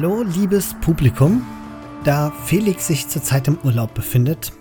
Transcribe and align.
Hallo, 0.00 0.22
liebes 0.22 0.76
Publikum. 0.80 1.44
Da 2.04 2.30
Felix 2.44 2.86
sich 2.86 3.08
zurzeit 3.08 3.48
im 3.48 3.58
Urlaub 3.64 3.94
befindet 3.94 4.52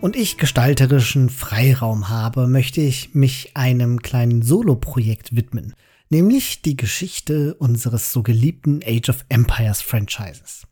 und 0.00 0.16
ich 0.16 0.38
gestalterischen 0.38 1.28
Freiraum 1.28 2.08
habe, 2.08 2.46
möchte 2.46 2.80
ich 2.80 3.14
mich 3.14 3.50
einem 3.52 4.00
kleinen 4.00 4.40
Solo-Projekt 4.40 5.36
widmen, 5.36 5.74
nämlich 6.08 6.62
die 6.62 6.78
Geschichte 6.78 7.56
unseres 7.56 8.10
so 8.10 8.22
geliebten 8.22 8.80
Age 8.86 9.10
of 9.10 9.26
Empires 9.28 9.82
Franchises. 9.82 10.62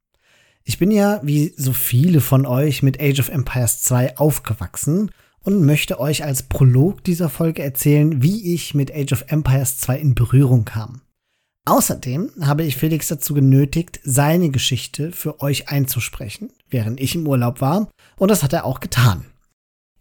Ich 0.63 0.79
bin 0.79 0.91
ja, 0.91 1.21
wie 1.23 1.53
so 1.59 1.75
viele 1.75 2.23
von 2.23 2.47
euch, 2.47 2.83
mit 2.83 2.99
Age 3.03 3.21
of 3.21 3.29
Empires 3.29 3.83
2 3.83 4.17
aufgewachsen 4.17 5.11
und 5.43 5.67
möchte 5.67 6.01
euch 6.01 6.25
als 6.25 6.45
Prolog 6.45 7.05
dieser 7.05 7.29
Folge 7.29 7.63
erzählen, 7.63 8.23
wie 8.23 8.55
ich 8.55 8.73
mit 8.73 8.91
Age 8.91 9.13
of 9.13 9.25
Empires 9.29 9.81
2 9.81 9.99
in 9.99 10.15
Berührung 10.15 10.65
kam. 10.65 11.03
Außerdem 11.67 12.31
habe 12.43 12.63
ich 12.65 12.77
Felix 12.77 13.09
dazu 13.09 13.33
genötigt, 13.33 13.99
seine 14.05 14.51
Geschichte 14.51 15.13
für 15.13 15.41
euch 15.41 15.71
einzusprechen, 15.71 16.51
während 16.69 17.01
ich 17.01 17.15
im 17.15 17.27
Urlaub 17.27 17.63
war, 17.63 17.89
und 18.17 18.31
das 18.31 18.43
hat 18.43 18.53
er 18.53 18.67
auch 18.67 18.81
getan. 18.81 19.25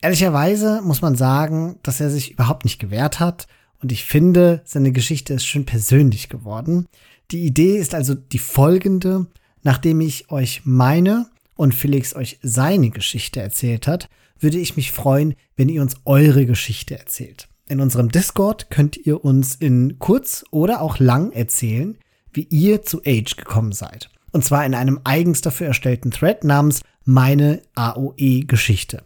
Ehrlicherweise 0.02 0.82
muss 0.82 1.02
man 1.02 1.16
sagen, 1.16 1.80
dass 1.82 2.02
er 2.02 2.10
sich 2.10 2.32
überhaupt 2.32 2.66
nicht 2.66 2.80
gewehrt 2.80 3.22
hat, 3.22 3.48
und 3.82 3.92
ich 3.92 4.04
finde, 4.04 4.62
seine 4.66 4.92
Geschichte 4.92 5.34
ist 5.34 5.46
schön 5.46 5.66
persönlich 5.66 6.30
geworden. 6.30 6.86
Die 7.32 7.46
Idee 7.46 7.78
ist 7.78 7.96
also 7.96 8.14
die 8.14 8.40
folgende, 8.40 9.28
nachdem 9.62 10.02
ich 10.02 10.32
euch 10.32 10.62
meine 10.66 11.30
und 11.56 11.74
Felix 11.74 12.16
euch 12.16 12.40
seine 12.42 12.90
Geschichte 12.90 13.42
erzählt 13.42 13.88
hat, 13.88 14.10
würde 14.40 14.58
ich 14.58 14.76
mich 14.76 14.92
freuen, 14.92 15.36
wenn 15.56 15.70
ihr 15.70 15.82
uns 15.82 15.96
eure 16.06 16.46
Geschichte 16.46 16.98
erzählt. 16.98 17.48
In 17.70 17.80
unserem 17.80 18.10
Discord 18.10 18.70
könnt 18.70 18.98
ihr 18.98 19.24
uns 19.24 19.56
in 19.56 19.98
kurz 20.00 20.44
oder 20.52 20.82
auch 20.82 21.00
lang 21.00 21.32
erzählen, 21.32 21.98
wie 22.34 22.44
ihr 22.44 22.84
zu 22.84 23.02
Age 23.06 23.36
gekommen 23.38 23.72
seid. 23.72 24.10
Und 24.32 24.44
zwar 24.44 24.66
in 24.66 24.76
einem 24.76 25.00
eigens 25.04 25.42
dafür 25.42 25.68
erstellten 25.68 26.12
Thread 26.12 26.44
namens 26.44 26.82
Meine 27.06 27.62
AOE-Geschichte. 27.76 29.04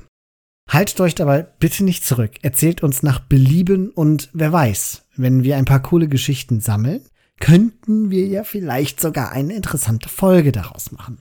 Haltet 0.70 1.00
euch 1.00 1.16
dabei 1.16 1.44
bitte 1.44 1.84
nicht 1.84 2.06
zurück. 2.06 2.32
Erzählt 2.42 2.84
uns 2.84 3.04
nach 3.04 3.20
Belieben 3.20 3.90
und 3.90 4.30
wer 4.34 4.52
weiß, 4.52 5.04
wenn 5.16 5.44
wir 5.44 5.58
ein 5.58 5.66
paar 5.66 5.82
coole 5.82 6.08
Geschichten 6.08 6.60
sammeln, 6.60 7.02
könnten 7.40 8.10
wir 8.10 8.26
ja 8.28 8.44
vielleicht 8.44 9.00
sogar 9.00 9.32
eine 9.32 9.54
interessante 9.54 10.10
Folge 10.10 10.52
daraus 10.52 10.92
machen. 10.92 11.20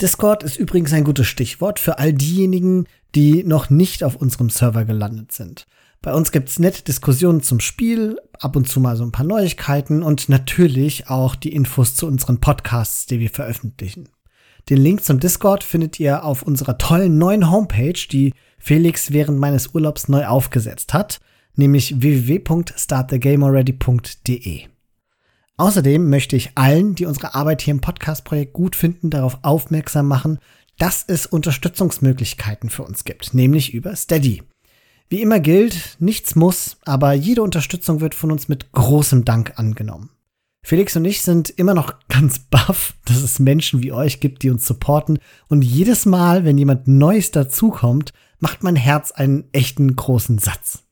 Discord 0.00 0.44
ist 0.44 0.58
übrigens 0.58 0.92
ein 0.92 1.02
gutes 1.02 1.26
Stichwort 1.26 1.80
für 1.80 1.98
all 1.98 2.12
diejenigen, 2.12 2.86
die 3.14 3.42
noch 3.42 3.68
nicht 3.70 4.04
auf 4.04 4.14
unserem 4.14 4.50
Server 4.50 4.84
gelandet 4.84 5.32
sind. 5.32 5.66
Bei 6.00 6.14
uns 6.14 6.30
gibt's 6.30 6.60
nette 6.60 6.84
Diskussionen 6.84 7.42
zum 7.42 7.60
Spiel, 7.60 8.18
ab 8.38 8.54
und 8.54 8.68
zu 8.68 8.78
mal 8.80 8.96
so 8.96 9.04
ein 9.04 9.12
paar 9.12 9.26
Neuigkeiten 9.26 10.02
und 10.02 10.28
natürlich 10.28 11.08
auch 11.08 11.34
die 11.34 11.52
Infos 11.52 11.96
zu 11.96 12.06
unseren 12.06 12.40
Podcasts, 12.40 13.06
die 13.06 13.18
wir 13.18 13.30
veröffentlichen. 13.30 14.08
Den 14.70 14.78
Link 14.78 15.02
zum 15.02 15.18
Discord 15.18 15.64
findet 15.64 15.98
ihr 15.98 16.24
auf 16.24 16.42
unserer 16.42 16.78
tollen 16.78 17.18
neuen 17.18 17.50
Homepage, 17.50 17.98
die 18.10 18.32
Felix 18.58 19.12
während 19.12 19.38
meines 19.38 19.74
Urlaubs 19.74 20.08
neu 20.08 20.26
aufgesetzt 20.26 20.94
hat, 20.94 21.20
nämlich 21.54 22.00
www.startthegamealready.de. 22.00 24.62
Außerdem 25.56 26.08
möchte 26.08 26.36
ich 26.36 26.52
allen, 26.54 26.94
die 26.94 27.06
unsere 27.06 27.34
Arbeit 27.34 27.62
hier 27.62 27.72
im 27.72 27.80
Podcast-Projekt 27.80 28.52
gut 28.52 28.76
finden, 28.76 29.10
darauf 29.10 29.38
aufmerksam 29.42 30.06
machen, 30.06 30.38
dass 30.78 31.04
es 31.08 31.26
Unterstützungsmöglichkeiten 31.26 32.70
für 32.70 32.84
uns 32.84 33.02
gibt, 33.02 33.34
nämlich 33.34 33.74
über 33.74 33.96
Steady. 33.96 34.44
Wie 35.10 35.22
immer 35.22 35.40
gilt, 35.40 35.96
nichts 35.98 36.34
muss, 36.34 36.76
aber 36.84 37.14
jede 37.14 37.42
Unterstützung 37.42 38.00
wird 38.00 38.14
von 38.14 38.30
uns 38.30 38.48
mit 38.48 38.72
großem 38.72 39.24
Dank 39.24 39.54
angenommen. 39.56 40.10
Felix 40.62 40.96
und 40.96 41.06
ich 41.06 41.22
sind 41.22 41.48
immer 41.48 41.72
noch 41.72 41.94
ganz 42.08 42.40
baff, 42.40 42.94
dass 43.06 43.22
es 43.22 43.38
Menschen 43.38 43.82
wie 43.82 43.92
euch 43.92 44.20
gibt, 44.20 44.42
die 44.42 44.50
uns 44.50 44.66
supporten. 44.66 45.18
Und 45.48 45.62
jedes 45.62 46.04
Mal, 46.04 46.44
wenn 46.44 46.58
jemand 46.58 46.88
Neues 46.88 47.30
dazukommt, 47.30 48.12
macht 48.38 48.62
mein 48.62 48.76
Herz 48.76 49.10
einen 49.10 49.44
echten 49.52 49.96
großen 49.96 50.38
Satz. 50.38 50.84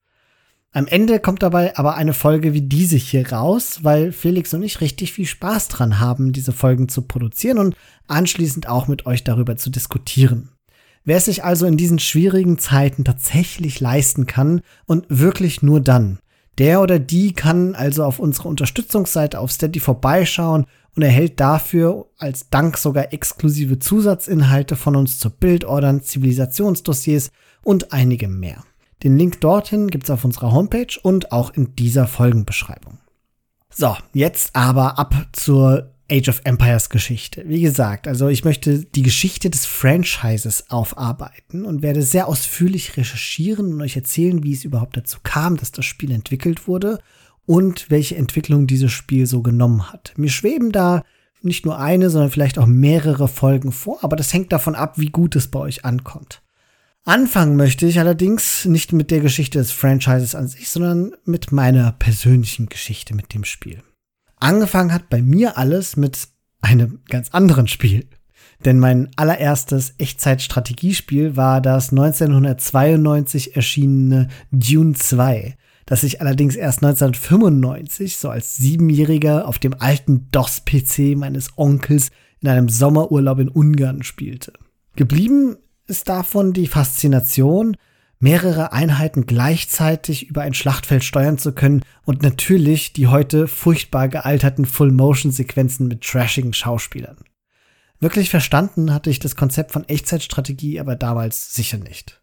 Am 0.73 0.87
Ende 0.87 1.21
kommt 1.21 1.43
dabei 1.43 1.77
aber 1.77 1.95
eine 1.95 2.13
Folge 2.13 2.53
wie 2.53 2.63
diese 2.63 2.97
hier 2.97 3.33
raus, 3.33 3.81
weil 3.83 4.13
Felix 4.13 4.53
und 4.53 4.63
ich 4.63 4.81
richtig 4.81 5.13
viel 5.13 5.27
Spaß 5.27 5.69
dran 5.69 6.01
haben, 6.01 6.33
diese 6.33 6.53
Folgen 6.53 6.89
zu 6.89 7.03
produzieren 7.03 7.59
und 7.59 7.77
anschließend 8.09 8.69
auch 8.69 8.89
mit 8.89 9.07
euch 9.07 9.25
darüber 9.25 9.57
zu 9.57 9.71
diskutieren. 9.71 10.51
Wer 11.07 11.19
es 11.19 11.27
sich 11.27 11.45
also 11.45 11.67
in 11.67 11.77
diesen 11.77 12.01
schwierigen 12.01 12.59
Zeiten 12.59 13.05
tatsächlich 13.05 13.79
leisten 13.79 14.27
kann 14.27 14.61
und 14.87 15.07
wirklich 15.09 15.63
nur 15.63 15.81
dann, 15.81 16.19
der 16.59 16.81
oder 16.81 16.99
die 16.99 17.33
kann 17.33 17.77
also 17.77 18.03
auf 18.03 18.19
unserer 18.19 18.47
Unterstützungsseite 18.47 19.39
auf 19.39 19.53
Steady 19.53 19.79
vorbeischauen 19.79 20.67
und 20.97 21.03
erhält 21.03 21.39
dafür 21.39 22.07
als 22.19 22.51
Dank 22.51 22.77
sogar 22.77 23.13
exklusive 23.13 23.79
Zusatzinhalte 23.79 24.75
von 24.75 24.97
uns 24.97 25.21
zu 25.21 25.31
Bildordern, 25.31 26.03
Zivilisationsdossiers 26.03 27.31
und 27.63 27.93
einigem 27.93 28.41
mehr. 28.41 28.65
Den 29.05 29.17
Link 29.17 29.41
dorthin 29.41 29.87
gibt's 29.89 30.11
auf 30.11 30.25
unserer 30.25 30.51
Homepage 30.51 30.99
und 31.03 31.31
auch 31.31 31.53
in 31.55 31.77
dieser 31.77 32.09
Folgenbeschreibung. 32.09 32.99
So, 33.71 33.95
jetzt 34.13 34.57
aber 34.57 34.99
ab 34.99 35.15
zur 35.33 35.93
Age 36.11 36.29
of 36.29 36.41
Empires 36.45 36.89
Geschichte. 36.89 37.45
Wie 37.47 37.61
gesagt, 37.61 38.07
also 38.07 38.29
ich 38.29 38.45
möchte 38.45 38.85
die 38.85 39.03
Geschichte 39.03 39.51
des 39.51 39.67
Franchises 39.67 40.71
aufarbeiten 40.71 41.65
und 41.65 41.83
werde 41.83 42.03
sehr 42.03 42.29
ausführlich 42.29 42.97
recherchieren 42.97 43.75
und 43.75 43.83
euch 43.83 43.97
erzählen, 43.97 44.43
wie 44.43 44.53
es 44.53 44.65
überhaupt 44.65 44.97
dazu 44.97 45.19
kam, 45.23 45.57
dass 45.57 45.73
das 45.73 45.85
Spiel 45.85 46.13
entwickelt 46.13 46.69
wurde 46.69 47.01
und 47.45 47.91
welche 47.91 48.17
Entwicklung 48.17 48.67
dieses 48.67 48.93
Spiel 48.93 49.27
so 49.27 49.43
genommen 49.43 49.93
hat. 49.93 50.13
Mir 50.17 50.31
schweben 50.31 50.73
da 50.73 51.03
nicht 51.43 51.65
nur 51.65 51.79
eine, 51.79 52.11
sondern 52.11 52.31
vielleicht 52.31 52.59
auch 52.59 52.67
mehrere 52.67 53.29
Folgen 53.29 53.73
vor, 53.73 54.03
aber 54.03 54.17
das 54.17 54.33
hängt 54.33 54.53
davon 54.53 54.75
ab, 54.75 54.99
wie 54.99 55.11
gut 55.11 55.37
es 55.37 55.49
bei 55.49 55.61
euch 55.61 55.85
ankommt. 55.85 56.43
Anfangen 57.05 57.55
möchte 57.57 57.87
ich 57.87 58.01
allerdings 58.01 58.65
nicht 58.65 58.93
mit 58.93 59.13
der 59.13 59.21
Geschichte 59.21 59.59
des 59.59 59.71
Franchises 59.71 60.35
an 60.35 60.49
sich, 60.49 60.69
sondern 60.69 61.13
mit 61.25 61.53
meiner 61.53 61.93
persönlichen 61.93 62.69
Geschichte 62.69 63.15
mit 63.15 63.33
dem 63.33 63.45
Spiel. 63.45 63.83
Angefangen 64.37 64.93
hat 64.93 65.09
bei 65.09 65.23
mir 65.23 65.57
alles 65.59 65.97
mit 65.97 66.29
einem 66.61 67.01
ganz 67.09 67.31
anderen 67.31 67.69
Spiel. 67.69 68.07
Denn 68.65 68.79
mein 68.79 69.11
allererstes 69.17 69.95
Echtzeit-Strategiespiel 69.99 71.37
war 71.37 71.61
das 71.61 71.91
1992 71.91 73.55
erschienene 73.55 74.29
Dune 74.51 74.95
2, 74.95 75.57
das 75.85 76.03
ich 76.03 76.21
allerdings 76.21 76.57
erst 76.57 76.83
1995, 76.83 78.17
so 78.17 78.31
als 78.31 78.57
Siebenjähriger, 78.57 79.47
auf 79.47 79.59
dem 79.59 79.75
alten 79.79 80.29
DOS-PC 80.33 81.17
meines 81.17 81.51
Onkels 81.57 82.11
in 82.41 82.49
einem 82.49 82.69
Sommerurlaub 82.69 83.39
in 83.39 83.49
Ungarn 83.49 84.03
spielte. 84.03 84.53
Geblieben 84.97 85.57
ist 85.87 86.09
davon 86.09 86.53
die 86.53 86.67
Faszination, 86.67 87.77
mehrere 88.19 88.73
Einheiten 88.73 89.27
gleichzeitig 89.27 90.29
über 90.29 90.43
ein 90.43 90.55
Schlachtfeld 90.55 91.05
steuern 91.05 91.39
zu 91.39 91.53
können 91.53 91.83
und 92.05 92.23
natürlich 92.23 92.93
die 92.93 93.09
heute 93.09 93.47
furchtbar 93.47 94.09
gealterten 94.09 94.65
Full-Motion-Sequenzen 94.65 95.89
mit 95.89 96.03
trashigen 96.03 96.55
Schauspielern. 96.55 97.19
Wirklich 98.01 98.31
verstanden 98.31 98.93
hatte 98.93 99.11
ich 99.11 99.19
das 99.19 99.37
Konzept 99.37 99.73
von 99.73 99.89
Echtzeitstrategie 99.89 100.81
aber 100.81 100.97
damals 100.97 101.55
sicher 101.55 101.79
nicht. 101.79 102.21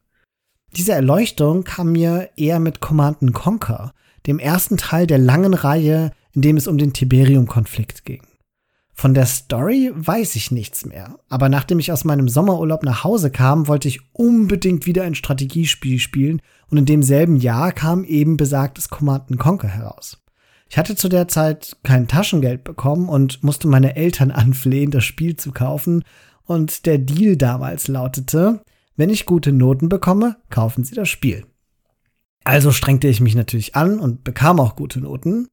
Diese 0.76 0.94
Erleuchtung 0.94 1.64
kam 1.64 1.92
mir 1.92 2.30
eher 2.36 2.60
mit 2.60 2.80
Command 2.80 3.34
Conquer, 3.34 3.94
dem 4.26 4.40
ersten 4.40 4.78
Teil 4.78 5.06
der 5.06 5.20
langen 5.20 5.54
Reihe, 5.54 6.12
in 6.32 6.42
dem 6.42 6.58
es 6.58 6.68
um 6.68 6.78
den 6.78 6.94
Tiberium-Konflikt 6.94 8.06
ging. 8.06 8.22
Von 8.94 9.14
der 9.14 9.26
Story 9.26 9.92
weiß 9.94 10.36
ich 10.36 10.52
nichts 10.52 10.86
mehr. 10.86 11.18
Aber 11.28 11.50
nachdem 11.50 11.80
ich 11.80 11.92
aus 11.92 12.06
meinem 12.06 12.30
Sommerurlaub 12.30 12.84
nach 12.84 13.04
Hause 13.04 13.32
kam, 13.32 13.68
wollte 13.68 13.88
ich 13.88 14.02
unbedingt 14.14 14.86
wieder 14.86 15.04
ein 15.04 15.16
Strategiespiel 15.16 16.00
spielen 16.00 16.42
und 16.70 16.78
in 16.78 16.86
demselben 16.86 17.36
Jahr 17.36 17.72
kam 17.72 18.04
eben 18.04 18.38
besagtes 18.38 18.90
Command 18.90 19.38
Conquer 19.40 19.68
heraus. 19.68 20.24
Ich 20.70 20.78
hatte 20.78 20.96
zu 20.96 21.10
der 21.10 21.28
Zeit 21.28 21.78
kein 21.84 22.08
Taschengeld 22.08 22.64
bekommen 22.64 23.10
und 23.10 23.44
musste 23.44 23.68
meine 23.68 23.96
Eltern 23.96 24.32
anflehen, 24.32 24.92
das 24.92 25.04
Spiel 25.04 25.36
zu 25.36 25.52
kaufen. 25.52 26.04
Und 26.46 26.86
der 26.86 26.98
Deal 26.98 27.38
damals 27.38 27.88
lautete, 27.88 28.62
wenn 28.96 29.10
ich 29.10 29.26
gute 29.26 29.52
Noten 29.52 29.90
bekomme, 29.90 30.38
kaufen 30.50 30.84
Sie 30.84 30.96
das 30.96 31.10
Spiel. 31.10 31.46
Also 32.44 32.72
strengte 32.72 33.08
ich 33.08 33.22
mich 33.22 33.36
natürlich 33.36 33.76
an 33.76 34.00
und 34.00 34.24
bekam 34.24 34.60
auch 34.60 34.76
gute 34.76 35.00
Noten. 35.00 35.48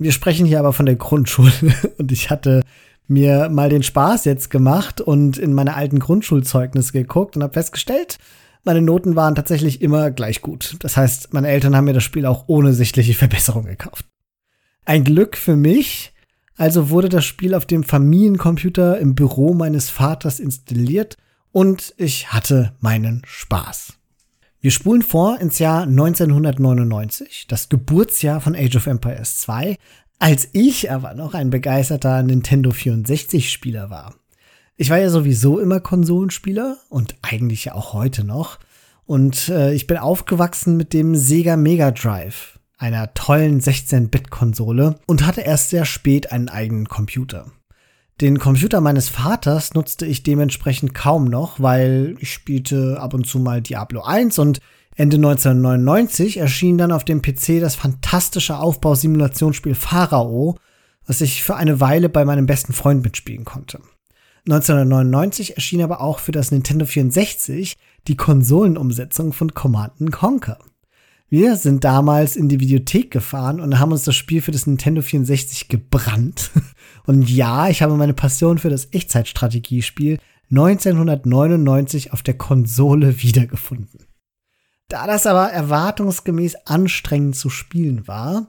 Wir 0.00 0.12
sprechen 0.12 0.46
hier 0.46 0.60
aber 0.60 0.72
von 0.72 0.86
der 0.86 0.96
Grundschule 0.96 1.52
und 1.98 2.10
ich 2.10 2.30
hatte 2.30 2.62
mir 3.06 3.50
mal 3.50 3.68
den 3.68 3.82
Spaß 3.82 4.24
jetzt 4.24 4.48
gemacht 4.50 5.02
und 5.02 5.36
in 5.36 5.52
meine 5.52 5.74
alten 5.74 5.98
Grundschulzeugnisse 5.98 6.92
geguckt 6.92 7.36
und 7.36 7.42
habe 7.42 7.52
festgestellt, 7.52 8.16
meine 8.64 8.80
Noten 8.80 9.14
waren 9.14 9.34
tatsächlich 9.34 9.82
immer 9.82 10.10
gleich 10.10 10.40
gut. 10.40 10.76
Das 10.80 10.96
heißt, 10.96 11.34
meine 11.34 11.48
Eltern 11.48 11.76
haben 11.76 11.84
mir 11.84 11.92
das 11.92 12.02
Spiel 12.02 12.24
auch 12.24 12.44
ohne 12.46 12.72
sichtliche 12.72 13.12
Verbesserung 13.12 13.66
gekauft. 13.66 14.06
Ein 14.86 15.04
Glück 15.04 15.36
für 15.36 15.56
mich, 15.56 16.14
also 16.56 16.88
wurde 16.88 17.10
das 17.10 17.26
Spiel 17.26 17.54
auf 17.54 17.66
dem 17.66 17.84
Familiencomputer 17.84 18.98
im 18.98 19.14
Büro 19.14 19.52
meines 19.52 19.90
Vaters 19.90 20.40
installiert 20.40 21.18
und 21.52 21.92
ich 21.98 22.32
hatte 22.32 22.72
meinen 22.80 23.20
Spaß. 23.26 23.99
Wir 24.62 24.70
spulen 24.70 25.00
vor 25.00 25.40
ins 25.40 25.58
Jahr 25.58 25.84
1999, 25.84 27.46
das 27.48 27.70
Geburtsjahr 27.70 28.42
von 28.42 28.54
Age 28.54 28.76
of 28.76 28.86
Empires 28.86 29.38
2, 29.38 29.78
Als 30.18 30.50
ich 30.52 30.90
aber 30.90 31.14
noch 31.14 31.32
ein 31.32 31.48
begeisterter 31.48 32.22
Nintendo 32.22 32.68
64-Spieler 32.68 33.88
war. 33.88 34.14
Ich 34.76 34.90
war 34.90 34.98
ja 34.98 35.08
sowieso 35.08 35.58
immer 35.58 35.80
Konsolenspieler 35.80 36.76
und 36.90 37.16
eigentlich 37.22 37.64
ja 37.64 37.74
auch 37.74 37.94
heute 37.94 38.22
noch. 38.22 38.58
Und 39.06 39.48
äh, 39.48 39.72
ich 39.72 39.86
bin 39.86 39.96
aufgewachsen 39.96 40.76
mit 40.76 40.92
dem 40.92 41.16
Sega 41.16 41.56
Mega 41.56 41.90
Drive, 41.90 42.58
einer 42.76 43.14
tollen 43.14 43.62
16-Bit-Konsole, 43.62 44.96
und 45.06 45.26
hatte 45.26 45.40
erst 45.40 45.70
sehr 45.70 45.86
spät 45.86 46.32
einen 46.32 46.50
eigenen 46.50 46.86
Computer. 46.86 47.46
Den 48.20 48.38
Computer 48.38 48.82
meines 48.82 49.08
Vaters 49.08 49.72
nutzte 49.72 50.04
ich 50.04 50.22
dementsprechend 50.22 50.94
kaum 50.94 51.24
noch, 51.24 51.58
weil 51.58 52.16
ich 52.18 52.32
spielte 52.32 53.00
ab 53.00 53.14
und 53.14 53.26
zu 53.26 53.38
mal 53.38 53.62
Diablo 53.62 54.02
1 54.02 54.38
und 54.38 54.60
Ende 54.94 55.16
1999 55.16 56.36
erschien 56.36 56.76
dann 56.76 56.92
auf 56.92 57.06
dem 57.06 57.22
PC 57.22 57.60
das 57.60 57.76
fantastische 57.76 58.58
Aufbausimulationsspiel 58.58 59.74
Pharao, 59.74 60.58
was 61.06 61.22
ich 61.22 61.42
für 61.42 61.56
eine 61.56 61.80
Weile 61.80 62.10
bei 62.10 62.26
meinem 62.26 62.44
besten 62.44 62.74
Freund 62.74 63.02
mitspielen 63.02 63.46
konnte. 63.46 63.80
1999 64.46 65.56
erschien 65.56 65.82
aber 65.82 66.02
auch 66.02 66.18
für 66.18 66.32
das 66.32 66.50
Nintendo 66.50 66.84
64 66.84 67.78
die 68.06 68.16
Konsolenumsetzung 68.16 69.32
von 69.32 69.54
Command 69.54 70.12
Conquer. 70.12 70.58
Wir 71.32 71.54
sind 71.54 71.84
damals 71.84 72.34
in 72.34 72.48
die 72.48 72.58
Videothek 72.58 73.12
gefahren 73.12 73.60
und 73.60 73.78
haben 73.78 73.92
uns 73.92 74.02
das 74.02 74.16
Spiel 74.16 74.42
für 74.42 74.50
das 74.50 74.66
Nintendo 74.66 75.00
64 75.00 75.68
gebrannt. 75.68 76.50
Und 77.06 77.30
ja, 77.30 77.68
ich 77.68 77.82
habe 77.82 77.94
meine 77.94 78.14
Passion 78.14 78.58
für 78.58 78.68
das 78.68 78.88
Echtzeitstrategiespiel 78.90 80.18
1999 80.50 82.12
auf 82.12 82.24
der 82.24 82.34
Konsole 82.34 83.22
wiedergefunden. 83.22 84.06
Da 84.88 85.06
das 85.06 85.26
aber 85.28 85.52
erwartungsgemäß 85.52 86.66
anstrengend 86.66 87.36
zu 87.36 87.48
spielen 87.48 88.08
war, 88.08 88.48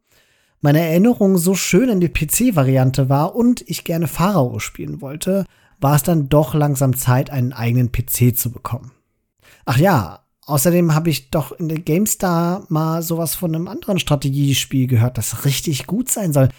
meine 0.60 0.82
Erinnerung 0.82 1.38
so 1.38 1.54
schön 1.54 1.92
an 1.92 2.00
die 2.00 2.10
PC-Variante 2.10 3.10
war 3.10 3.36
und 3.36 3.62
ich 3.70 3.84
gerne 3.84 4.08
Pharao 4.08 4.58
spielen 4.58 5.02
wollte, 5.02 5.46
war 5.80 5.96
es 5.96 6.04
dann 6.04 6.30
doch 6.30 6.56
langsam 6.56 6.96
Zeit, 6.96 7.30
einen 7.30 7.54
eigenen 7.54 7.92
PC 7.92 8.36
zu 8.36 8.52
bekommen. 8.52 8.92
Ach 9.66 9.78
ja, 9.78 10.24
außerdem 10.46 10.94
habe 10.94 11.10
ich 11.10 11.30
doch 11.32 11.52
in 11.52 11.70
der 11.70 11.80
GameStar 11.80 12.66
mal 12.70 13.02
sowas 13.02 13.36
von 13.36 13.54
einem 13.54 13.68
anderen 13.68 14.00
Strategiespiel 14.00 14.88
gehört, 14.88 15.18
das 15.18 15.46
richtig 15.46 15.88
gut 15.88 16.10
sein 16.10 16.34
soll. 16.34 16.50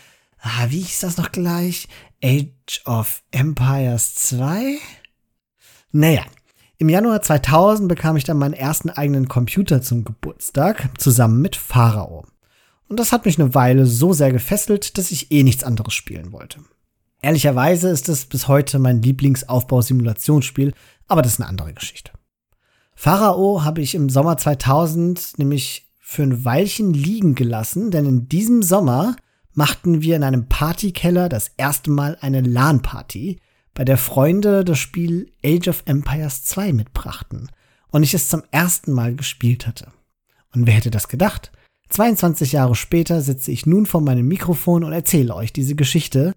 Ah, 0.40 0.66
wie 0.68 0.80
hieß 0.80 1.00
das 1.00 1.16
noch 1.16 1.32
gleich? 1.32 1.88
Age 2.22 2.82
of 2.84 3.22
Empires 3.30 4.14
2? 4.14 4.78
Naja, 5.92 6.24
im 6.78 6.88
Januar 6.88 7.22
2000 7.22 7.88
bekam 7.88 8.16
ich 8.16 8.24
dann 8.24 8.38
meinen 8.38 8.54
ersten 8.54 8.90
eigenen 8.90 9.28
Computer 9.28 9.82
zum 9.82 10.04
Geburtstag, 10.04 10.90
zusammen 10.98 11.40
mit 11.40 11.54
Pharao. 11.54 12.26
Und 12.88 12.98
das 12.98 13.12
hat 13.12 13.24
mich 13.24 13.38
eine 13.38 13.54
Weile 13.54 13.86
so 13.86 14.12
sehr 14.12 14.32
gefesselt, 14.32 14.98
dass 14.98 15.12
ich 15.12 15.30
eh 15.30 15.44
nichts 15.44 15.64
anderes 15.64 15.94
spielen 15.94 16.32
wollte. 16.32 16.58
Ehrlicherweise 17.22 17.88
ist 17.88 18.08
es 18.08 18.26
bis 18.26 18.48
heute 18.48 18.80
mein 18.80 19.00
Lieblingsaufbausimulationsspiel, 19.00 20.74
aber 21.06 21.22
das 21.22 21.34
ist 21.34 21.40
eine 21.40 21.48
andere 21.48 21.72
Geschichte. 21.72 22.10
Pharao 23.02 23.64
habe 23.64 23.80
ich 23.80 23.96
im 23.96 24.08
Sommer 24.08 24.36
2000 24.36 25.36
nämlich 25.36 25.90
für 25.98 26.22
ein 26.22 26.44
Weilchen 26.44 26.94
liegen 26.94 27.34
gelassen, 27.34 27.90
denn 27.90 28.06
in 28.06 28.28
diesem 28.28 28.62
Sommer 28.62 29.16
machten 29.54 30.02
wir 30.02 30.14
in 30.14 30.22
einem 30.22 30.46
Partykeller 30.46 31.28
das 31.28 31.50
erste 31.56 31.90
Mal 31.90 32.16
eine 32.20 32.42
LAN-Party, 32.42 33.40
bei 33.74 33.84
der 33.84 33.98
Freunde 33.98 34.64
das 34.64 34.78
Spiel 34.78 35.32
Age 35.44 35.66
of 35.66 35.82
Empires 35.86 36.44
2 36.44 36.72
mitbrachten 36.74 37.50
und 37.88 38.04
ich 38.04 38.14
es 38.14 38.28
zum 38.28 38.44
ersten 38.52 38.92
Mal 38.92 39.16
gespielt 39.16 39.66
hatte. 39.66 39.88
Und 40.54 40.68
wer 40.68 40.74
hätte 40.74 40.92
das 40.92 41.08
gedacht? 41.08 41.50
22 41.88 42.52
Jahre 42.52 42.76
später 42.76 43.20
sitze 43.20 43.50
ich 43.50 43.66
nun 43.66 43.86
vor 43.86 44.00
meinem 44.00 44.28
Mikrofon 44.28 44.84
und 44.84 44.92
erzähle 44.92 45.34
euch 45.34 45.52
diese 45.52 45.74
Geschichte 45.74 46.34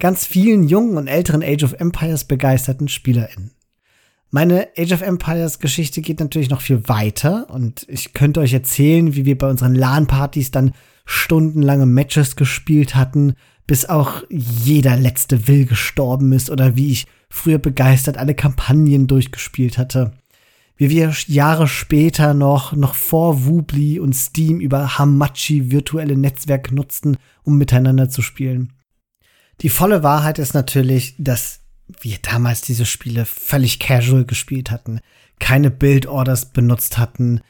ganz 0.00 0.26
vielen 0.26 0.64
jungen 0.64 0.96
und 0.96 1.06
älteren 1.06 1.44
Age 1.44 1.62
of 1.62 1.74
Empires 1.74 2.24
begeisterten 2.24 2.88
SpielerInnen. 2.88 3.52
Meine 4.32 4.68
Age 4.78 4.92
of 4.92 5.02
Empires 5.02 5.58
Geschichte 5.58 6.02
geht 6.02 6.20
natürlich 6.20 6.50
noch 6.50 6.60
viel 6.60 6.88
weiter 6.88 7.50
und 7.50 7.84
ich 7.88 8.12
könnte 8.12 8.40
euch 8.40 8.52
erzählen, 8.52 9.16
wie 9.16 9.24
wir 9.24 9.36
bei 9.36 9.50
unseren 9.50 9.74
LAN-Partys 9.74 10.52
dann 10.52 10.72
stundenlange 11.04 11.86
Matches 11.86 12.36
gespielt 12.36 12.94
hatten, 12.94 13.34
bis 13.66 13.86
auch 13.86 14.22
jeder 14.28 14.96
letzte 14.96 15.48
Will 15.48 15.66
gestorben 15.66 16.32
ist 16.32 16.48
oder 16.48 16.76
wie 16.76 16.92
ich 16.92 17.06
früher 17.28 17.58
begeistert 17.58 18.18
alle 18.18 18.34
Kampagnen 18.36 19.08
durchgespielt 19.08 19.78
hatte. 19.78 20.12
Wie 20.76 20.90
wir 20.90 21.12
Jahre 21.26 21.66
später 21.66 22.32
noch, 22.32 22.72
noch 22.72 22.94
vor 22.94 23.44
Wubli 23.46 23.98
und 23.98 24.14
Steam 24.14 24.60
über 24.60 24.96
Hamachi 24.96 25.72
virtuelle 25.72 26.16
Netzwerk 26.16 26.70
nutzten, 26.70 27.16
um 27.42 27.58
miteinander 27.58 28.08
zu 28.08 28.22
spielen. 28.22 28.72
Die 29.60 29.68
volle 29.68 30.04
Wahrheit 30.04 30.38
ist 30.38 30.54
natürlich, 30.54 31.16
dass 31.18 31.59
wir 32.00 32.18
damals 32.22 32.60
diese 32.60 32.86
Spiele 32.86 33.24
völlig 33.24 33.78
casual 33.78 34.24
gespielt 34.24 34.70
hatten, 34.70 35.00
keine 35.38 35.70
Build-Orders 35.70 36.46
benutzt 36.46 36.98
hatten, 36.98 37.40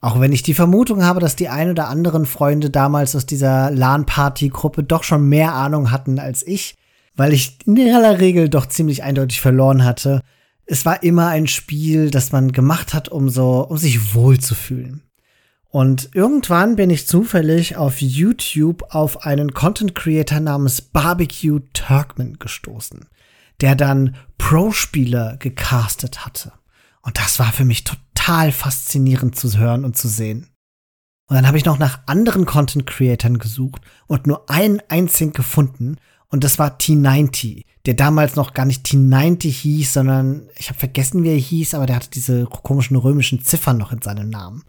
auch 0.00 0.20
wenn 0.20 0.32
ich 0.32 0.42
die 0.42 0.54
Vermutung 0.54 1.02
habe, 1.02 1.20
dass 1.20 1.34
die 1.34 1.48
ein 1.48 1.70
oder 1.70 1.88
anderen 1.88 2.26
Freunde 2.26 2.68
damals 2.68 3.16
aus 3.16 3.24
dieser 3.24 3.70
LAN-Party-Gruppe 3.70 4.82
doch 4.82 5.02
schon 5.02 5.28
mehr 5.28 5.54
Ahnung 5.54 5.90
hatten 5.90 6.18
als 6.18 6.46
ich, 6.46 6.76
weil 7.16 7.32
ich 7.32 7.58
in 7.66 7.78
aller 7.94 8.20
Regel 8.20 8.48
doch 8.48 8.66
ziemlich 8.66 9.02
eindeutig 9.02 9.40
verloren 9.40 9.82
hatte. 9.84 10.20
Es 10.66 10.84
war 10.84 11.02
immer 11.02 11.28
ein 11.28 11.46
Spiel, 11.46 12.10
das 12.10 12.32
man 12.32 12.52
gemacht 12.52 12.92
hat, 12.92 13.08
um 13.08 13.30
so, 13.30 13.66
um 13.66 13.78
sich 13.78 14.14
wohl 14.14 14.38
zu 14.38 14.54
fühlen. 14.54 15.02
Und 15.74 16.10
irgendwann 16.12 16.76
bin 16.76 16.90
ich 16.90 17.08
zufällig 17.08 17.76
auf 17.76 18.00
YouTube 18.00 18.84
auf 18.90 19.24
einen 19.24 19.54
Content 19.54 19.94
Creator 19.94 20.38
namens 20.38 20.80
Barbecue 20.80 21.60
Turkman 21.72 22.38
gestoßen, 22.38 23.06
der 23.60 23.74
dann 23.74 24.16
Pro-Spieler 24.38 25.36
gecastet 25.38 26.24
hatte. 26.24 26.52
Und 27.02 27.18
das 27.18 27.38
war 27.38 27.52
für 27.52 27.64
mich 27.64 27.84
total 27.84 28.52
faszinierend 28.52 29.36
zu 29.36 29.56
hören 29.56 29.84
und 29.84 29.96
zu 29.96 30.08
sehen. 30.08 30.48
Und 31.26 31.36
dann 31.36 31.46
habe 31.46 31.56
ich 31.56 31.64
noch 31.64 31.78
nach 31.78 32.00
anderen 32.06 32.44
Content 32.44 32.86
Creatern 32.86 33.38
gesucht 33.38 33.82
und 34.06 34.26
nur 34.26 34.50
einen 34.50 34.80
einzigen 34.88 35.32
gefunden. 35.32 35.96
Und 36.28 36.44
das 36.44 36.58
war 36.58 36.78
T90, 36.78 37.64
der 37.86 37.94
damals 37.94 38.36
noch 38.36 38.54
gar 38.54 38.66
nicht 38.66 38.86
T90 38.86 39.48
hieß, 39.50 39.92
sondern 39.92 40.48
ich 40.56 40.68
habe 40.68 40.78
vergessen, 40.78 41.22
wie 41.22 41.30
er 41.30 41.38
hieß, 41.38 41.74
aber 41.74 41.86
der 41.86 41.96
hatte 41.96 42.10
diese 42.10 42.44
komischen 42.44 42.96
römischen 42.96 43.42
Ziffern 43.42 43.78
noch 43.78 43.92
in 43.92 44.02
seinem 44.02 44.28
Namen. 44.28 44.64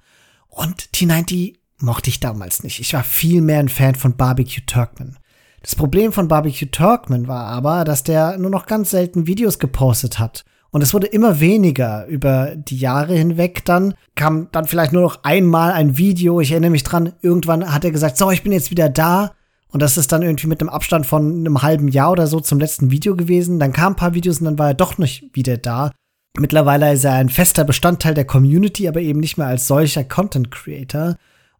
Und 0.47 0.89
T90 0.93 1.55
mochte 1.79 2.09
ich 2.09 2.19
damals 2.19 2.63
nicht. 2.63 2.79
Ich 2.79 2.93
war 2.93 3.03
viel 3.03 3.41
mehr 3.41 3.59
ein 3.59 3.69
Fan 3.69 3.95
von 3.95 4.15
Barbecue 4.15 4.65
Turkman. 4.65 5.17
Das 5.65 5.73
Problem 5.75 6.11
von 6.13 6.27
Barbecue 6.27 6.69
Turkman 6.69 7.27
war 7.27 7.47
aber, 7.47 7.85
dass 7.85 8.03
der 8.03 8.37
nur 8.37 8.51
noch 8.51 8.67
ganz 8.67 8.91
selten 8.91 9.25
Videos 9.25 9.57
gepostet 9.57 10.19
hat 10.19 10.45
und 10.75 10.81
es 10.81 10.93
wurde 10.93 11.07
immer 11.07 11.39
weniger 11.39 12.05
über 12.05 12.53
die 12.53 12.77
Jahre 12.77 13.15
hinweg. 13.15 13.63
Dann 13.63 13.93
kam 14.13 14.49
dann 14.51 14.65
vielleicht 14.65 14.91
nur 14.91 15.01
noch 15.03 15.23
einmal 15.23 15.71
ein 15.71 15.97
Video. 15.97 16.41
Ich 16.41 16.51
erinnere 16.51 16.71
mich 16.71 16.83
dran, 16.83 17.13
irgendwann 17.21 17.73
hat 17.73 17.85
er 17.85 17.91
gesagt, 17.91 18.17
so, 18.17 18.29
ich 18.29 18.43
bin 18.43 18.51
jetzt 18.51 18.71
wieder 18.71 18.89
da. 18.89 19.31
Und 19.69 19.81
das 19.81 19.97
ist 19.97 20.11
dann 20.11 20.21
irgendwie 20.21 20.47
mit 20.47 20.59
einem 20.59 20.67
Abstand 20.67 21.05
von 21.05 21.31
einem 21.31 21.61
halben 21.61 21.87
Jahr 21.87 22.11
oder 22.11 22.27
so 22.27 22.41
zum 22.41 22.59
letzten 22.59 22.91
Video 22.91 23.15
gewesen. 23.15 23.57
Dann 23.57 23.71
kamen 23.71 23.93
ein 23.93 23.97
paar 23.97 24.13
Videos 24.15 24.39
und 24.39 24.45
dann 24.45 24.59
war 24.59 24.67
er 24.67 24.73
doch 24.73 24.97
nicht 24.97 25.33
wieder 25.33 25.55
da. 25.55 25.91
Mittlerweile 26.37 26.91
ist 26.91 27.05
er 27.05 27.13
ein 27.13 27.29
fester 27.29 27.63
Bestandteil 27.63 28.13
der 28.13 28.25
Community, 28.25 28.89
aber 28.89 28.99
eben 28.99 29.21
nicht 29.21 29.37
mehr 29.37 29.47
als 29.47 29.67
solcher 29.67 30.03
Content 30.03 30.51
Creator. 30.51 31.15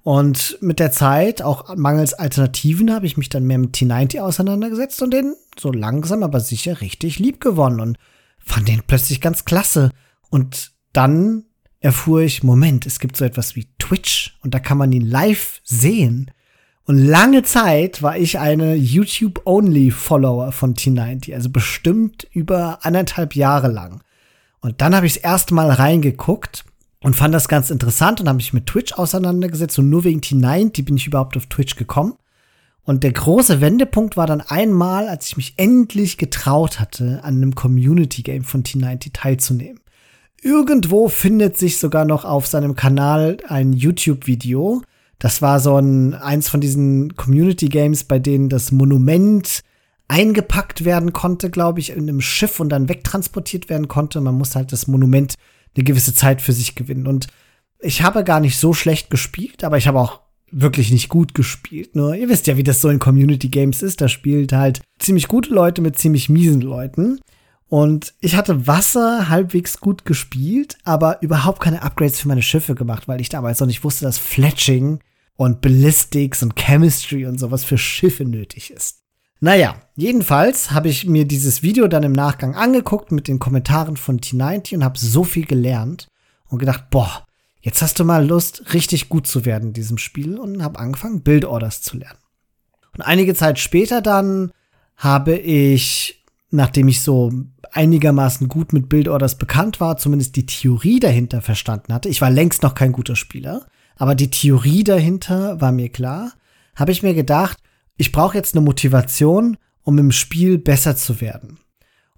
Und 0.06 0.60
mit 0.62 0.80
der 0.80 0.92
Zeit, 0.92 1.42
auch 1.42 1.76
mangels 1.76 2.14
Alternativen, 2.14 2.94
habe 2.94 3.08
ich 3.08 3.18
mich 3.18 3.30
dann 3.30 3.44
mehr 3.44 3.58
mit 3.58 3.76
T90 3.76 4.20
auseinandergesetzt 4.20 5.02
und 5.02 5.12
den 5.12 5.34
so 5.58 5.72
langsam 5.72 6.22
aber 6.22 6.42
sicher 6.42 6.80
richtig 6.80 7.18
lieb 7.18 7.40
gewonnen. 7.40 7.80
Und 7.80 7.98
fand 8.38 8.68
den 8.68 8.84
plötzlich 8.86 9.20
ganz 9.20 9.46
klasse. 9.46 9.90
Und 10.30 10.74
dann 10.94 11.46
erfuhr 11.80 12.22
ich, 12.22 12.44
Moment, 12.44 12.86
es 12.86 13.00
gibt 13.00 13.18
so 13.18 13.26
etwas 13.26 13.56
wie 13.56 13.68
Twitch 13.80 14.38
und 14.44 14.54
da 14.54 14.60
kann 14.60 14.78
man 14.78 14.92
ihn 14.92 15.08
live 15.08 15.60
sehen. 15.64 16.30
Und 16.84 17.00
lange 17.00 17.42
Zeit 17.42 18.04
war 18.04 18.16
ich 18.16 18.38
eine 18.38 18.76
YouTube-Only-Follower 18.76 20.52
von 20.52 20.76
T90, 20.76 21.34
also 21.34 21.50
bestimmt 21.50 22.28
über 22.30 22.86
anderthalb 22.86 23.36
Jahre 23.36 23.70
lang. 23.70 24.04
Und 24.62 24.82
dann 24.82 24.96
habe 24.96 25.08
ich 25.08 25.16
das 25.16 25.24
erste 25.24 25.56
Mal 25.56 25.72
reingeguckt 25.72 26.64
und 27.06 27.16
fand 27.16 27.36
das 27.36 27.48
ganz 27.48 27.70
interessant 27.70 28.20
und 28.20 28.28
habe 28.28 28.38
mich 28.38 28.52
mit 28.52 28.66
Twitch 28.66 28.94
auseinandergesetzt 28.94 29.78
und 29.78 29.92
nur 29.92 30.04
wegen 30.06 30.22
T90 30.22 30.86
bin 30.86 30.98
ich 30.98 31.06
überhaupt 31.06 31.38
auf 31.38 31.46
Twitch 31.46 31.76
gekommen. 31.76 32.16
Und 32.84 33.04
der 33.04 33.12
große 33.12 33.62
Wendepunkt 33.62 34.18
war 34.18 34.26
dann 34.26 34.42
einmal, 34.42 35.08
als 35.08 35.28
ich 35.28 35.38
mich 35.38 35.54
endlich 35.58 36.18
getraut 36.18 36.80
hatte, 36.80 37.20
an 37.24 37.36
einem 37.36 37.54
Community-Game 37.54 38.44
von 38.44 38.64
T90 38.64 39.14
teilzunehmen. 39.14 39.82
Irgendwo 40.42 41.08
findet 41.08 41.60
sich 41.60 41.78
sogar 41.78 42.06
noch 42.06 42.26
auf 42.26 42.48
seinem 42.48 42.76
Kanal 42.76 43.38
ein 43.48 43.74
YouTube-Video. 43.74 44.82
Das 45.20 45.44
war 45.44 45.60
so 45.60 45.78
ein, 45.78 46.16
eins 46.16 46.50
von 46.50 46.60
diesen 46.60 47.16
Community-Games, 47.16 48.06
bei 48.06 48.18
denen 48.18 48.50
das 48.50 48.72
Monument 48.72 49.62
eingepackt 50.08 50.86
werden 50.86 51.14
konnte, 51.14 51.52
glaube 51.52 51.82
ich, 51.82 51.92
in 51.92 52.10
einem 52.10 52.22
Schiff 52.22 52.60
und 52.60 52.70
dann 52.70 52.90
wegtransportiert 52.90 53.70
werden 53.70 53.88
konnte. 53.88 54.22
Man 54.22 54.40
musste 54.40 54.56
halt 54.56 54.72
das 54.72 54.88
Monument 54.88 55.36
eine 55.76 55.84
gewisse 55.84 56.14
Zeit 56.14 56.42
für 56.42 56.54
sich 56.54 56.76
gewinnen. 56.76 57.08
Und 57.08 57.28
ich 57.80 58.02
habe 58.02 58.24
gar 58.24 58.40
nicht 58.40 58.58
so 58.58 58.74
schlecht 58.74 59.10
gespielt, 59.10 59.64
aber 59.64 59.78
ich 59.78 59.88
habe 59.88 60.00
auch 60.00 60.22
wirklich 60.52 60.92
nicht 60.92 61.10
gut 61.10 61.34
gespielt. 61.34 61.96
Nur 61.96 62.16
ihr 62.16 62.30
wisst 62.30 62.48
ja, 62.48 62.58
wie 62.58 62.64
das 62.64 62.82
so 62.82 62.90
in 62.90 63.00
Community 63.00 63.50
Games 63.50 63.82
ist. 63.82 64.02
Da 64.02 64.08
spielt 64.08 64.54
halt 64.54 64.82
ziemlich 65.00 65.28
gute 65.28 65.54
Leute 65.54 65.82
mit 65.82 65.98
ziemlich 65.98 66.30
miesen 66.30 66.62
Leuten. 66.62 67.20
Und 67.68 68.14
ich 68.22 68.36
hatte 68.36 68.68
Wasser 68.68 69.28
halbwegs 69.28 69.80
gut 69.80 70.06
gespielt, 70.06 70.78
aber 70.84 71.22
überhaupt 71.22 71.62
keine 71.62 71.82
Upgrades 71.82 72.20
für 72.20 72.28
meine 72.28 72.44
Schiffe 72.44 72.76
gemacht, 72.76 73.08
weil 73.08 73.22
ich 73.22 73.30
damals 73.30 73.60
noch 73.60 73.68
nicht 73.68 73.84
wusste, 73.84 74.06
dass 74.06 74.18
Fletching 74.18 75.00
und 75.36 75.62
Ballistics 75.62 76.44
und 76.44 76.56
Chemistry 76.56 77.26
und 77.26 77.40
sowas 77.40 77.64
für 77.64 77.78
Schiffe 77.78 78.24
nötig 78.24 78.72
ist. 78.72 79.05
Naja, 79.46 79.76
jedenfalls 79.96 80.72
habe 80.72 80.90
ich 80.90 81.06
mir 81.06 81.28
dieses 81.28 81.62
Video 81.62 81.88
dann 81.88 82.02
im 82.02 82.14
Nachgang 82.14 82.56
angeguckt 82.56 83.12
mit 83.12 83.28
den 83.28 83.38
Kommentaren 83.38 83.96
von 83.96 84.20
T90 84.20 84.74
und 84.74 84.84
habe 84.84 84.98
so 84.98 85.24
viel 85.24 85.46
gelernt 85.46 86.08
und 86.50 86.58
gedacht, 86.58 86.90
boah, 86.90 87.28
jetzt 87.62 87.84
hast 87.84 88.00
du 88.00 88.06
mal 88.06 88.26
Lust, 88.26 88.74
richtig 88.74 89.08
gut 89.08 89.28
zu 89.28 89.46
werden 89.46 89.68
in 89.68 89.74
diesem 89.74 90.00
Spiel 90.00 90.40
und 90.40 90.64
habe 90.64 90.80
angefangen, 90.80 91.22
Build 91.22 91.46
Orders 91.46 91.84
zu 91.84 91.96
lernen. 91.96 92.18
Und 92.96 93.04
einige 93.04 93.36
Zeit 93.36 93.60
später 93.60 94.02
dann 94.02 94.52
habe 94.96 95.36
ich, 95.36 96.26
nachdem 96.50 96.88
ich 96.88 97.02
so 97.02 97.32
einigermaßen 97.72 98.48
gut 98.48 98.74
mit 98.74 98.90
Build 98.90 99.08
Orders 99.08 99.38
bekannt 99.38 99.80
war, 99.80 99.98
zumindest 99.98 100.38
die 100.38 100.48
Theorie 100.48 101.00
dahinter 101.00 101.44
verstanden 101.44 101.94
hatte. 101.94 102.10
Ich 102.10 102.20
war 102.20 102.32
längst 102.32 102.64
noch 102.64 102.74
kein 102.74 102.94
guter 102.94 103.16
Spieler, 103.16 103.68
aber 103.96 104.16
die 104.16 104.32
Theorie 104.32 104.84
dahinter 104.84 105.62
war 105.62 105.72
mir 105.72 105.90
klar. 105.90 106.34
Habe 106.76 106.92
ich 106.92 107.04
mir 107.04 107.14
gedacht, 107.14 107.60
ich 107.98 108.12
brauche 108.12 108.38
jetzt 108.38 108.56
eine 108.56 108.66
Motivation, 108.66 109.58
um 109.84 109.98
im 109.98 110.12
Spiel 110.12 110.58
besser 110.58 110.96
zu 110.96 111.22
werden. 111.22 111.60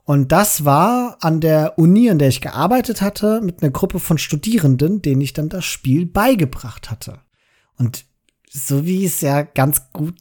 Und 0.03 0.31
das 0.31 0.63
war 0.63 1.17
an 1.19 1.41
der 1.41 1.77
Uni, 1.77 2.10
an 2.10 2.17
der 2.17 2.29
ich 2.29 2.39
gearbeitet 2.39 3.01
hatte, 3.01 3.41
mit 3.41 3.62
einer 3.62 3.72
Gruppe 3.72 4.00
von 4.00 4.17
Studierenden, 4.17 5.01
denen 5.01 5.22
ich 5.22 5.34
dann 5.34 5.50
das 5.50 5.65
Spiel 5.65 6.05
beigebracht 6.05 6.89
hatte. 6.89 7.19
Und 7.77 8.05
so 8.50 8.86
wie 8.86 9.05
es 9.05 9.19
ja 9.22 9.41
ganz 9.41 9.91
gut 9.91 10.17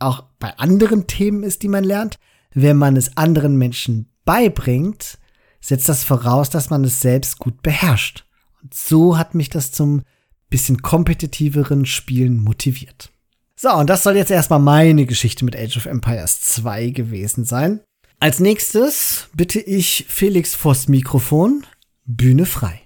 auch 0.00 0.24
bei 0.38 0.56
anderen 0.58 1.06
Themen 1.06 1.44
ist, 1.44 1.62
die 1.62 1.68
man 1.68 1.84
lernt, 1.84 2.18
wenn 2.52 2.76
man 2.76 2.96
es 2.96 3.16
anderen 3.16 3.56
Menschen 3.56 4.10
beibringt, 4.24 5.18
setzt 5.60 5.88
das 5.88 6.04
voraus, 6.04 6.50
dass 6.50 6.70
man 6.70 6.84
es 6.84 7.00
selbst 7.00 7.38
gut 7.38 7.62
beherrscht. 7.62 8.26
Und 8.62 8.74
so 8.74 9.18
hat 9.18 9.34
mich 9.34 9.50
das 9.50 9.72
zum 9.72 10.02
bisschen 10.50 10.82
kompetitiveren 10.82 11.86
Spielen 11.86 12.40
motiviert. 12.42 13.12
So, 13.60 13.72
und 13.72 13.90
das 13.90 14.04
soll 14.04 14.14
jetzt 14.14 14.30
erstmal 14.30 14.60
meine 14.60 15.04
Geschichte 15.04 15.44
mit 15.44 15.56
Age 15.56 15.78
of 15.78 15.86
Empires 15.86 16.42
2 16.42 16.90
gewesen 16.90 17.44
sein. 17.44 17.80
Als 18.20 18.38
nächstes 18.38 19.28
bitte 19.34 19.58
ich 19.58 20.06
Felix 20.08 20.54
vors 20.54 20.86
Mikrofon. 20.86 21.66
Bühne 22.04 22.46
frei. 22.46 22.82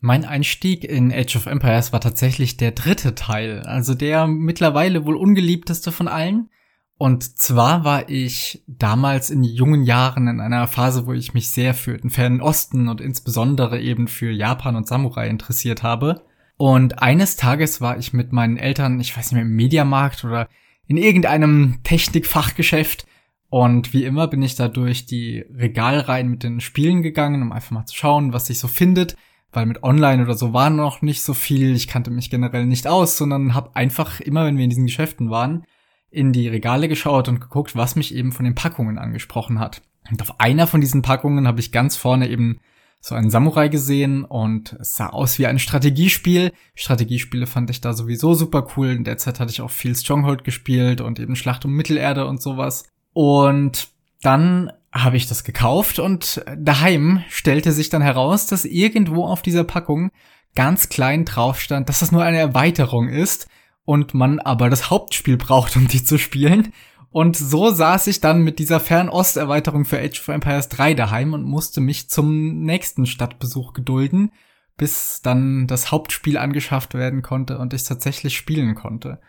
Mein 0.00 0.26
Einstieg 0.26 0.84
in 0.84 1.10
Age 1.10 1.36
of 1.36 1.46
Empires 1.46 1.90
war 1.94 2.02
tatsächlich 2.02 2.58
der 2.58 2.72
dritte 2.72 3.14
Teil, 3.14 3.62
also 3.62 3.94
der 3.94 4.26
mittlerweile 4.26 5.06
wohl 5.06 5.16
ungeliebteste 5.16 5.90
von 5.90 6.08
allen. 6.08 6.50
Und 6.98 7.38
zwar 7.38 7.84
war 7.84 8.10
ich 8.10 8.62
damals 8.66 9.30
in 9.30 9.42
jungen 9.42 9.82
Jahren 9.82 10.28
in 10.28 10.40
einer 10.40 10.68
Phase, 10.68 11.06
wo 11.06 11.14
ich 11.14 11.32
mich 11.32 11.52
sehr 11.52 11.72
für 11.72 11.96
den 11.96 12.10
fernen 12.10 12.42
Osten 12.42 12.86
und 12.88 13.00
insbesondere 13.00 13.80
eben 13.80 14.08
für 14.08 14.30
Japan 14.30 14.76
und 14.76 14.86
Samurai 14.86 15.26
interessiert 15.26 15.82
habe. 15.82 16.27
Und 16.58 17.00
eines 17.00 17.36
Tages 17.36 17.80
war 17.80 17.98
ich 17.98 18.12
mit 18.12 18.32
meinen 18.32 18.56
Eltern, 18.56 18.98
ich 18.98 19.16
weiß 19.16 19.30
nicht 19.30 19.34
mehr, 19.34 19.42
im 19.42 19.54
Mediamarkt 19.54 20.24
oder 20.24 20.48
in 20.86 20.96
irgendeinem 20.96 21.78
Technikfachgeschäft. 21.84 23.06
Und 23.48 23.94
wie 23.94 24.04
immer 24.04 24.26
bin 24.26 24.42
ich 24.42 24.56
da 24.56 24.66
durch 24.66 25.06
die 25.06 25.44
Regalreihen 25.54 26.28
mit 26.28 26.42
den 26.42 26.60
Spielen 26.60 27.02
gegangen, 27.02 27.42
um 27.42 27.52
einfach 27.52 27.70
mal 27.70 27.86
zu 27.86 27.94
schauen, 27.94 28.32
was 28.32 28.46
sich 28.46 28.58
so 28.58 28.66
findet. 28.66 29.16
Weil 29.52 29.66
mit 29.66 29.84
Online 29.84 30.24
oder 30.24 30.34
so 30.34 30.52
war 30.52 30.68
noch 30.68 31.00
nicht 31.00 31.22
so 31.22 31.32
viel. 31.32 31.76
Ich 31.76 31.86
kannte 31.86 32.10
mich 32.10 32.28
generell 32.28 32.66
nicht 32.66 32.88
aus, 32.88 33.16
sondern 33.16 33.54
habe 33.54 33.76
einfach 33.76 34.18
immer, 34.18 34.44
wenn 34.44 34.56
wir 34.56 34.64
in 34.64 34.70
diesen 34.70 34.86
Geschäften 34.86 35.30
waren, 35.30 35.64
in 36.10 36.32
die 36.32 36.48
Regale 36.48 36.88
geschaut 36.88 37.28
und 37.28 37.40
geguckt, 37.40 37.76
was 37.76 37.94
mich 37.94 38.12
eben 38.12 38.32
von 38.32 38.44
den 38.44 38.56
Packungen 38.56 38.98
angesprochen 38.98 39.60
hat. 39.60 39.80
Und 40.10 40.20
auf 40.22 40.40
einer 40.40 40.66
von 40.66 40.80
diesen 40.80 41.02
Packungen 41.02 41.46
habe 41.46 41.60
ich 41.60 41.70
ganz 41.70 41.94
vorne 41.94 42.28
eben 42.28 42.58
so 43.00 43.14
einen 43.14 43.30
Samurai 43.30 43.68
gesehen 43.68 44.24
und 44.24 44.74
es 44.80 44.96
sah 44.96 45.08
aus 45.08 45.38
wie 45.38 45.46
ein 45.46 45.58
Strategiespiel. 45.58 46.52
Strategiespiele 46.74 47.46
fand 47.46 47.70
ich 47.70 47.80
da 47.80 47.92
sowieso 47.92 48.34
super 48.34 48.66
cool. 48.76 48.88
In 48.88 49.04
der 49.04 49.18
Zeit 49.18 49.40
hatte 49.40 49.50
ich 49.50 49.60
auch 49.60 49.70
viel 49.70 49.94
Stronghold 49.94 50.44
gespielt 50.44 51.00
und 51.00 51.18
eben 51.20 51.36
Schlacht 51.36 51.64
um 51.64 51.72
Mittelerde 51.72 52.26
und 52.26 52.42
sowas. 52.42 52.84
Und 53.12 53.88
dann 54.22 54.72
habe 54.92 55.16
ich 55.16 55.26
das 55.26 55.44
gekauft 55.44 55.98
und 55.98 56.42
daheim 56.56 57.22
stellte 57.28 57.72
sich 57.72 57.88
dann 57.88 58.02
heraus, 58.02 58.46
dass 58.46 58.64
irgendwo 58.64 59.26
auf 59.26 59.42
dieser 59.42 59.64
Packung 59.64 60.10
ganz 60.54 60.88
klein 60.88 61.24
drauf 61.24 61.60
stand, 61.60 61.88
dass 61.88 62.00
das 62.00 62.10
nur 62.10 62.24
eine 62.24 62.38
Erweiterung 62.38 63.08
ist 63.08 63.48
und 63.84 64.12
man 64.14 64.40
aber 64.40 64.70
das 64.70 64.90
Hauptspiel 64.90 65.36
braucht, 65.36 65.76
um 65.76 65.88
die 65.88 66.02
zu 66.02 66.18
spielen. 66.18 66.72
Und 67.10 67.36
so 67.36 67.70
saß 67.70 68.06
ich 68.08 68.20
dann 68.20 68.42
mit 68.42 68.58
dieser 68.58 68.80
Fernost-Erweiterung 68.80 69.84
für 69.84 69.98
Age 69.98 70.20
of 70.20 70.28
Empires 70.28 70.68
3 70.68 70.94
daheim 70.94 71.32
und 71.32 71.42
musste 71.42 71.80
mich 71.80 72.10
zum 72.10 72.60
nächsten 72.60 73.06
Stadtbesuch 73.06 73.72
gedulden, 73.72 74.30
bis 74.76 75.22
dann 75.22 75.66
das 75.66 75.90
Hauptspiel 75.90 76.36
angeschafft 76.36 76.94
werden 76.94 77.22
konnte 77.22 77.58
und 77.58 77.72
ich 77.72 77.84
tatsächlich 77.84 78.36
spielen 78.36 78.74
konnte. 78.74 79.20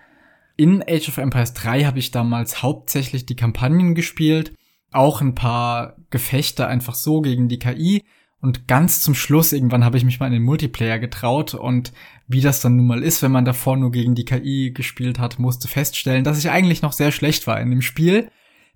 In 0.58 0.84
Age 0.84 1.08
of 1.08 1.18
Empires 1.18 1.54
3 1.54 1.86
habe 1.86 2.00
ich 2.00 2.12
damals 2.12 2.62
hauptsächlich 2.62 3.26
die 3.26 3.38
Kampagnen 3.38 3.96
gespielt, 3.96 4.54
auch 4.92 5.22
ein 5.22 5.34
paar 5.34 5.96
Gefechte 6.10 6.68
einfach 6.68 6.96
so 6.96 7.22
gegen 7.22 7.48
die 7.48 7.60
KI, 7.60 8.04
und 8.42 8.68
ganz 8.68 9.02
zum 9.02 9.16
Schluss, 9.16 9.52
irgendwann 9.52 9.84
habe 9.84 9.98
ich 9.98 10.06
mich 10.06 10.20
mal 10.20 10.28
in 10.28 10.34
den 10.34 10.44
Multiplayer 10.44 10.98
getraut 10.98 11.54
und 11.54 11.92
wie 12.28 12.42
das 12.42 12.62
dann 12.62 12.78
nun 12.78 12.88
mal 12.88 13.04
ist, 13.04 13.22
wenn 13.22 13.32
man 13.32 13.46
davor 13.46 13.76
nur 13.76 13.92
gegen 13.92 14.16
die 14.16 14.26
KI 14.26 14.72
gespielt 14.72 15.20
hat, 15.20 15.40
musste 15.40 15.68
feststellen, 15.68 16.24
dass 16.24 16.40
ich 16.40 16.50
eigentlich 16.50 16.82
noch 16.82 16.94
sehr 16.94 17.12
schlecht 17.12 17.48
war 17.48 17.60
in 17.60 17.70
dem 17.70 17.82
Spiel, 17.82 18.30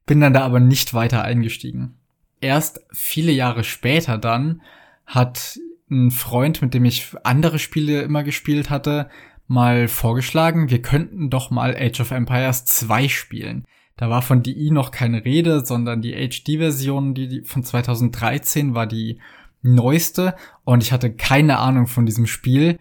bin 0.06 0.20
dann 0.20 0.34
da 0.34 0.42
aber 0.42 0.60
nicht 0.60 0.94
weiter 0.94 1.24
eingestiegen. 1.24 1.96
Erst 2.42 2.82
viele 2.92 3.32
Jahre 3.32 3.64
später 3.64 4.18
dann 4.18 4.62
hat 5.06 5.60
ein 5.90 6.12
Freund, 6.12 6.62
mit 6.62 6.74
dem 6.74 6.84
ich 6.84 7.16
andere 7.24 7.60
Spiele 7.60 8.02
immer 8.02 8.24
gespielt 8.24 8.70
hatte, 8.70 9.10
mal 9.48 9.88
vorgeschlagen, 9.88 10.70
wir 10.70 10.82
könnten 10.82 11.30
doch 11.30 11.52
mal 11.52 11.76
Age 11.76 12.02
of 12.02 12.12
Empires 12.12 12.66
2 12.66 13.08
spielen. 13.08 13.66
Da 13.96 14.10
war 14.10 14.22
von 14.22 14.42
DI 14.42 14.72
noch 14.72 14.92
keine 14.92 15.24
Rede, 15.24 15.66
sondern 15.66 16.02
die 16.02 16.14
HD-Version, 16.14 17.14
die 17.14 17.44
von 17.46 17.64
2013 17.64 18.74
war 18.74 18.88
die 18.88 19.20
neueste 19.64 20.36
und 20.64 20.84
ich 20.84 20.92
hatte 20.92 21.14
keine 21.14 21.58
Ahnung 21.58 21.88
von 21.88 22.06
diesem 22.06 22.28
Spiel. 22.28 22.80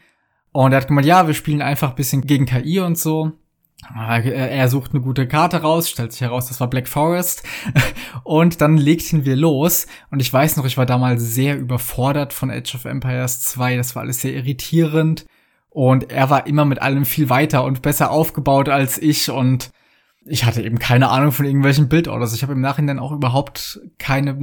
Und 0.52 0.72
er 0.72 0.80
hat 0.82 0.88
gemeint, 0.88 1.06
ja, 1.06 1.26
wir 1.26 1.34
spielen 1.34 1.62
einfach 1.62 1.90
ein 1.90 1.96
bisschen 1.96 2.22
gegen 2.22 2.44
KI 2.44 2.80
und 2.80 2.98
so. 2.98 3.32
Er 3.94 4.68
sucht 4.68 4.92
eine 4.92 5.02
gute 5.02 5.26
Karte 5.26 5.62
raus, 5.62 5.90
stellt 5.90 6.12
sich 6.12 6.20
heraus, 6.20 6.46
das 6.46 6.60
war 6.60 6.70
Black 6.70 6.86
Forest. 6.86 7.42
Und 8.24 8.60
dann 8.60 8.76
legten 8.76 9.24
wir 9.24 9.34
los. 9.34 9.88
Und 10.10 10.20
ich 10.20 10.32
weiß 10.32 10.56
noch, 10.56 10.64
ich 10.64 10.76
war 10.76 10.86
damals 10.86 11.22
sehr 11.22 11.58
überfordert 11.58 12.32
von 12.32 12.50
Age 12.50 12.76
of 12.76 12.84
Empires 12.84 13.40
2. 13.40 13.76
Das 13.76 13.96
war 13.96 14.02
alles 14.02 14.20
sehr 14.20 14.34
irritierend. 14.34 15.26
Und 15.68 16.12
er 16.12 16.30
war 16.30 16.46
immer 16.46 16.64
mit 16.64 16.80
allem 16.80 17.04
viel 17.04 17.28
weiter 17.28 17.64
und 17.64 17.82
besser 17.82 18.12
aufgebaut 18.12 18.68
als 18.68 18.98
ich. 18.98 19.30
Und 19.30 19.72
ich 20.24 20.44
hatte 20.44 20.62
eben 20.62 20.78
keine 20.78 21.10
Ahnung 21.10 21.32
von 21.32 21.46
irgendwelchen 21.46 21.88
Bildorders. 21.88 22.34
Ich 22.34 22.42
habe 22.42 22.52
im 22.52 22.60
Nachhinein 22.60 22.98
auch 22.98 23.12
überhaupt 23.12 23.80
keine 23.98 24.38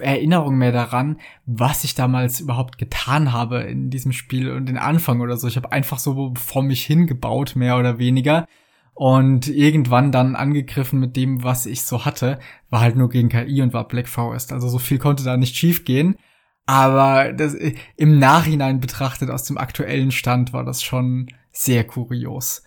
Erinnerung 0.00 0.56
mehr 0.56 0.72
daran, 0.72 1.20
was 1.46 1.84
ich 1.84 1.94
damals 1.94 2.40
überhaupt 2.40 2.78
getan 2.78 3.32
habe 3.32 3.60
in 3.60 3.90
diesem 3.90 4.12
Spiel 4.12 4.50
und 4.50 4.66
den 4.66 4.78
Anfang 4.78 5.20
oder 5.20 5.36
so. 5.36 5.46
Ich 5.46 5.56
habe 5.56 5.70
einfach 5.70 5.98
so 5.98 6.34
vor 6.34 6.62
mich 6.62 6.84
hingebaut, 6.84 7.54
mehr 7.54 7.78
oder 7.78 7.98
weniger. 7.98 8.46
Und 8.94 9.48
irgendwann 9.48 10.12
dann 10.12 10.36
angegriffen 10.36 11.00
mit 11.00 11.16
dem, 11.16 11.42
was 11.42 11.66
ich 11.66 11.82
so 11.82 12.04
hatte, 12.04 12.38
war 12.68 12.80
halt 12.80 12.96
nur 12.96 13.08
gegen 13.08 13.28
KI 13.28 13.62
und 13.62 13.72
war 13.72 13.88
Black 13.88 14.08
Forest. 14.08 14.52
Also 14.52 14.68
so 14.68 14.78
viel 14.78 14.98
konnte 14.98 15.24
da 15.24 15.36
nicht 15.36 15.56
schief 15.56 15.84
gehen. 15.84 16.16
Aber 16.66 17.32
das, 17.32 17.56
im 17.96 18.18
Nachhinein 18.18 18.80
betrachtet 18.80 19.30
aus 19.30 19.44
dem 19.44 19.56
aktuellen 19.56 20.10
Stand 20.10 20.52
war 20.52 20.64
das 20.64 20.82
schon 20.82 21.28
sehr 21.52 21.84
kurios. 21.84 22.62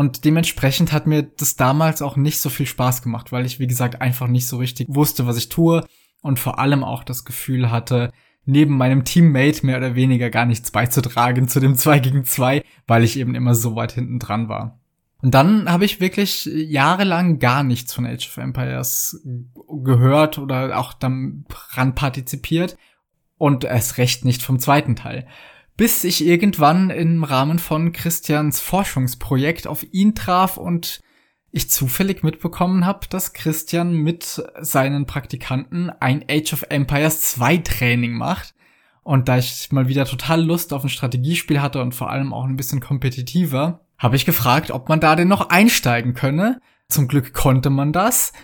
Und 0.00 0.24
dementsprechend 0.24 0.94
hat 0.94 1.06
mir 1.06 1.24
das 1.24 1.56
damals 1.56 2.00
auch 2.00 2.16
nicht 2.16 2.40
so 2.40 2.48
viel 2.48 2.64
Spaß 2.64 3.02
gemacht, 3.02 3.32
weil 3.32 3.44
ich, 3.44 3.58
wie 3.58 3.66
gesagt, 3.66 4.00
einfach 4.00 4.28
nicht 4.28 4.48
so 4.48 4.56
richtig 4.56 4.86
wusste, 4.88 5.26
was 5.26 5.36
ich 5.36 5.50
tue 5.50 5.84
und 6.22 6.38
vor 6.38 6.58
allem 6.58 6.82
auch 6.84 7.04
das 7.04 7.26
Gefühl 7.26 7.70
hatte, 7.70 8.10
neben 8.46 8.78
meinem 8.78 9.04
Teammate 9.04 9.66
mehr 9.66 9.76
oder 9.76 9.94
weniger 9.94 10.30
gar 10.30 10.46
nichts 10.46 10.70
beizutragen 10.70 11.48
zu 11.48 11.60
dem 11.60 11.74
2 11.76 11.98
gegen 11.98 12.24
2, 12.24 12.64
weil 12.86 13.04
ich 13.04 13.18
eben 13.18 13.34
immer 13.34 13.54
so 13.54 13.76
weit 13.76 13.92
hinten 13.92 14.18
dran 14.18 14.48
war. 14.48 14.80
Und 15.20 15.34
dann 15.34 15.70
habe 15.70 15.84
ich 15.84 16.00
wirklich 16.00 16.46
jahrelang 16.50 17.38
gar 17.38 17.62
nichts 17.62 17.92
von 17.92 18.06
Age 18.06 18.26
of 18.26 18.38
Empires 18.38 19.20
gehört 19.84 20.38
oder 20.38 20.78
auch 20.78 20.94
daran 20.94 21.94
partizipiert 21.94 22.78
und 23.36 23.64
erst 23.64 23.98
recht 23.98 24.24
nicht 24.24 24.42
vom 24.42 24.60
zweiten 24.60 24.96
Teil 24.96 25.26
bis 25.80 26.04
ich 26.04 26.26
irgendwann 26.26 26.90
im 26.90 27.24
Rahmen 27.24 27.58
von 27.58 27.92
Christians 27.92 28.60
Forschungsprojekt 28.60 29.66
auf 29.66 29.82
ihn 29.92 30.14
traf 30.14 30.58
und 30.58 31.00
ich 31.52 31.70
zufällig 31.70 32.22
mitbekommen 32.22 32.84
habe, 32.84 33.06
dass 33.08 33.32
Christian 33.32 33.94
mit 33.94 34.42
seinen 34.60 35.06
Praktikanten 35.06 35.88
ein 35.88 36.22
Age 36.30 36.52
of 36.52 36.66
Empires 36.68 37.22
2 37.22 37.56
Training 37.56 38.12
macht. 38.12 38.54
Und 39.04 39.28
da 39.28 39.38
ich 39.38 39.72
mal 39.72 39.88
wieder 39.88 40.04
total 40.04 40.44
Lust 40.44 40.74
auf 40.74 40.84
ein 40.84 40.90
Strategiespiel 40.90 41.62
hatte 41.62 41.80
und 41.80 41.94
vor 41.94 42.10
allem 42.10 42.34
auch 42.34 42.44
ein 42.44 42.56
bisschen 42.56 42.80
kompetitiver, 42.80 43.80
habe 43.96 44.16
ich 44.16 44.26
gefragt, 44.26 44.70
ob 44.72 44.90
man 44.90 45.00
da 45.00 45.16
denn 45.16 45.28
noch 45.28 45.48
einsteigen 45.48 46.12
könne. 46.12 46.60
Zum 46.90 47.08
Glück 47.08 47.32
konnte 47.32 47.70
man 47.70 47.94
das. 47.94 48.34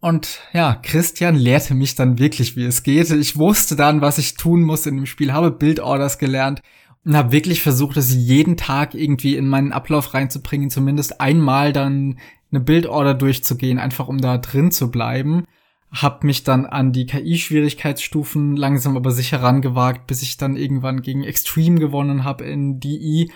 Und 0.00 0.40
ja, 0.52 0.76
Christian 0.76 1.34
lehrte 1.34 1.74
mich 1.74 1.96
dann 1.96 2.18
wirklich, 2.18 2.56
wie 2.56 2.64
es 2.64 2.82
geht. 2.82 3.10
Ich 3.10 3.36
wusste 3.36 3.74
dann, 3.74 4.00
was 4.00 4.18
ich 4.18 4.34
tun 4.34 4.62
muss 4.62 4.86
in 4.86 4.96
dem 4.96 5.06
Spiel, 5.06 5.32
habe 5.32 5.50
Bildorders 5.50 6.18
gelernt 6.18 6.62
und 7.04 7.16
habe 7.16 7.32
wirklich 7.32 7.62
versucht, 7.62 7.96
das 7.96 8.14
jeden 8.14 8.56
Tag 8.56 8.94
irgendwie 8.94 9.36
in 9.36 9.48
meinen 9.48 9.72
Ablauf 9.72 10.14
reinzubringen, 10.14 10.70
zumindest 10.70 11.20
einmal 11.20 11.72
dann 11.72 12.18
eine 12.50 12.60
Bildorder 12.60 13.14
durchzugehen, 13.14 13.78
einfach 13.78 14.08
um 14.08 14.20
da 14.20 14.38
drin 14.38 14.70
zu 14.70 14.90
bleiben. 14.90 15.44
Hab 15.90 16.22
mich 16.22 16.44
dann 16.44 16.66
an 16.66 16.92
die 16.92 17.06
KI-Schwierigkeitsstufen 17.06 18.56
langsam 18.56 18.96
aber 18.96 19.10
sicher 19.10 19.42
rangewagt, 19.42 20.06
bis 20.06 20.22
ich 20.22 20.36
dann 20.36 20.56
irgendwann 20.56 21.02
gegen 21.02 21.24
Extreme 21.24 21.80
gewonnen 21.80 22.24
habe 22.24 22.44
in 22.44 22.78
DI 22.78 23.32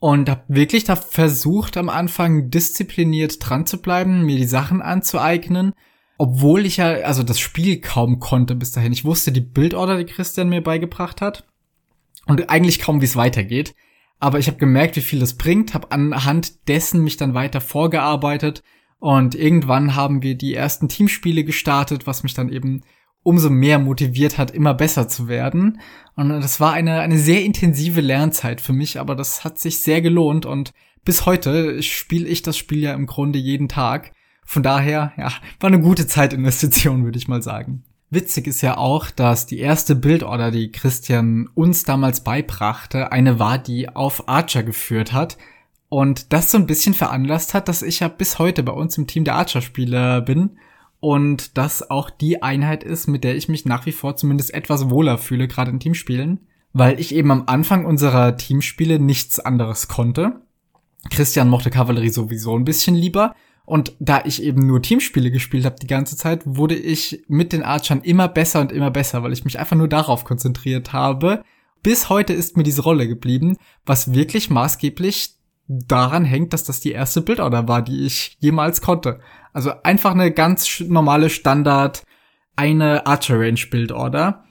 und 0.00 0.28
hab 0.28 0.44
wirklich 0.48 0.84
da 0.84 0.96
versucht 0.96 1.76
am 1.76 1.88
Anfang 1.88 2.50
diszipliniert 2.50 3.38
dran 3.40 3.66
zu 3.66 3.80
bleiben, 3.80 4.24
mir 4.24 4.36
die 4.36 4.44
Sachen 4.44 4.80
anzueignen, 4.80 5.72
obwohl 6.18 6.66
ich 6.66 6.76
ja 6.78 6.86
also 6.86 7.22
das 7.22 7.40
Spiel 7.40 7.80
kaum 7.80 8.20
konnte 8.20 8.54
bis 8.54 8.72
dahin. 8.72 8.92
Ich 8.92 9.04
wusste 9.04 9.32
die 9.32 9.40
Bildorder, 9.40 9.98
die 9.98 10.12
Christian 10.12 10.48
mir 10.48 10.62
beigebracht 10.62 11.20
hat 11.20 11.46
und 12.26 12.50
eigentlich 12.50 12.80
kaum 12.80 13.00
wie 13.00 13.06
es 13.06 13.16
weitergeht, 13.16 13.74
aber 14.20 14.38
ich 14.38 14.48
habe 14.48 14.58
gemerkt, 14.58 14.96
wie 14.96 15.00
viel 15.00 15.20
das 15.20 15.34
bringt, 15.34 15.74
habe 15.74 15.92
anhand 15.92 16.68
dessen 16.68 17.02
mich 17.02 17.16
dann 17.16 17.34
weiter 17.34 17.60
vorgearbeitet 17.60 18.62
und 19.00 19.34
irgendwann 19.34 19.94
haben 19.94 20.22
wir 20.22 20.34
die 20.34 20.54
ersten 20.54 20.88
Teamspiele 20.88 21.44
gestartet, 21.44 22.06
was 22.06 22.22
mich 22.22 22.34
dann 22.34 22.48
eben 22.48 22.82
umso 23.28 23.50
mehr 23.50 23.78
motiviert 23.78 24.38
hat, 24.38 24.50
immer 24.50 24.72
besser 24.72 25.06
zu 25.06 25.28
werden. 25.28 25.82
Und 26.16 26.30
das 26.30 26.60
war 26.60 26.72
eine, 26.72 27.00
eine 27.00 27.18
sehr 27.18 27.44
intensive 27.44 28.00
Lernzeit 28.00 28.62
für 28.62 28.72
mich, 28.72 28.98
aber 28.98 29.14
das 29.14 29.44
hat 29.44 29.58
sich 29.58 29.82
sehr 29.82 30.00
gelohnt 30.00 30.46
und 30.46 30.72
bis 31.04 31.26
heute 31.26 31.82
spiele 31.82 32.26
ich 32.26 32.40
das 32.40 32.56
Spiel 32.56 32.78
ja 32.80 32.94
im 32.94 33.04
Grunde 33.04 33.38
jeden 33.38 33.68
Tag. 33.68 34.12
Von 34.46 34.62
daher, 34.62 35.12
ja, 35.18 35.30
war 35.60 35.68
eine 35.68 35.80
gute 35.80 36.06
Zeitinvestition, 36.06 37.04
würde 37.04 37.18
ich 37.18 37.28
mal 37.28 37.42
sagen. 37.42 37.84
Witzig 38.08 38.46
ist 38.46 38.62
ja 38.62 38.78
auch, 38.78 39.10
dass 39.10 39.44
die 39.44 39.58
erste 39.58 39.94
Bildorder, 39.94 40.50
die 40.50 40.72
Christian 40.72 41.50
uns 41.54 41.82
damals 41.82 42.24
beibrachte, 42.24 43.12
eine 43.12 43.38
war, 43.38 43.58
die 43.58 43.90
auf 43.90 44.26
Archer 44.26 44.62
geführt 44.62 45.12
hat. 45.12 45.36
Und 45.90 46.32
das 46.32 46.50
so 46.50 46.56
ein 46.56 46.66
bisschen 46.66 46.94
veranlasst 46.94 47.52
hat, 47.52 47.68
dass 47.68 47.82
ich 47.82 48.00
ja 48.00 48.08
bis 48.08 48.38
heute 48.38 48.62
bei 48.62 48.72
uns 48.72 48.96
im 48.96 49.06
Team 49.06 49.24
der 49.24 49.34
Archer-Spieler 49.34 50.22
bin 50.22 50.56
und 51.00 51.56
das 51.56 51.90
auch 51.90 52.10
die 52.10 52.42
Einheit 52.42 52.82
ist, 52.82 53.06
mit 53.06 53.24
der 53.24 53.36
ich 53.36 53.48
mich 53.48 53.64
nach 53.64 53.86
wie 53.86 53.92
vor 53.92 54.16
zumindest 54.16 54.52
etwas 54.52 54.90
wohler 54.90 55.18
fühle, 55.18 55.48
gerade 55.48 55.70
in 55.70 55.80
Teamspielen, 55.80 56.40
weil 56.72 56.98
ich 56.98 57.14
eben 57.14 57.30
am 57.30 57.44
Anfang 57.46 57.84
unserer 57.84 58.36
Teamspiele 58.36 58.98
nichts 58.98 59.40
anderes 59.40 59.88
konnte. 59.88 60.40
Christian 61.10 61.48
mochte 61.48 61.70
Kavallerie 61.70 62.10
sowieso 62.10 62.56
ein 62.56 62.64
bisschen 62.64 62.94
lieber 62.94 63.34
und 63.64 63.92
da 64.00 64.22
ich 64.24 64.42
eben 64.42 64.66
nur 64.66 64.80
Teamspiele 64.80 65.30
gespielt 65.30 65.66
habe 65.66 65.76
die 65.80 65.86
ganze 65.86 66.16
Zeit, 66.16 66.42
wurde 66.44 66.74
ich 66.74 67.22
mit 67.28 67.52
den 67.52 67.62
Archern 67.62 68.00
immer 68.00 68.26
besser 68.26 68.60
und 68.60 68.72
immer 68.72 68.90
besser, 68.90 69.22
weil 69.22 69.32
ich 69.34 69.44
mich 69.44 69.58
einfach 69.58 69.76
nur 69.76 69.88
darauf 69.88 70.24
konzentriert 70.24 70.94
habe. 70.94 71.44
Bis 71.82 72.08
heute 72.08 72.32
ist 72.32 72.56
mir 72.56 72.62
diese 72.62 72.82
Rolle 72.82 73.06
geblieben, 73.06 73.56
was 73.84 74.14
wirklich 74.14 74.50
maßgeblich 74.50 75.34
daran 75.68 76.24
hängt, 76.24 76.54
dass 76.54 76.64
das 76.64 76.80
die 76.80 76.92
erste 76.92 77.20
Bildorder 77.20 77.68
war, 77.68 77.82
die 77.82 78.06
ich 78.06 78.38
jemals 78.40 78.80
konnte. 78.80 79.20
Also 79.52 79.72
einfach 79.82 80.12
eine 80.12 80.30
ganz 80.30 80.80
normale 80.80 81.30
Standard, 81.30 82.04
eine 82.56 83.06
Archer 83.06 83.38
Range 83.38 83.60
Bildorder. 83.70 84.44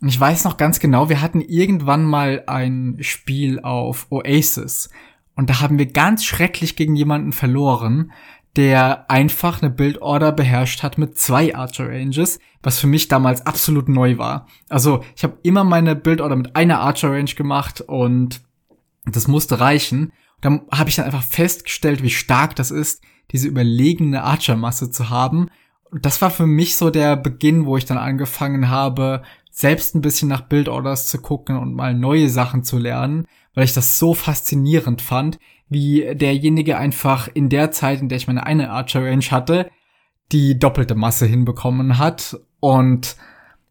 Und 0.00 0.08
ich 0.08 0.18
weiß 0.18 0.44
noch 0.44 0.56
ganz 0.56 0.78
genau, 0.78 1.08
wir 1.08 1.20
hatten 1.20 1.40
irgendwann 1.40 2.04
mal 2.04 2.44
ein 2.46 2.98
Spiel 3.00 3.60
auf 3.60 4.06
Oasis. 4.10 4.90
Und 5.34 5.50
da 5.50 5.60
haben 5.60 5.78
wir 5.78 5.86
ganz 5.86 6.24
schrecklich 6.24 6.76
gegen 6.76 6.96
jemanden 6.96 7.32
verloren, 7.32 8.12
der 8.56 9.10
einfach 9.10 9.62
eine 9.62 9.70
Bildorder 9.70 10.32
beherrscht 10.32 10.82
hat 10.82 10.98
mit 10.98 11.16
zwei 11.18 11.54
Archer 11.54 11.88
Ranges, 11.88 12.38
was 12.62 12.80
für 12.80 12.86
mich 12.86 13.08
damals 13.08 13.46
absolut 13.46 13.88
neu 13.88 14.18
war. 14.18 14.48
Also 14.68 15.04
ich 15.16 15.22
habe 15.22 15.38
immer 15.42 15.62
meine 15.64 15.94
Bildorder 15.94 16.36
mit 16.36 16.56
einer 16.56 16.80
Archer 16.80 17.12
Range 17.12 17.32
gemacht 17.34 17.80
und 17.80 18.40
das 19.06 19.28
musste 19.28 19.60
reichen 19.60 20.12
dann 20.40 20.62
habe 20.70 20.88
ich 20.88 20.96
dann 20.96 21.06
einfach 21.06 21.22
festgestellt, 21.22 22.02
wie 22.02 22.10
stark 22.10 22.56
das 22.56 22.70
ist, 22.70 23.02
diese 23.30 23.48
überlegene 23.48 24.22
Archer-Masse 24.22 24.90
zu 24.90 25.10
haben. 25.10 25.48
Und 25.90 26.04
das 26.04 26.20
war 26.20 26.30
für 26.30 26.46
mich 26.46 26.76
so 26.76 26.90
der 26.90 27.16
Beginn, 27.16 27.66
wo 27.66 27.76
ich 27.76 27.84
dann 27.84 27.98
angefangen 27.98 28.68
habe, 28.68 29.22
selbst 29.50 29.94
ein 29.94 30.00
bisschen 30.00 30.28
nach 30.28 30.42
Bildorders 30.42 31.06
zu 31.08 31.18
gucken 31.18 31.56
und 31.56 31.74
mal 31.74 31.94
neue 31.94 32.28
Sachen 32.28 32.62
zu 32.62 32.78
lernen, 32.78 33.26
weil 33.54 33.64
ich 33.64 33.74
das 33.74 33.98
so 33.98 34.14
faszinierend 34.14 35.02
fand, 35.02 35.38
wie 35.68 36.14
derjenige 36.14 36.78
einfach 36.78 37.28
in 37.32 37.48
der 37.48 37.72
Zeit, 37.72 38.00
in 38.00 38.08
der 38.08 38.16
ich 38.16 38.26
meine 38.26 38.46
eine 38.46 38.70
Archer 38.70 39.04
Range 39.04 39.24
hatte, 39.30 39.70
die 40.32 40.58
doppelte 40.58 40.94
Masse 40.94 41.26
hinbekommen 41.26 41.98
hat 41.98 42.38
und 42.60 43.16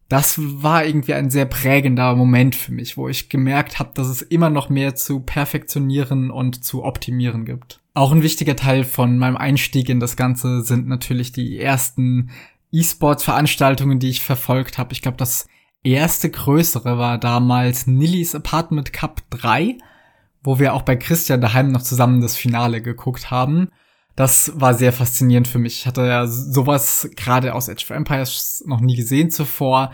das 0.10 0.40
war 0.40 0.86
irgendwie 0.86 1.14
ein 1.14 1.30
sehr 1.30 1.46
prägender 1.46 2.16
Moment 2.16 2.56
für 2.56 2.72
mich, 2.72 2.96
wo 2.96 3.10
ich 3.10 3.30
gemerkt 3.30 3.80
habe, 3.80 3.92
dass 3.94 4.08
es 4.08 4.22
immer 4.22 4.50
noch 4.50 4.70
mehr 4.70 4.96
zu 4.96 5.20
perfektionieren 5.20 6.32
und 6.32 6.64
zu 6.64 6.84
optimieren 6.84 7.46
gibt. 7.46 7.82
Auch 7.94 8.12
ein 8.12 8.24
wichtiger 8.24 8.56
Teil 8.56 8.84
von 8.84 9.18
meinem 9.18 9.38
Einstieg 9.38 9.90
in 9.90 10.00
das 10.00 10.16
Ganze 10.16 10.62
sind 10.62 10.88
natürlich 10.88 11.34
die 11.34 11.60
ersten 11.60 12.30
E-Sports-Veranstaltungen, 12.72 14.00
die 14.00 14.10
ich 14.10 14.22
verfolgt 14.22 14.78
habe. 14.78 14.94
Ich 14.94 15.02
glaube, 15.02 15.18
das 15.18 15.48
erste 15.84 16.30
größere 16.30 16.98
war 16.98 17.18
damals 17.18 17.88
Nillys 17.88 18.36
Apartment 18.36 18.94
Cup 18.94 19.22
3, 19.32 19.78
wo 20.44 20.60
wir 20.60 20.74
auch 20.74 20.84
bei 20.84 20.96
Christian 20.96 21.42
daheim 21.42 21.72
noch 21.72 21.82
zusammen 21.82 22.22
das 22.22 22.38
Finale 22.38 22.82
geguckt 22.82 23.30
haben 23.32 23.70
das 24.18 24.52
war 24.56 24.74
sehr 24.74 24.92
faszinierend 24.92 25.48
für 25.48 25.60
mich. 25.60 25.82
Ich 25.82 25.86
hatte 25.86 26.06
ja 26.06 26.26
sowas 26.26 27.08
gerade 27.16 27.54
aus 27.54 27.68
Edge 27.68 27.86
of 27.86 27.92
Empires 27.92 28.64
noch 28.66 28.82
nie 28.82 28.96
gesehen 28.96 29.30
zuvor. 29.30 29.92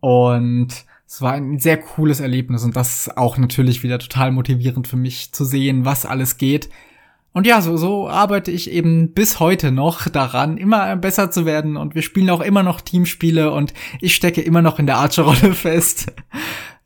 Und 0.00 0.84
es 1.06 1.22
war 1.22 1.34
ein 1.34 1.60
sehr 1.60 1.76
cooles 1.76 2.18
Erlebnis 2.18 2.64
und 2.64 2.74
das 2.74 3.08
auch 3.16 3.38
natürlich 3.38 3.84
wieder 3.84 4.00
total 4.00 4.32
motivierend 4.32 4.88
für 4.88 4.96
mich 4.96 5.32
zu 5.32 5.44
sehen, 5.44 5.84
was 5.84 6.04
alles 6.04 6.38
geht. 6.38 6.70
Und 7.32 7.46
ja, 7.46 7.62
so, 7.62 7.76
so 7.76 8.08
arbeite 8.08 8.50
ich 8.50 8.68
eben 8.68 9.12
bis 9.12 9.38
heute 9.38 9.70
noch 9.70 10.08
daran, 10.08 10.58
immer 10.58 10.96
besser 10.96 11.30
zu 11.30 11.46
werden 11.46 11.76
und 11.76 11.94
wir 11.94 12.02
spielen 12.02 12.30
auch 12.30 12.40
immer 12.40 12.64
noch 12.64 12.80
Teamspiele 12.80 13.52
und 13.52 13.74
ich 14.00 14.16
stecke 14.16 14.42
immer 14.42 14.60
noch 14.60 14.80
in 14.80 14.86
der 14.86 14.96
Archer-Rolle 14.96 15.54
fest. 15.54 16.12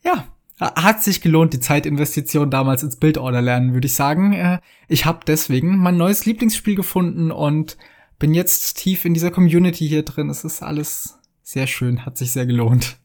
ja, 0.05 0.27
hat 0.59 1.03
sich 1.03 1.21
gelohnt, 1.21 1.53
die 1.53 1.61
Zeitinvestition 1.61 2.51
damals 2.51 2.83
ins 2.83 2.97
Bildorder 2.97 3.42
lernen, 3.42 3.75
würde 3.75 3.87
ich 3.87 3.95
sagen. 3.95 4.33
Äh, 4.33 4.61
ich 4.88 5.05
habe 5.05 5.21
deswegen 5.27 5.77
mein 5.77 5.97
neues 5.97 6.25
Lieblingsspiel 6.25 6.75
gefunden 6.75 7.31
und 7.31 7.77
bin 8.19 8.33
jetzt 8.33 8.79
tief 8.79 9.05
in 9.05 9.14
dieser 9.14 9.31
Community 9.31 9.87
hier 9.87 10.03
drin. 10.03 10.31
Es 10.31 10.45
ist 10.45 10.62
alles 10.62 11.19
sehr 11.42 11.66
schön, 11.66 12.07
hat 12.07 12.16
sich 12.16 12.33
sehr 12.33 12.47
gelohnt. 12.47 12.97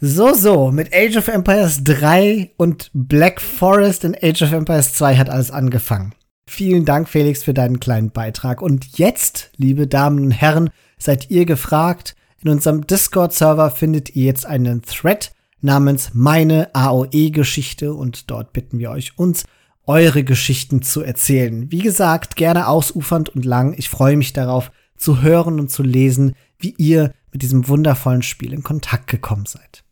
So, 0.00 0.32
so, 0.32 0.70
mit 0.70 0.94
Age 0.94 1.16
of 1.16 1.28
Empires 1.28 1.82
3 1.84 2.52
und 2.56 2.90
Black 2.94 3.40
Forest 3.40 4.04
in 4.04 4.16
Age 4.22 4.42
of 4.42 4.52
Empires 4.52 4.94
2 4.94 5.16
hat 5.16 5.28
alles 5.28 5.50
angefangen. 5.50 6.14
Vielen 6.48 6.84
Dank, 6.84 7.08
Felix, 7.08 7.42
für 7.42 7.52
deinen 7.52 7.78
kleinen 7.80 8.10
Beitrag. 8.10 8.62
Und 8.62 8.96
jetzt, 8.96 9.50
liebe 9.56 9.86
Damen 9.86 10.20
und 10.20 10.30
Herren, 10.30 10.70
seid 10.98 11.30
ihr 11.30 11.44
gefragt, 11.44 12.16
in 12.42 12.50
unserem 12.50 12.86
Discord-Server 12.86 13.70
findet 13.70 14.14
ihr 14.14 14.24
jetzt 14.24 14.46
einen 14.46 14.82
Thread 14.82 15.32
namens 15.60 16.10
Meine 16.14 16.74
AOE-Geschichte 16.74 17.94
und 17.94 18.30
dort 18.30 18.52
bitten 18.52 18.78
wir 18.78 18.90
euch, 18.90 19.18
uns 19.18 19.44
eure 19.86 20.22
Geschichten 20.22 20.82
zu 20.82 21.02
erzählen. 21.02 21.70
Wie 21.72 21.78
gesagt, 21.78 22.36
gerne 22.36 22.68
ausufernd 22.68 23.30
und 23.30 23.44
lang. 23.44 23.74
Ich 23.76 23.88
freue 23.88 24.16
mich 24.16 24.32
darauf, 24.32 24.70
zu 24.96 25.22
hören 25.22 25.58
und 25.58 25.70
zu 25.70 25.82
lesen, 25.82 26.34
wie 26.58 26.74
ihr 26.76 27.12
mit 27.32 27.42
diesem 27.42 27.68
wundervollen 27.68 28.22
Spiel 28.22 28.52
in 28.52 28.62
Kontakt 28.62 29.08
gekommen 29.08 29.46
seid. 29.46 29.84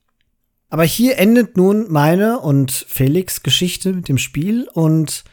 Aber 0.69 0.85
hier 0.85 1.19
endet 1.19 1.57
nun 1.57 1.87
meine 1.91 2.41
und 2.41 2.73
Felix 2.73 3.43
Geschichte 3.43 3.93
mit 3.93 4.09
dem 4.09 4.19
Spiel 4.19 4.69
und 4.73 5.25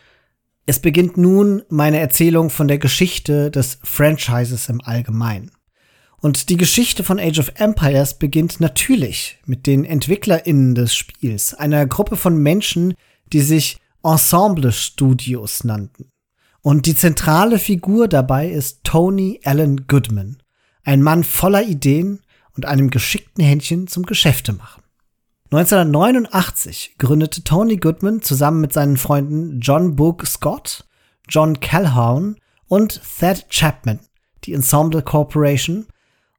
es 0.66 0.80
beginnt 0.80 1.18
nun 1.18 1.64
meine 1.70 2.00
Erzählung 2.00 2.50
von 2.50 2.68
der 2.68 2.78
Geschichte 2.78 3.52
des 3.52 3.80
Franchises 3.84 4.70
im 4.70 4.80
Allgemeinen. 4.82 5.52
Und 6.24 6.48
die 6.48 6.56
Geschichte 6.56 7.04
von 7.04 7.20
Age 7.20 7.40
of 7.40 7.52
Empires 7.56 8.14
beginnt 8.14 8.62
natürlich 8.62 9.40
mit 9.46 9.68
den 9.68 9.84
EntwicklerInnen 9.84 10.74
des 10.74 10.96
Spiels, 10.96 11.54
einer 11.54 11.86
Gruppe 11.86 12.16
von 12.16 12.38
Menschen, 12.38 12.94
die 13.34 13.42
sich 13.42 13.82
Ensemble 14.04 14.72
Studios 14.72 15.66
nannten. 15.66 16.12
Und 16.62 16.86
die 16.86 16.96
zentrale 16.96 17.60
Figur 17.60 18.08
dabei 18.08 18.50
ist 18.50 18.86
Tony 18.86 19.42
Allen 19.44 19.86
Goodman, 19.86 20.38
ein 20.86 21.02
Mann 21.02 21.26
voller 21.26 21.64
Ideen 21.64 22.22
und 22.56 22.68
einem 22.68 22.90
geschickten 22.90 23.44
Händchen 23.44 23.88
zum 23.88 24.06
Geschäftemachen. 24.06 24.82
1989 25.52 26.96
gründete 27.00 27.44
Tony 27.44 27.76
Goodman 27.76 28.22
zusammen 28.22 28.62
mit 28.62 28.72
seinen 28.72 28.96
Freunden 28.96 29.60
John 29.60 29.98
Book 29.98 30.26
Scott, 30.26 30.86
John 31.28 31.60
Calhoun 31.60 32.38
und 32.70 33.02
Thad 33.20 33.50
Chapman 33.50 34.00
die 34.46 34.54
Ensemble 34.54 35.02
Corporation 35.02 35.86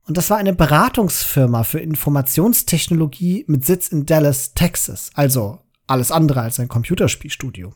Und 0.06 0.16
das 0.16 0.28
war 0.28 0.36
eine 0.36 0.54
Beratungsfirma 0.54 1.64
für 1.64 1.80
Informationstechnologie 1.80 3.44
mit 3.48 3.64
Sitz 3.64 3.88
in 3.88 4.04
Dallas, 4.04 4.52
Texas. 4.54 5.10
Also 5.14 5.60
alles 5.86 6.10
andere 6.10 6.42
als 6.42 6.60
ein 6.60 6.68
Computerspielstudio. 6.68 7.72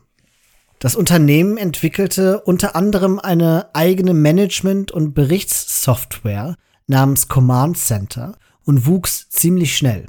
Das 0.79 0.95
Unternehmen 0.95 1.57
entwickelte 1.57 2.39
unter 2.41 2.75
anderem 2.75 3.19
eine 3.19 3.69
eigene 3.73 4.13
Management- 4.13 4.91
und 4.91 5.13
Berichtssoftware 5.13 6.55
namens 6.87 7.27
Command 7.27 7.77
Center 7.77 8.37
und 8.63 8.85
wuchs 8.85 9.29
ziemlich 9.29 9.75
schnell. 9.75 10.05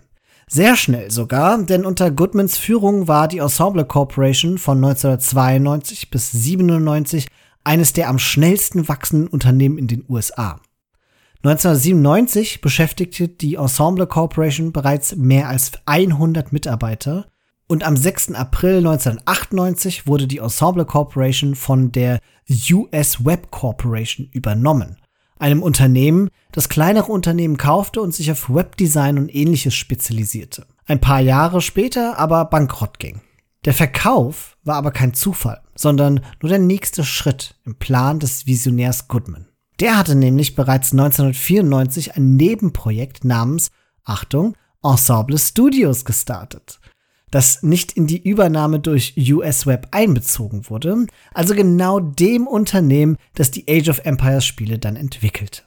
Sehr 0.47 0.77
schnell 0.77 1.11
sogar, 1.11 1.63
denn 1.63 1.85
unter 1.85 2.11
Goodmans 2.11 2.57
Führung 2.59 3.09
war 3.09 3.29
die 3.29 3.39
Ensemble 3.39 3.85
Corporation 3.85 4.59
von 4.59 4.79
1992 4.79 6.11
bis 6.11 6.31
97 6.33 7.29
eines 7.65 7.93
der 7.93 8.09
am 8.09 8.19
schnellsten 8.19 8.89
wachsenden 8.89 9.29
Unternehmen 9.29 9.79
in 9.79 9.87
den 9.87 10.05
USA. 10.09 10.61
1997 11.43 12.61
beschäftigte 12.61 13.27
die 13.27 13.55
Ensemble 13.55 14.07
Corporation 14.07 14.73
bereits 14.73 15.17
mehr 15.17 15.49
als 15.49 15.73
100 15.87 16.53
Mitarbeiter 16.53 17.29
und 17.67 17.83
am 17.83 17.97
6. 17.97 18.35
April 18.35 18.79
1998 18.79 20.07
wurde 20.07 20.27
die 20.27 20.37
Ensemble 20.39 20.85
Corporation 20.85 21.55
von 21.55 21.93
der 21.93 22.21
US 22.71 23.25
Web 23.25 23.51
Corporation 23.51 24.29
übernommen, 24.33 24.99
einem 25.39 25.63
Unternehmen, 25.63 26.29
das 26.53 26.69
kleinere 26.69 27.11
Unternehmen 27.11 27.57
kaufte 27.57 28.03
und 28.03 28.13
sich 28.13 28.31
auf 28.31 28.53
Webdesign 28.53 29.17
und 29.17 29.35
ähnliches 29.35 29.75
spezialisierte. 29.75 30.67
Ein 30.85 31.01
paar 31.01 31.21
Jahre 31.21 31.63
später 31.63 32.19
aber 32.19 32.45
bankrott 32.45 32.99
ging. 32.99 33.23
Der 33.65 33.73
Verkauf 33.73 34.59
war 34.63 34.77
aber 34.77 34.91
kein 34.91 35.15
Zufall, 35.15 35.63
sondern 35.75 36.21
nur 36.43 36.51
der 36.51 36.59
nächste 36.59 37.03
Schritt 37.03 37.55
im 37.65 37.77
Plan 37.77 38.19
des 38.19 38.47
Visionärs 38.47 39.09
Goodman. 39.09 39.50
Der 39.81 39.97
hatte 39.97 40.15
nämlich 40.15 40.55
bereits 40.55 40.93
1994 40.93 42.17
ein 42.17 42.37
Nebenprojekt 42.37 43.25
namens, 43.25 43.71
Achtung, 44.05 44.55
Ensemble 44.83 45.39
Studios 45.39 46.05
gestartet, 46.05 46.81
das 47.31 47.63
nicht 47.63 47.93
in 47.93 48.07
die 48.07 48.23
Übernahme 48.23 48.81
durch 48.81 49.15
US 49.17 49.67
Web 49.67 49.89
einbezogen 49.91 50.69
wurde, 50.69 51.07
also 51.33 51.55
genau 51.55 51.99
dem 51.99 52.47
Unternehmen, 52.47 53.17
das 53.35 53.51
die 53.51 53.65
Age 53.69 53.89
of 53.89 54.01
Empires 54.05 54.45
Spiele 54.45 54.79
dann 54.79 54.97
entwickelte. 54.97 55.63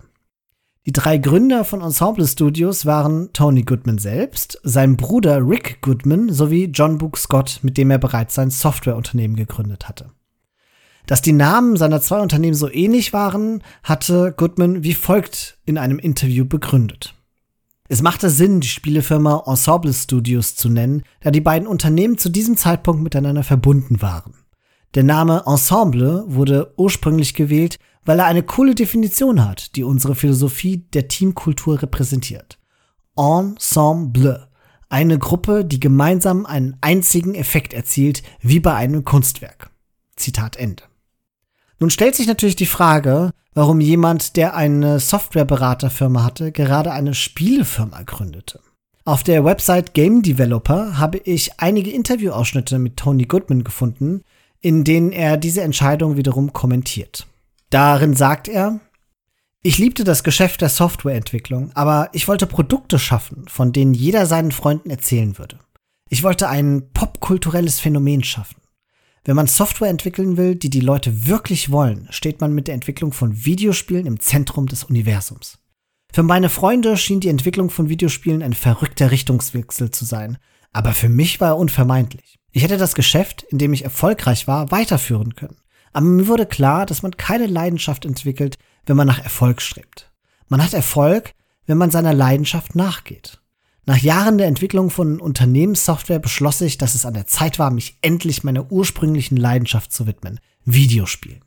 Die 0.86 0.91
drei 0.91 1.17
Gründer 1.17 1.63
von 1.63 1.82
Ensemble 1.82 2.28
Studios 2.28 2.86
waren 2.86 3.32
Tony 3.34 3.63
Goodman 3.63 3.97
selbst, 3.97 4.60
sein 4.63 4.95
Bruder 4.95 5.39
Rick 5.47 5.82
Goodman 5.82 6.32
sowie 6.32 6.65
John 6.65 6.99
Book 6.99 7.17
Scott, 7.17 7.62
mit 7.63 7.78
dem 7.78 7.89
er 7.89 7.99
bereits 7.99 8.36
sein 8.36 8.52
Softwareunternehmen 8.52 9.38
gegründet 9.38 9.88
hatte. 9.88 10.12
Dass 11.06 11.22
die 11.22 11.34
Namen 11.34 11.76
seiner 11.76 12.02
zwei 12.02 12.22
Unternehmen 12.22 12.56
so 12.56 12.72
ähnlich 12.72 13.12
waren, 13.12 13.62
hatte 13.84 14.34
Goodman 14.36 14.84
wie 14.84 14.94
folgt 14.94 15.58
in 15.66 15.78
einem 15.78 16.00
Interview 16.00 16.46
begründet. 16.46 17.13
Es 17.89 18.02
machte 18.02 18.30
Sinn, 18.30 18.62
die 18.62 18.68
Spielefirma 18.68 19.44
Ensemble 19.46 19.94
Studios 19.94 20.56
zu 20.56 20.70
nennen, 20.70 21.04
da 21.20 21.32
die 21.32 21.42
beiden 21.42 21.68
Unternehmen 21.68 22.18
zu 22.18 22.30
diesem 22.30 22.56
Zeitpunkt 22.56 23.04
miteinander 23.04 23.44
verbunden 23.44 24.02
waren. 24.02 24.34
Der 24.96 25.04
Name 25.04 25.44
Ensemble 25.46 26.24
wurde 26.28 26.74
ursprünglich 26.78 27.34
gewählt, 27.34 27.78
weil 28.06 28.20
er 28.20 28.26
eine 28.26 28.44
coole 28.44 28.76
Definition 28.76 29.44
hat, 29.46 29.76
die 29.76 29.84
unsere 29.84 30.16
Philosophie 30.16 30.86
der 30.94 31.08
Teamkultur 31.08 31.82
repräsentiert. 31.82 32.60
Ensemble. 33.18 34.48
Eine 34.89 35.18
Gruppe, 35.18 35.66
die 35.66 35.80
gemeinsam 35.80 36.46
einen 36.46 36.78
einzigen 36.82 37.36
Effekt 37.36 37.74
erzielt, 37.74 38.24
wie 38.42 38.60
bei 38.60 38.76
einem 38.76 39.04
Kunstwerk. 39.04 39.72
Zitat 40.16 40.56
Ende. 40.56 40.84
Nun 41.84 41.89
stellt 41.89 42.15
sich 42.15 42.28
natürlich 42.28 42.56
die 42.56 42.65
Frage, 42.65 43.32
warum 43.54 43.82
jemand, 43.82 44.38
der 44.38 44.56
eine 44.56 45.02
Softwareberaterfirma 45.02 46.24
hatte, 46.24 46.54
gerade 46.54 46.93
eine 46.93 47.13
Spielefirma 47.13 48.04
gründete. 48.04 48.62
Auf 49.04 49.22
der 49.24 49.43
Website 49.43 49.93
Game 49.93 50.22
Developer 50.22 50.98
habe 50.98 51.17
ich 51.17 51.60
einige 51.60 51.91
Interviewausschnitte 51.91 52.80
mit 52.80 52.96
Tony 52.96 53.26
Goodman 53.26 53.65
gefunden, 53.65 54.22
in 54.62 54.86
denen 54.86 55.12
er 55.12 55.36
diese 55.36 55.62
Entscheidung 55.62 56.15
wiederum 56.15 56.54
kommentiert. 56.54 57.28
Darin 57.69 58.15
sagt 58.15 58.48
er, 58.48 58.80
ich 59.62 59.78
liebte 59.78 60.06
das 60.06 60.24
Geschäft 60.24 60.62
der 60.62 60.69
Softwareentwicklung, 60.69 61.72
aber 61.74 62.08
ich 62.13 62.30
wollte 62.30 62.48
Produkte 62.48 62.98
schaffen, 62.98 63.43
von 63.50 63.74
denen 63.74 63.93
jeder 63.93 64.26
seinen 64.26 64.54
Freunden 64.54 64.89
erzählen 64.89 65.38
würde. 65.38 65.60
Ich 66.08 66.24
wollte 66.24 66.48
ein 66.48 66.93
popkulturelles 66.93 67.82
Phänomen 67.82 68.24
schaffen. 68.24 68.62
Wenn 69.25 69.38
man 69.38 69.47
Software 69.47 69.89
entwickeln 69.89 70.36
will, 70.36 70.55
die 70.55 70.69
die 70.69 70.81
Leute 70.81 71.27
wirklich 71.27 71.71
wollen, 71.71 72.07
steht 72.09 72.41
man 72.41 72.53
mit 72.53 72.67
der 72.67 72.75
Entwicklung 72.75 73.13
von 73.13 73.45
Videospielen 73.45 74.05
im 74.05 74.19
Zentrum 74.19 74.67
des 74.67 74.83
Universums. 74.83 75.59
Für 76.12 76.23
meine 76.23 76.49
Freunde 76.49 76.97
schien 76.97 77.21
die 77.21 77.29
Entwicklung 77.29 77.69
von 77.69 77.88
Videospielen 77.88 78.43
ein 78.43 78.53
verrückter 78.53 79.12
Richtungswechsel 79.12 79.91
zu 79.91 80.03
sein, 80.03 80.38
aber 80.73 80.91
für 80.91 81.07
mich 81.07 81.39
war 81.39 81.49
er 81.49 81.57
unvermeidlich. 81.57 82.38
Ich 82.51 82.63
hätte 82.63 82.77
das 82.77 82.95
Geschäft, 82.95 83.43
in 83.43 83.59
dem 83.59 83.73
ich 83.73 83.83
erfolgreich 83.83 84.47
war, 84.47 84.71
weiterführen 84.71 85.36
können. 85.36 85.57
Aber 85.93 86.05
mir 86.05 86.27
wurde 86.27 86.45
klar, 86.45 86.86
dass 86.86 87.01
man 87.01 87.15
keine 87.15 87.47
Leidenschaft 87.47 88.03
entwickelt, 88.03 88.57
wenn 88.86 88.97
man 88.97 89.07
nach 89.07 89.23
Erfolg 89.23 89.62
strebt. 89.62 90.12
Man 90.49 90.62
hat 90.62 90.73
Erfolg, 90.73 91.31
wenn 91.65 91.77
man 91.77 91.91
seiner 91.91 92.13
Leidenschaft 92.13 92.75
nachgeht. 92.75 93.41
Nach 93.86 93.98
Jahren 93.98 94.38
der 94.38 94.48
Entwicklung 94.48 94.89
von 94.89 95.19
Unternehmenssoftware 95.19 96.19
beschloss 96.19 96.62
ich, 96.62 96.78
dass 96.78 96.96
es 96.96 97.06
an 97.06 97.13
der 97.13 97.28
Zeit 97.28 97.60
war, 97.60 97.69
mich 97.69 97.98
endlich 98.02 98.43
meiner 98.43 98.72
ursprünglichen 98.72 99.36
Leidenschaft 99.36 99.91
zu 99.91 100.08
widmen, 100.08 100.39
Videospielen. 100.63 101.41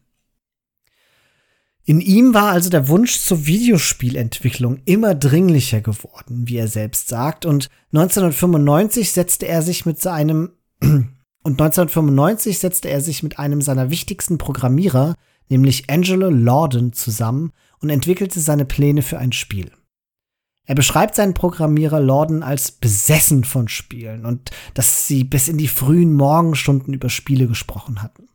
In 1.89 2.01
ihm 2.01 2.35
war 2.35 2.51
also 2.51 2.69
der 2.69 2.89
Wunsch 2.89 3.21
zur 3.21 3.47
Videospielentwicklung 3.47 4.81
immer 4.87 5.15
dringlicher 5.15 5.81
geworden, 5.81 6.49
wie 6.49 6.57
er 6.57 6.69
selbst 6.69 7.09
sagt, 7.09 7.47
und 7.47 7.69
1995 7.93 9.13
setzte 9.13 9.47
er 9.47 9.63
sich 9.63 9.87
mit 9.87 10.03
seinem 10.03 10.51
und 10.81 11.13
1995 11.45 12.59
setzte 12.59 12.91
er 12.91 13.01
sich 13.01 13.23
mit 13.23 13.39
einem 13.39 13.63
seiner 13.63 13.89
wichtigsten 13.89 14.37
Programmierer, 14.37 15.15
nämlich 15.49 15.89
Angelo 15.89 16.29
Lorden, 16.29 16.93
zusammen 16.93 17.53
und 17.81 17.89
entwickelte 17.89 18.41
seine 18.41 18.65
Pläne 18.65 19.03
für 19.03 19.19
ein 19.19 19.33
Spiel. 19.33 19.71
Er 20.67 20.75
beschreibt 20.75 21.15
seinen 21.15 21.35
Programmierer 21.35 22.01
Lorden 22.01 22.43
als 22.43 22.73
besessen 22.73 23.45
von 23.45 23.69
Spielen 23.69 24.27
und 24.27 24.51
dass 24.75 25.07
sie 25.07 25.23
bis 25.25 25.49
in 25.49 25.59
die 25.59 25.69
frühen 25.69 26.13
Morgenstunden 26.13 26.93
über 26.93 27.09
Spiele 27.09 27.47
gesprochen 27.47 28.03
hatten. 28.03 28.29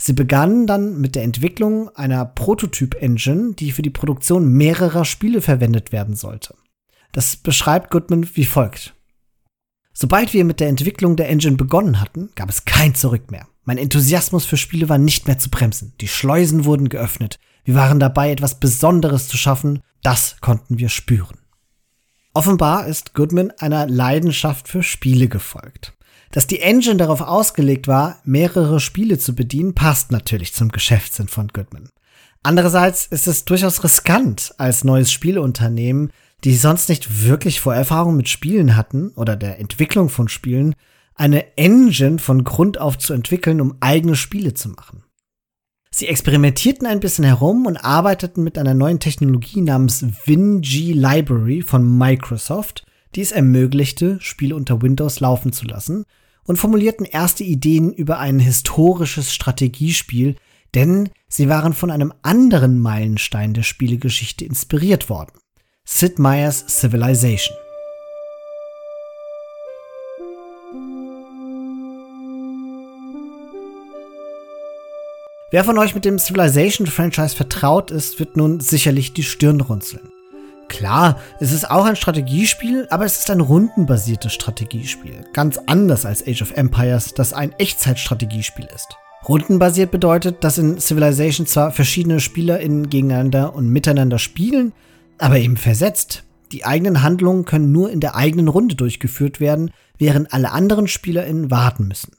Sie 0.00 0.14
begannen 0.14 0.66
dann 0.66 1.00
mit 1.00 1.14
der 1.14 1.22
Entwicklung 1.22 1.94
einer 1.94 2.24
Prototyp-Engine, 2.24 3.54
die 3.54 3.70
für 3.70 3.82
die 3.82 3.90
Produktion 3.90 4.48
mehrerer 4.48 5.04
Spiele 5.04 5.42
verwendet 5.42 5.92
werden 5.92 6.16
sollte. 6.16 6.54
Das 7.12 7.36
beschreibt 7.36 7.90
Goodman 7.90 8.26
wie 8.34 8.46
folgt. 8.46 8.94
Sobald 9.92 10.32
wir 10.32 10.44
mit 10.44 10.60
der 10.60 10.68
Entwicklung 10.68 11.16
der 11.16 11.28
Engine 11.28 11.56
begonnen 11.56 12.00
hatten, 12.00 12.30
gab 12.34 12.48
es 12.48 12.64
kein 12.64 12.94
Zurück 12.94 13.30
mehr. 13.30 13.46
Mein 13.64 13.78
Enthusiasmus 13.78 14.46
für 14.46 14.56
Spiele 14.56 14.88
war 14.88 14.98
nicht 14.98 15.26
mehr 15.26 15.38
zu 15.38 15.50
bremsen. 15.50 15.92
Die 16.00 16.08
Schleusen 16.08 16.64
wurden 16.64 16.88
geöffnet. 16.88 17.38
Wir 17.64 17.74
waren 17.74 18.00
dabei, 18.00 18.30
etwas 18.30 18.58
Besonderes 18.58 19.28
zu 19.28 19.36
schaffen. 19.36 19.82
Das 20.02 20.36
konnten 20.40 20.78
wir 20.78 20.88
spüren. 20.88 21.39
Offenbar 22.32 22.86
ist 22.86 23.14
Goodman 23.14 23.52
einer 23.58 23.88
Leidenschaft 23.88 24.68
für 24.68 24.84
Spiele 24.84 25.26
gefolgt. 25.28 25.94
Dass 26.30 26.46
die 26.46 26.60
Engine 26.60 26.96
darauf 26.96 27.20
ausgelegt 27.22 27.88
war, 27.88 28.20
mehrere 28.24 28.78
Spiele 28.78 29.18
zu 29.18 29.34
bedienen, 29.34 29.74
passt 29.74 30.12
natürlich 30.12 30.52
zum 30.54 30.68
Geschäftssinn 30.68 31.26
von 31.26 31.48
Goodman. 31.48 31.90
Andererseits 32.44 33.06
ist 33.06 33.26
es 33.26 33.44
durchaus 33.44 33.82
riskant, 33.82 34.54
als 34.58 34.84
neues 34.84 35.10
Spieleunternehmen, 35.10 36.12
die 36.44 36.54
sonst 36.54 36.88
nicht 36.88 37.26
wirklich 37.26 37.60
Vorerfahrung 37.60 38.16
mit 38.16 38.28
Spielen 38.28 38.76
hatten 38.76 39.10
oder 39.16 39.34
der 39.34 39.58
Entwicklung 39.58 40.08
von 40.08 40.28
Spielen, 40.28 40.76
eine 41.16 41.58
Engine 41.58 42.20
von 42.20 42.44
Grund 42.44 42.78
auf 42.78 42.96
zu 42.96 43.12
entwickeln, 43.12 43.60
um 43.60 43.76
eigene 43.80 44.14
Spiele 44.14 44.54
zu 44.54 44.68
machen. 44.68 45.02
Sie 45.92 46.06
experimentierten 46.06 46.86
ein 46.86 47.00
bisschen 47.00 47.24
herum 47.24 47.66
und 47.66 47.76
arbeiteten 47.76 48.44
mit 48.44 48.56
einer 48.58 48.74
neuen 48.74 49.00
Technologie 49.00 49.60
namens 49.60 50.04
WinG 50.24 50.62
Library 50.62 51.62
von 51.62 51.98
Microsoft, 51.98 52.86
die 53.14 53.20
es 53.22 53.32
ermöglichte, 53.32 54.18
Spiele 54.20 54.54
unter 54.54 54.82
Windows 54.82 55.18
laufen 55.20 55.52
zu 55.52 55.66
lassen 55.66 56.04
und 56.44 56.56
formulierten 56.56 57.06
erste 57.06 57.42
Ideen 57.42 57.92
über 57.92 58.18
ein 58.18 58.38
historisches 58.38 59.34
Strategiespiel, 59.34 60.36
denn 60.74 61.10
sie 61.28 61.48
waren 61.48 61.74
von 61.74 61.90
einem 61.90 62.14
anderen 62.22 62.78
Meilenstein 62.78 63.52
der 63.52 63.64
Spielegeschichte 63.64 64.44
inspiriert 64.44 65.10
worden. 65.10 65.32
Sid 65.84 66.20
Meier's 66.20 66.64
Civilization. 66.68 67.56
Wer 75.52 75.64
von 75.64 75.78
euch 75.78 75.96
mit 75.96 76.04
dem 76.04 76.20
Civilization-Franchise 76.20 77.34
vertraut 77.34 77.90
ist, 77.90 78.20
wird 78.20 78.36
nun 78.36 78.60
sicherlich 78.60 79.14
die 79.14 79.24
Stirn 79.24 79.60
runzeln. 79.60 80.08
Klar, 80.68 81.18
es 81.40 81.50
ist 81.50 81.68
auch 81.68 81.86
ein 81.86 81.96
Strategiespiel, 81.96 82.86
aber 82.88 83.04
es 83.04 83.18
ist 83.18 83.30
ein 83.30 83.40
rundenbasiertes 83.40 84.32
Strategiespiel. 84.32 85.24
Ganz 85.32 85.58
anders 85.66 86.06
als 86.06 86.24
Age 86.24 86.42
of 86.42 86.52
Empires, 86.52 87.14
das 87.14 87.32
ein 87.32 87.50
Echtzeitstrategiespiel 87.58 88.68
ist. 88.72 88.96
Rundenbasiert 89.28 89.90
bedeutet, 89.90 90.44
dass 90.44 90.56
in 90.56 90.78
Civilization 90.78 91.48
zwar 91.48 91.72
verschiedene 91.72 92.20
SpielerInnen 92.20 92.88
gegeneinander 92.88 93.52
und 93.52 93.68
miteinander 93.68 94.20
spielen, 94.20 94.72
aber 95.18 95.40
eben 95.40 95.56
versetzt. 95.56 96.22
Die 96.52 96.64
eigenen 96.64 97.02
Handlungen 97.02 97.44
können 97.44 97.72
nur 97.72 97.90
in 97.90 97.98
der 97.98 98.14
eigenen 98.14 98.46
Runde 98.46 98.76
durchgeführt 98.76 99.40
werden, 99.40 99.72
während 99.98 100.32
alle 100.32 100.52
anderen 100.52 100.86
SpielerInnen 100.86 101.50
warten 101.50 101.88
müssen. 101.88 102.12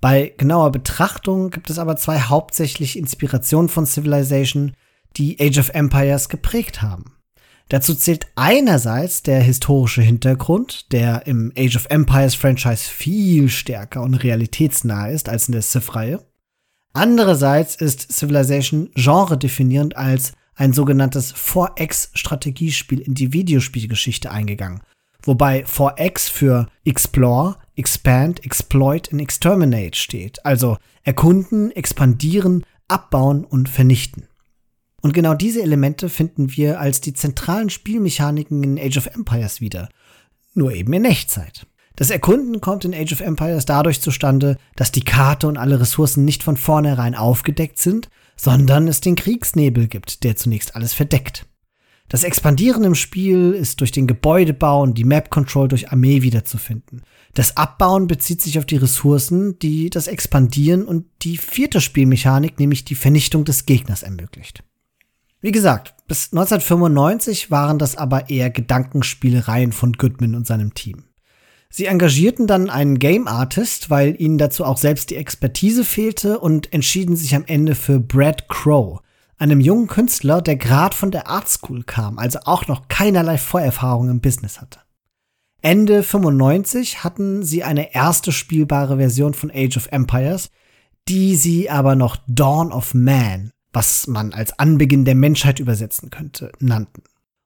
Bei 0.00 0.34
genauer 0.36 0.72
Betrachtung 0.72 1.50
gibt 1.50 1.70
es 1.70 1.78
aber 1.78 1.96
zwei 1.96 2.20
hauptsächlich 2.20 2.98
Inspirationen 2.98 3.68
von 3.68 3.86
Civilization, 3.86 4.72
die 5.16 5.38
Age 5.40 5.58
of 5.58 5.70
Empires 5.70 6.28
geprägt 6.28 6.82
haben. 6.82 7.16
Dazu 7.68 7.94
zählt 7.94 8.26
einerseits 8.36 9.22
der 9.22 9.40
historische 9.40 10.02
Hintergrund, 10.02 10.92
der 10.92 11.26
im 11.26 11.52
Age 11.56 11.76
of 11.76 11.86
Empires 11.90 12.36
Franchise 12.36 12.84
viel 12.84 13.48
stärker 13.48 14.02
und 14.02 14.14
realitätsnah 14.14 15.08
ist 15.08 15.28
als 15.28 15.48
in 15.48 15.52
der 15.52 15.62
Civ-Reihe. 15.62 16.24
Andererseits 16.92 17.74
ist 17.74 18.12
Civilization 18.12 18.90
genre 18.94 19.36
definierend 19.36 19.96
als 19.96 20.32
ein 20.54 20.72
sogenanntes 20.72 21.34
4X-Strategiespiel 21.34 23.00
in 23.00 23.14
die 23.14 23.32
Videospielgeschichte 23.32 24.30
eingegangen, 24.30 24.80
wobei 25.22 25.64
4X 25.64 26.30
für 26.30 26.68
Explore, 26.84 27.56
Expand, 27.76 28.44
Exploit 28.44 29.12
und 29.12 29.20
Exterminate 29.20 29.96
steht, 29.96 30.44
also 30.44 30.78
erkunden, 31.02 31.70
expandieren, 31.70 32.64
abbauen 32.88 33.44
und 33.44 33.68
vernichten. 33.68 34.28
Und 35.02 35.12
genau 35.12 35.34
diese 35.34 35.62
Elemente 35.62 36.08
finden 36.08 36.56
wir 36.56 36.80
als 36.80 37.00
die 37.00 37.12
zentralen 37.12 37.70
Spielmechaniken 37.70 38.62
in 38.64 38.78
Age 38.78 38.96
of 38.96 39.06
Empires 39.06 39.60
wieder. 39.60 39.88
Nur 40.54 40.72
eben 40.72 40.92
in 40.94 41.04
Echtzeit. 41.04 41.66
Das 41.96 42.10
Erkunden 42.10 42.60
kommt 42.60 42.84
in 42.84 42.94
Age 42.94 43.12
of 43.12 43.20
Empires 43.20 43.66
dadurch 43.66 44.00
zustande, 44.00 44.56
dass 44.74 44.92
die 44.92 45.04
Karte 45.04 45.48
und 45.48 45.56
alle 45.56 45.80
Ressourcen 45.80 46.24
nicht 46.24 46.42
von 46.42 46.56
vornherein 46.56 47.14
aufgedeckt 47.14 47.78
sind, 47.78 48.08
sondern 48.36 48.88
es 48.88 49.00
den 49.00 49.16
Kriegsnebel 49.16 49.86
gibt, 49.86 50.24
der 50.24 50.36
zunächst 50.36 50.76
alles 50.76 50.92
verdeckt. 50.92 51.46
Das 52.08 52.22
Expandieren 52.22 52.84
im 52.84 52.94
Spiel 52.94 53.52
ist 53.52 53.80
durch 53.80 53.90
den 53.90 54.06
Gebäudebau 54.06 54.82
und 54.82 54.96
die 54.96 55.04
Map 55.04 55.30
Control 55.30 55.66
durch 55.66 55.90
Armee 55.90 56.22
wiederzufinden. 56.22 57.02
Das 57.34 57.56
Abbauen 57.56 58.06
bezieht 58.06 58.40
sich 58.40 58.58
auf 58.58 58.64
die 58.64 58.76
Ressourcen, 58.76 59.58
die 59.58 59.90
das 59.90 60.06
Expandieren 60.06 60.84
und 60.84 61.06
die 61.22 61.36
vierte 61.36 61.80
Spielmechanik, 61.80 62.60
nämlich 62.60 62.84
die 62.84 62.94
Vernichtung 62.94 63.44
des 63.44 63.66
Gegners 63.66 64.04
ermöglicht. 64.04 64.62
Wie 65.40 65.52
gesagt, 65.52 65.94
bis 66.06 66.32
1995 66.32 67.50
waren 67.50 67.78
das 67.78 67.96
aber 67.96 68.30
eher 68.30 68.50
Gedankenspielereien 68.50 69.72
von 69.72 69.92
Goodman 69.92 70.34
und 70.34 70.46
seinem 70.46 70.74
Team. 70.74 71.04
Sie 71.68 71.86
engagierten 71.86 72.46
dann 72.46 72.70
einen 72.70 72.98
Game 72.98 73.26
Artist, 73.28 73.90
weil 73.90 74.20
ihnen 74.20 74.38
dazu 74.38 74.64
auch 74.64 74.78
selbst 74.78 75.10
die 75.10 75.16
Expertise 75.16 75.84
fehlte 75.84 76.38
und 76.38 76.72
entschieden 76.72 77.16
sich 77.16 77.34
am 77.34 77.44
Ende 77.46 77.74
für 77.74 78.00
Brad 78.00 78.48
Crow, 78.48 79.00
einem 79.38 79.60
jungen 79.60 79.86
Künstler, 79.86 80.40
der 80.40 80.56
gerade 80.56 80.96
von 80.96 81.10
der 81.10 81.28
Art 81.28 81.48
School 81.48 81.82
kam, 81.82 82.18
also 82.18 82.40
auch 82.44 82.66
noch 82.68 82.88
keinerlei 82.88 83.38
Vorerfahrung 83.38 84.08
im 84.08 84.20
Business 84.20 84.60
hatte. 84.60 84.80
Ende 85.62 86.02
95 86.02 87.02
hatten 87.02 87.42
sie 87.42 87.64
eine 87.64 87.94
erste 87.94 88.32
spielbare 88.32 88.98
Version 88.98 89.34
von 89.34 89.50
Age 89.50 89.76
of 89.76 89.88
Empires, 89.90 90.50
die 91.08 91.36
sie 91.36 91.70
aber 91.70 91.96
noch 91.96 92.16
Dawn 92.26 92.72
of 92.72 92.94
Man 92.94 93.52
was 93.76 94.06
man 94.06 94.32
als 94.32 94.58
Anbeginn 94.58 95.04
der 95.04 95.14
Menschheit 95.14 95.60
übersetzen 95.60 96.08
könnte, 96.08 96.50
nannten. 96.60 97.02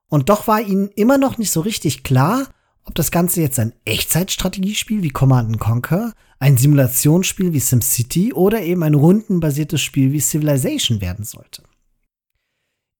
Und 0.09 0.29
doch 0.29 0.46
war 0.46 0.61
ihnen 0.61 0.88
immer 0.94 1.18
noch 1.18 1.38
nicht 1.38 1.50
so 1.50 1.61
richtig 1.61 2.05
klar, 2.05 2.46
ob 2.85 2.94
das 2.94 3.11
Ganze 3.11 3.40
jetzt 3.40 3.59
ein 3.59 3.72
Echtzeitstrategiespiel 3.85 5.03
wie 5.03 5.09
Command 5.09 5.59
Conquer, 5.59 6.12
ein 6.38 6.57
Simulationsspiel 6.57 7.53
wie 7.53 7.59
SimCity 7.59 8.33
oder 8.33 8.62
eben 8.62 8.85
ein 8.85 8.94
rundenbasiertes 8.94 9.83
Spiel 9.83 10.12
wie 10.12 10.20
Civilization 10.20 11.00
werden 11.00 11.24
sollte. 11.24 11.64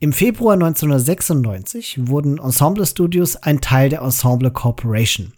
Im 0.03 0.15
Februar 0.15 0.55
1996 0.55 2.09
wurden 2.09 2.39
Ensemble 2.39 2.87
Studios 2.87 3.37
ein 3.37 3.61
Teil 3.61 3.91
der 3.91 4.01
Ensemble 4.01 4.51
Corporation. 4.51 5.35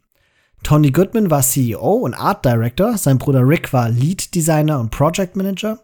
Tony 0.62 0.92
Goodman 0.92 1.32
war 1.32 1.42
CEO 1.42 1.94
und 1.94 2.14
Art 2.14 2.44
Director, 2.44 2.96
sein 2.96 3.18
Bruder 3.18 3.40
Rick 3.44 3.72
war 3.72 3.88
Lead 3.88 4.32
Designer 4.36 4.78
und 4.78 4.92
Project 4.92 5.34
Manager 5.34 5.80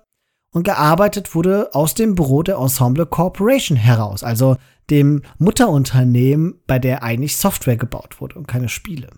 und 0.52 0.62
gearbeitet 0.62 1.34
wurde 1.34 1.74
aus 1.74 1.94
dem 1.94 2.14
Büro 2.14 2.44
der 2.44 2.58
Ensemble 2.58 3.06
Corporation 3.06 3.76
heraus, 3.76 4.22
also 4.22 4.56
dem 4.90 5.22
Mutterunternehmen, 5.38 6.60
bei 6.68 6.78
der 6.78 7.02
eigentlich 7.02 7.36
Software 7.36 7.76
gebaut 7.76 8.20
wurde 8.20 8.36
und 8.38 8.46
keine 8.46 8.68
Spiele. 8.68 9.08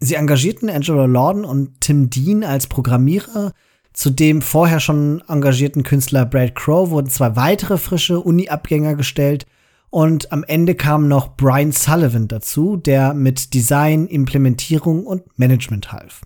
Sie 0.00 0.16
engagierten 0.16 0.68
Angelo 0.68 1.06
Lorden 1.06 1.44
und 1.44 1.80
Tim 1.80 2.10
Dean 2.10 2.42
als 2.42 2.66
Programmierer. 2.66 3.52
Zu 3.94 4.10
dem 4.10 4.42
vorher 4.42 4.80
schon 4.80 5.22
engagierten 5.28 5.84
Künstler 5.84 6.26
Brad 6.26 6.56
Crow 6.56 6.90
wurden 6.90 7.08
zwei 7.08 7.36
weitere 7.36 7.78
frische 7.78 8.20
Uni-Abgänger 8.20 8.96
gestellt 8.96 9.46
und 9.88 10.32
am 10.32 10.42
Ende 10.42 10.74
kam 10.74 11.06
noch 11.06 11.36
Brian 11.36 11.70
Sullivan 11.70 12.26
dazu, 12.26 12.76
der 12.76 13.14
mit 13.14 13.54
Design, 13.54 14.08
Implementierung 14.08 15.06
und 15.06 15.22
Management 15.38 15.92
half. 15.92 16.22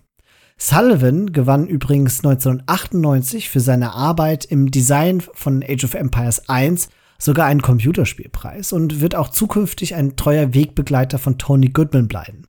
Sullivan 0.57 1.31
gewann 1.31 1.67
übrigens 1.67 2.25
1998 2.25 3.49
für 3.49 3.59
seine 3.59 3.93
Arbeit 3.93 4.45
im 4.45 4.71
Design 4.71 5.21
von 5.21 5.63
Age 5.63 5.83
of 5.83 5.93
Empires 5.93 6.49
1 6.49 6.89
sogar 7.19 7.45
einen 7.45 7.61
Computerspielpreis 7.61 8.73
und 8.73 8.99
wird 8.99 9.13
auch 9.13 9.29
zukünftig 9.29 9.93
ein 9.93 10.15
treuer 10.15 10.55
Wegbegleiter 10.55 11.19
von 11.19 11.37
Tony 11.37 11.69
Goodman 11.69 12.07
bleiben. 12.07 12.45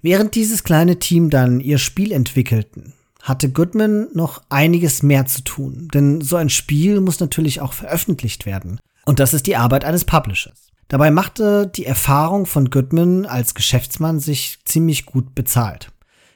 Während 0.00 0.34
dieses 0.34 0.64
kleine 0.64 0.98
Team 0.98 1.28
dann 1.28 1.60
ihr 1.60 1.76
Spiel 1.76 2.12
entwickelten, 2.12 2.94
hatte 3.28 3.50
Goodman 3.50 4.08
noch 4.14 4.42
einiges 4.48 5.02
mehr 5.02 5.26
zu 5.26 5.42
tun, 5.42 5.88
denn 5.92 6.20
so 6.20 6.36
ein 6.36 6.50
Spiel 6.50 7.00
muss 7.00 7.20
natürlich 7.20 7.60
auch 7.60 7.72
veröffentlicht 7.72 8.46
werden. 8.46 8.80
Und 9.04 9.20
das 9.20 9.34
ist 9.34 9.46
die 9.46 9.56
Arbeit 9.56 9.84
eines 9.84 10.04
Publishers. 10.04 10.68
Dabei 10.88 11.10
machte 11.10 11.66
die 11.66 11.84
Erfahrung 11.84 12.46
von 12.46 12.70
Goodman 12.70 13.26
als 13.26 13.54
Geschäftsmann 13.54 14.20
sich 14.20 14.58
ziemlich 14.64 15.04
gut 15.04 15.34
bezahlt. 15.34 15.92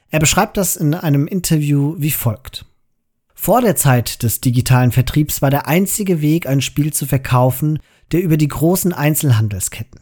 Er 0.09 0.19
beschreibt 0.19 0.57
das 0.57 0.75
in 0.75 0.93
einem 0.93 1.25
Interview 1.25 1.95
wie 1.97 2.11
folgt. 2.11 2.65
Vor 3.33 3.61
der 3.61 3.75
Zeit 3.75 4.21
des 4.21 4.41
digitalen 4.41 4.91
Vertriebs 4.91 5.41
war 5.41 5.49
der 5.49 5.67
einzige 5.67 6.21
Weg, 6.21 6.47
ein 6.47 6.61
Spiel 6.61 6.93
zu 6.93 7.07
verkaufen, 7.07 7.79
der 8.11 8.21
über 8.21 8.37
die 8.37 8.47
großen 8.47 8.93
Einzelhandelsketten. 8.93 9.99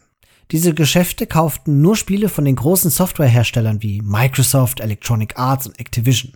Diese 0.50 0.74
Geschäfte 0.74 1.26
kauften 1.26 1.80
nur 1.80 1.96
Spiele 1.96 2.28
von 2.28 2.44
den 2.44 2.56
großen 2.56 2.90
Softwareherstellern 2.90 3.82
wie 3.82 4.02
Microsoft, 4.02 4.80
Electronic 4.80 5.38
Arts 5.38 5.66
und 5.66 5.80
Activision. 5.80 6.34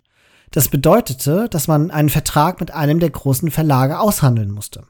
Das 0.51 0.69
bedeutete, 0.69 1.49
dass 1.51 1.69
man 1.69 1.91
einen 1.91 2.09
Vertrag 2.09 2.61
mit 2.61 2.71
einem 2.73 3.01
der 3.01 3.11
großen 3.11 3.51
Verlage 3.51 3.99
aushandeln 3.99 4.51
musste. 4.51 4.85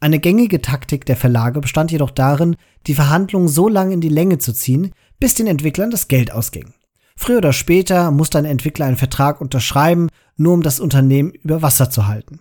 Eine 0.00 0.18
gängige 0.18 0.60
Taktik 0.60 1.06
der 1.06 1.16
Verlage 1.16 1.60
bestand 1.60 1.92
jedoch 1.92 2.10
darin, 2.10 2.56
die 2.88 2.94
Verhandlungen 2.94 3.48
so 3.48 3.68
lange 3.68 3.94
in 3.94 4.00
die 4.00 4.08
Länge 4.08 4.38
zu 4.38 4.52
ziehen, 4.52 4.92
bis 5.20 5.34
den 5.34 5.46
Entwicklern 5.46 5.92
das 5.92 6.08
Geld 6.08 6.32
ausging. 6.32 6.74
Früher 7.14 7.38
oder 7.38 7.52
später 7.52 8.10
muss 8.10 8.34
ein 8.34 8.44
Entwickler 8.44 8.86
einen 8.86 8.96
Vertrag 8.96 9.40
unterschreiben, 9.40 10.08
nur 10.36 10.54
um 10.54 10.62
das 10.62 10.80
Unternehmen 10.80 11.30
über 11.30 11.62
Wasser 11.62 11.90
zu 11.90 12.08
halten. 12.08 12.40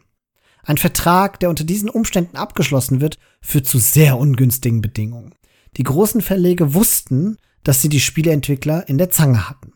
Ein 0.64 0.78
Vertrag, 0.78 1.40
der 1.40 1.50
unter 1.50 1.64
diesen 1.64 1.90
Umständen 1.90 2.38
abgeschlossen 2.38 3.02
wird, 3.02 3.18
führt 3.42 3.68
zu 3.68 3.80
sehr 3.80 4.18
ungünstigen 4.18 4.82
Bedingungen. 4.82 5.36
Die 5.78 5.84
großen 5.84 6.22
Verlege 6.22 6.74
wussten, 6.74 7.38
dass 7.64 7.82
sie 7.82 7.90
die 7.90 8.00
Spieleentwickler 8.00 8.88
in 8.90 8.98
der 8.98 9.10
Zange 9.10 9.50
hatten. 9.50 9.71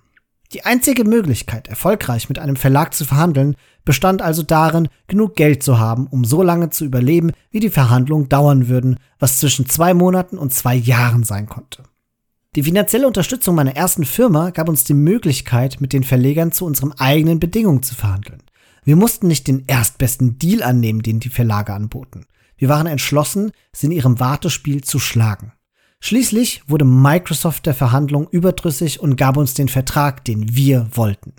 Die 0.55 0.63
einzige 0.63 1.03
Möglichkeit, 1.03 1.67
erfolgreich 1.67 2.29
mit 2.29 2.39
einem 2.39 2.55
Verlag 2.55 2.93
zu 2.93 3.03
verhandeln, 3.03 3.57
bestand 3.83 4.21
also 4.21 4.41
darin, 4.41 4.87
genug 5.07 5.35
Geld 5.35 5.61
zu 5.63 5.79
haben, 5.79 6.07
um 6.07 6.23
so 6.23 6.41
lange 6.41 6.69
zu 6.69 6.85
überleben, 6.85 7.33
wie 7.51 7.59
die 7.59 7.69
Verhandlungen 7.69 8.29
dauern 8.29 8.69
würden, 8.69 8.97
was 9.19 9.39
zwischen 9.39 9.67
zwei 9.67 9.93
Monaten 9.93 10.37
und 10.37 10.53
zwei 10.53 10.73
Jahren 10.73 11.25
sein 11.25 11.47
konnte. 11.47 11.83
Die 12.55 12.63
finanzielle 12.63 13.05
Unterstützung 13.05 13.53
meiner 13.53 13.75
ersten 13.75 14.05
Firma 14.05 14.51
gab 14.51 14.69
uns 14.69 14.85
die 14.85 14.93
Möglichkeit, 14.93 15.81
mit 15.81 15.91
den 15.91 16.05
Verlegern 16.05 16.53
zu 16.53 16.63
unseren 16.65 16.93
eigenen 16.93 17.41
Bedingungen 17.41 17.83
zu 17.83 17.93
verhandeln. 17.93 18.41
Wir 18.85 18.95
mussten 18.95 19.27
nicht 19.27 19.49
den 19.49 19.65
erstbesten 19.67 20.39
Deal 20.39 20.63
annehmen, 20.63 21.01
den 21.01 21.19
die 21.19 21.27
Verlage 21.27 21.73
anboten. 21.73 22.27
Wir 22.55 22.69
waren 22.69 22.87
entschlossen, 22.87 23.51
sie 23.73 23.87
in 23.87 23.91
ihrem 23.91 24.21
Wartespiel 24.21 24.85
zu 24.85 24.99
schlagen. 24.99 25.51
Schließlich 26.05 26.61
wurde 26.67 26.85
Microsoft 26.85 27.65
der 27.65 27.73
Verhandlung 27.73 28.27
überdrüssig 28.29 28.99
und 28.99 29.15
gab 29.15 29.37
uns 29.37 29.55
den 29.55 29.67
Vertrag, 29.67 30.23
den 30.23 30.55
wir 30.55 30.87
wollten. 30.91 31.33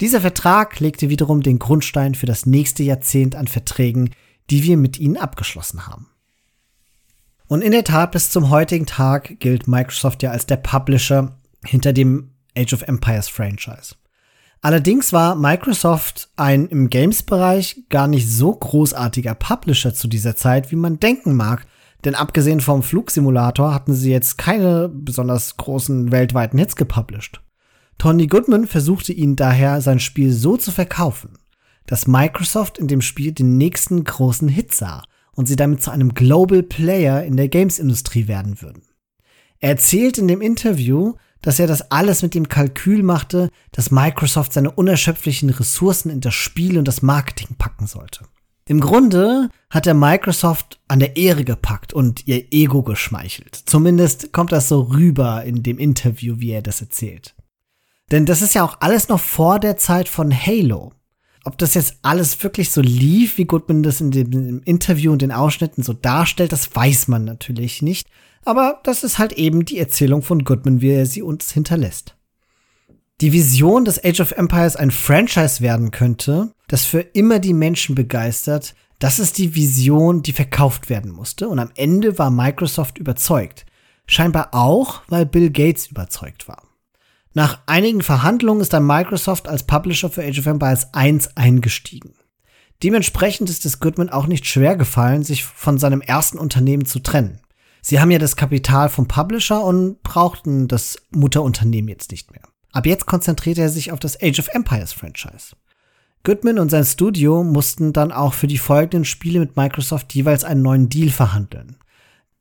Dieser 0.00 0.20
Vertrag 0.20 0.78
legte 0.78 1.08
wiederum 1.08 1.42
den 1.42 1.58
Grundstein 1.58 2.14
für 2.14 2.26
das 2.26 2.46
nächste 2.46 2.84
Jahrzehnt 2.84 3.34
an 3.34 3.48
Verträgen, 3.48 4.10
die 4.48 4.62
wir 4.62 4.76
mit 4.76 5.00
ihnen 5.00 5.16
abgeschlossen 5.16 5.88
haben. 5.88 6.06
Und 7.48 7.62
in 7.62 7.72
der 7.72 7.82
Tat, 7.82 8.12
bis 8.12 8.30
zum 8.30 8.48
heutigen 8.48 8.86
Tag 8.86 9.40
gilt 9.40 9.66
Microsoft 9.66 10.22
ja 10.22 10.30
als 10.30 10.46
der 10.46 10.58
Publisher 10.58 11.36
hinter 11.64 11.92
dem 11.92 12.30
Age 12.56 12.74
of 12.74 12.82
Empires 12.82 13.26
Franchise. 13.26 13.96
Allerdings 14.60 15.12
war 15.12 15.34
Microsoft 15.34 16.28
ein 16.36 16.68
im 16.68 16.90
Games-Bereich 16.90 17.88
gar 17.88 18.06
nicht 18.06 18.30
so 18.30 18.54
großartiger 18.54 19.34
Publisher 19.34 19.94
zu 19.94 20.06
dieser 20.06 20.36
Zeit, 20.36 20.70
wie 20.70 20.76
man 20.76 21.00
denken 21.00 21.34
mag. 21.34 21.66
Denn 22.04 22.14
abgesehen 22.14 22.60
vom 22.60 22.82
Flugsimulator 22.82 23.72
hatten 23.72 23.94
sie 23.94 24.10
jetzt 24.10 24.38
keine 24.38 24.88
besonders 24.88 25.56
großen 25.56 26.10
weltweiten 26.10 26.58
Hits 26.58 26.76
gepublished. 26.76 27.40
Tony 27.98 28.26
Goodman 28.26 28.66
versuchte 28.66 29.12
ihnen 29.12 29.36
daher 29.36 29.80
sein 29.80 30.00
Spiel 30.00 30.32
so 30.32 30.56
zu 30.56 30.72
verkaufen, 30.72 31.38
dass 31.86 32.08
Microsoft 32.08 32.78
in 32.78 32.88
dem 32.88 33.00
Spiel 33.00 33.32
den 33.32 33.56
nächsten 33.56 34.02
großen 34.02 34.48
Hit 34.48 34.74
sah 34.74 35.02
und 35.34 35.46
sie 35.46 35.56
damit 35.56 35.82
zu 35.82 35.90
einem 35.90 36.14
Global 36.14 36.62
Player 36.62 37.22
in 37.22 37.36
der 37.36 37.48
Games-Industrie 37.48 38.26
werden 38.26 38.60
würden. 38.60 38.82
Er 39.60 39.70
erzählt 39.70 40.18
in 40.18 40.26
dem 40.26 40.40
Interview, 40.40 41.14
dass 41.40 41.58
er 41.58 41.66
das 41.66 41.90
alles 41.90 42.22
mit 42.22 42.34
dem 42.34 42.48
Kalkül 42.48 43.02
machte, 43.02 43.50
dass 43.70 43.90
Microsoft 43.90 44.52
seine 44.52 44.70
unerschöpflichen 44.70 45.50
Ressourcen 45.50 46.10
in 46.10 46.20
das 46.20 46.34
Spiel 46.34 46.78
und 46.78 46.86
das 46.86 47.02
Marketing 47.02 47.56
packen 47.58 47.86
sollte. 47.86 48.24
Im 48.68 48.80
Grunde 48.80 49.48
hat 49.70 49.86
er 49.86 49.94
Microsoft 49.94 50.80
an 50.86 51.00
der 51.00 51.16
Ehre 51.16 51.44
gepackt 51.44 51.92
und 51.92 52.26
ihr 52.28 52.52
Ego 52.52 52.82
geschmeichelt. 52.82 53.56
Zumindest 53.66 54.32
kommt 54.32 54.52
das 54.52 54.68
so 54.68 54.82
rüber 54.82 55.42
in 55.44 55.62
dem 55.62 55.78
Interview, 55.78 56.36
wie 56.38 56.50
er 56.50 56.62
das 56.62 56.80
erzählt. 56.80 57.34
Denn 58.12 58.26
das 58.26 58.42
ist 58.42 58.54
ja 58.54 58.62
auch 58.62 58.76
alles 58.80 59.08
noch 59.08 59.20
vor 59.20 59.58
der 59.58 59.76
Zeit 59.76 60.08
von 60.08 60.32
Halo. 60.32 60.92
Ob 61.44 61.58
das 61.58 61.74
jetzt 61.74 61.96
alles 62.02 62.40
wirklich 62.44 62.70
so 62.70 62.80
lief, 62.80 63.36
wie 63.36 63.46
Goodman 63.46 63.82
das 63.82 64.00
in 64.00 64.12
dem 64.12 64.62
Interview 64.62 65.10
und 65.10 65.22
den 65.22 65.32
Ausschnitten 65.32 65.82
so 65.82 65.92
darstellt, 65.92 66.52
das 66.52 66.74
weiß 66.74 67.08
man 67.08 67.24
natürlich 67.24 67.82
nicht. 67.82 68.08
Aber 68.44 68.80
das 68.84 69.02
ist 69.02 69.18
halt 69.18 69.32
eben 69.32 69.64
die 69.64 69.78
Erzählung 69.78 70.22
von 70.22 70.44
Goodman, 70.44 70.80
wie 70.80 70.90
er 70.90 71.06
sie 71.06 71.22
uns 71.22 71.50
hinterlässt. 71.50 72.16
Die 73.20 73.32
Vision, 73.32 73.84
dass 73.84 74.04
Age 74.04 74.20
of 74.20 74.32
Empires 74.32 74.76
ein 74.76 74.90
Franchise 74.90 75.60
werden 75.60 75.90
könnte, 75.90 76.52
das 76.72 76.86
für 76.86 77.00
immer 77.00 77.38
die 77.38 77.52
Menschen 77.52 77.94
begeistert, 77.94 78.74
das 78.98 79.18
ist 79.18 79.36
die 79.36 79.54
Vision, 79.54 80.22
die 80.22 80.32
verkauft 80.32 80.88
werden 80.88 81.10
musste. 81.10 81.46
Und 81.48 81.58
am 81.58 81.70
Ende 81.74 82.18
war 82.18 82.30
Microsoft 82.30 82.96
überzeugt. 82.96 83.66
Scheinbar 84.06 84.54
auch, 84.54 85.02
weil 85.08 85.26
Bill 85.26 85.50
Gates 85.50 85.88
überzeugt 85.88 86.48
war. 86.48 86.62
Nach 87.34 87.58
einigen 87.66 88.00
Verhandlungen 88.00 88.62
ist 88.62 88.72
dann 88.72 88.86
Microsoft 88.86 89.48
als 89.48 89.64
Publisher 89.64 90.08
für 90.08 90.24
Age 90.24 90.38
of 90.38 90.46
Empires 90.46 90.94
1 90.94 91.36
eingestiegen. 91.36 92.14
Dementsprechend 92.82 93.50
ist 93.50 93.66
es 93.66 93.78
Goodman 93.78 94.08
auch 94.08 94.26
nicht 94.26 94.46
schwer 94.46 94.74
gefallen, 94.74 95.24
sich 95.24 95.44
von 95.44 95.76
seinem 95.76 96.00
ersten 96.00 96.38
Unternehmen 96.38 96.86
zu 96.86 97.00
trennen. 97.00 97.42
Sie 97.82 98.00
haben 98.00 98.10
ja 98.10 98.18
das 98.18 98.36
Kapital 98.36 98.88
vom 98.88 99.08
Publisher 99.08 99.62
und 99.62 100.02
brauchten 100.02 100.68
das 100.68 100.96
Mutterunternehmen 101.10 101.90
jetzt 101.90 102.12
nicht 102.12 102.30
mehr. 102.30 102.48
Ab 102.72 102.86
jetzt 102.86 103.04
konzentriert 103.04 103.58
er 103.58 103.68
sich 103.68 103.92
auf 103.92 104.00
das 104.00 104.18
Age 104.22 104.38
of 104.38 104.48
Empires 104.54 104.94
Franchise. 104.94 105.54
Goodman 106.24 106.60
und 106.60 106.70
sein 106.70 106.84
Studio 106.84 107.42
mussten 107.42 107.92
dann 107.92 108.12
auch 108.12 108.34
für 108.34 108.46
die 108.46 108.58
folgenden 108.58 109.04
Spiele 109.04 109.40
mit 109.40 109.56
Microsoft 109.56 110.14
jeweils 110.14 110.44
einen 110.44 110.62
neuen 110.62 110.88
Deal 110.88 111.10
verhandeln. 111.10 111.76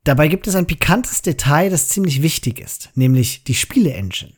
Dabei 0.04 0.28
gibt 0.28 0.48
es 0.48 0.56
ein 0.56 0.68
pikantes 0.68 1.24
Detail, 1.24 1.70
das 1.70 1.90
ziemlich 1.90 2.22
wichtig 2.22 2.60
ist, 2.60 2.92
nämlich 2.94 3.44
die 3.44 3.56
Spiele-Engine. 3.56 4.34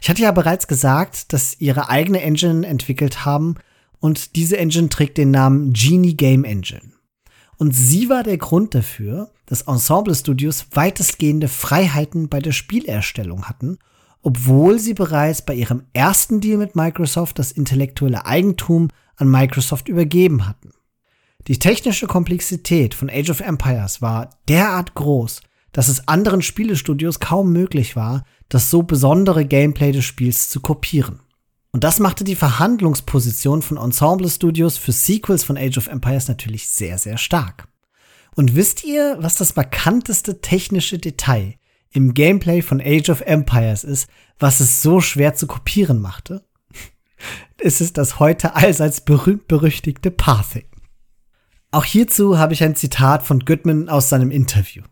Ich 0.00 0.10
hatte 0.10 0.22
ja 0.22 0.32
bereits 0.32 0.66
gesagt, 0.66 1.32
dass 1.32 1.58
ihre 1.58 1.88
eigene 1.88 2.20
Engine 2.20 2.66
entwickelt 2.66 3.24
haben 3.24 3.54
und 3.98 4.36
diese 4.36 4.58
Engine 4.58 4.88
trägt 4.90 5.16
den 5.16 5.30
Namen 5.30 5.72
Genie 5.72 6.14
Game 6.14 6.44
Engine. 6.44 6.92
Und 7.56 7.74
sie 7.74 8.10
war 8.10 8.24
der 8.24 8.38
Grund 8.38 8.74
dafür, 8.74 9.32
dass 9.46 9.62
Ensemble 9.62 10.14
Studios 10.14 10.66
weitestgehende 10.72 11.48
Freiheiten 11.48 12.28
bei 12.28 12.40
der 12.40 12.52
Spielerstellung 12.52 13.44
hatten, 13.44 13.78
obwohl 14.22 14.78
sie 14.78 14.94
bereits 14.94 15.42
bei 15.42 15.54
ihrem 15.54 15.82
ersten 15.92 16.40
Deal 16.40 16.58
mit 16.58 16.76
Microsoft 16.76 17.38
das 17.38 17.52
intellektuelle 17.52 18.24
Eigentum 18.24 18.88
an 19.16 19.28
Microsoft 19.28 19.88
übergeben 19.88 20.48
hatten. 20.48 20.72
Die 21.48 21.58
technische 21.58 22.06
Komplexität 22.06 22.94
von 22.94 23.10
Age 23.10 23.30
of 23.30 23.40
Empires 23.40 24.00
war 24.00 24.30
derart 24.48 24.94
groß, 24.94 25.42
dass 25.72 25.88
es 25.88 26.06
anderen 26.06 26.42
Spielestudios 26.42 27.18
kaum 27.18 27.52
möglich 27.52 27.96
war, 27.96 28.24
das 28.48 28.70
so 28.70 28.82
besondere 28.82 29.44
Gameplay 29.44 29.90
des 29.90 30.04
Spiels 30.04 30.50
zu 30.50 30.60
kopieren. 30.60 31.20
Und 31.72 31.84
das 31.84 31.98
machte 31.98 32.22
die 32.22 32.36
Verhandlungsposition 32.36 33.62
von 33.62 33.78
Ensemble 33.78 34.28
Studios 34.28 34.76
für 34.76 34.92
Sequels 34.92 35.42
von 35.42 35.56
Age 35.56 35.78
of 35.78 35.88
Empires 35.88 36.28
natürlich 36.28 36.68
sehr, 36.68 36.98
sehr 36.98 37.16
stark. 37.16 37.66
Und 38.36 38.54
wisst 38.54 38.84
ihr, 38.84 39.16
was 39.20 39.36
das 39.36 39.56
markanteste 39.56 40.40
technische 40.42 40.98
Detail 40.98 41.54
im 41.92 42.14
Gameplay 42.14 42.62
von 42.62 42.80
Age 42.80 43.10
of 43.10 43.20
Empires 43.20 43.84
ist, 43.84 44.08
was 44.38 44.60
es 44.60 44.82
so 44.82 45.00
schwer 45.00 45.34
zu 45.34 45.46
kopieren 45.46 46.00
machte? 46.00 46.44
es 47.58 47.80
ist 47.80 47.98
das 47.98 48.18
heute 48.18 48.54
allseits 48.56 49.02
berühmt-berüchtigte 49.02 50.10
Pathing. 50.10 50.66
Auch 51.70 51.84
hierzu 51.84 52.38
habe 52.38 52.52
ich 52.52 52.62
ein 52.64 52.74
Zitat 52.76 53.22
von 53.22 53.40
Goodman 53.40 53.88
aus 53.88 54.08
seinem 54.08 54.30
Interview. 54.30 54.82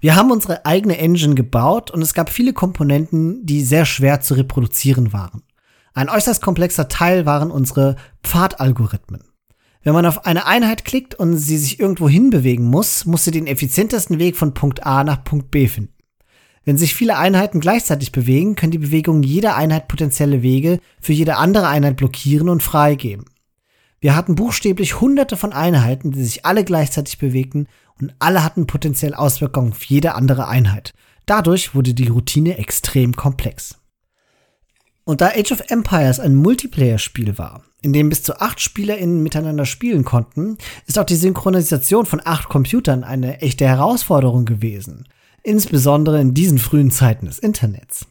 Wir 0.00 0.16
haben 0.16 0.30
unsere 0.30 0.64
eigene 0.64 0.98
Engine 0.98 1.34
gebaut 1.34 1.90
und 1.90 2.00
es 2.00 2.14
gab 2.14 2.30
viele 2.30 2.54
Komponenten, 2.54 3.44
die 3.44 3.62
sehr 3.62 3.84
schwer 3.84 4.20
zu 4.20 4.34
reproduzieren 4.34 5.12
waren. 5.12 5.42
Ein 5.92 6.08
äußerst 6.08 6.40
komplexer 6.40 6.88
Teil 6.88 7.26
waren 7.26 7.50
unsere 7.50 7.96
Pfadalgorithmen. 8.22 9.29
Wenn 9.82 9.94
man 9.94 10.04
auf 10.04 10.26
eine 10.26 10.46
Einheit 10.46 10.84
klickt 10.84 11.14
und 11.14 11.36
sie 11.36 11.56
sich 11.56 11.80
irgendwo 11.80 12.08
hinbewegen 12.08 12.66
muss, 12.66 13.06
muss 13.06 13.24
sie 13.24 13.30
den 13.30 13.46
effizientesten 13.46 14.18
Weg 14.18 14.36
von 14.36 14.52
Punkt 14.52 14.84
A 14.84 15.04
nach 15.04 15.24
Punkt 15.24 15.50
B 15.50 15.68
finden. 15.68 15.94
Wenn 16.64 16.76
sich 16.76 16.94
viele 16.94 17.16
Einheiten 17.16 17.60
gleichzeitig 17.60 18.12
bewegen, 18.12 18.54
können 18.54 18.72
die 18.72 18.78
Bewegungen 18.78 19.22
jeder 19.22 19.56
Einheit 19.56 19.88
potenzielle 19.88 20.42
Wege 20.42 20.80
für 21.00 21.14
jede 21.14 21.36
andere 21.36 21.68
Einheit 21.68 21.96
blockieren 21.96 22.50
und 22.50 22.62
freigeben. 22.62 23.24
Wir 24.00 24.14
hatten 24.14 24.34
buchstäblich 24.34 25.00
hunderte 25.00 25.38
von 25.38 25.54
Einheiten, 25.54 26.12
die 26.12 26.22
sich 26.22 26.44
alle 26.44 26.64
gleichzeitig 26.64 27.18
bewegten 27.18 27.66
und 28.00 28.14
alle 28.18 28.44
hatten 28.44 28.66
potenziell 28.66 29.14
Auswirkungen 29.14 29.72
auf 29.72 29.84
jede 29.84 30.14
andere 30.14 30.46
Einheit. 30.48 30.92
Dadurch 31.24 31.74
wurde 31.74 31.94
die 31.94 32.08
Routine 32.08 32.58
extrem 32.58 33.16
komplex. 33.16 33.79
Und 35.04 35.20
da 35.20 35.28
Age 35.28 35.52
of 35.52 35.62
Empires 35.68 36.20
ein 36.20 36.34
Multiplayer-Spiel 36.34 37.38
war, 37.38 37.62
in 37.82 37.92
dem 37.92 38.08
bis 38.08 38.22
zu 38.22 38.40
acht 38.40 38.60
SpielerInnen 38.60 39.22
miteinander 39.22 39.64
spielen 39.64 40.04
konnten, 40.04 40.58
ist 40.86 40.98
auch 40.98 41.04
die 41.04 41.16
Synchronisation 41.16 42.06
von 42.06 42.20
acht 42.24 42.48
Computern 42.48 43.04
eine 43.04 43.40
echte 43.40 43.66
Herausforderung 43.66 44.44
gewesen. 44.44 45.06
Insbesondere 45.42 46.20
in 46.20 46.34
diesen 46.34 46.58
frühen 46.58 46.90
Zeiten 46.90 47.26
des 47.26 47.38
Internets. 47.38 48.06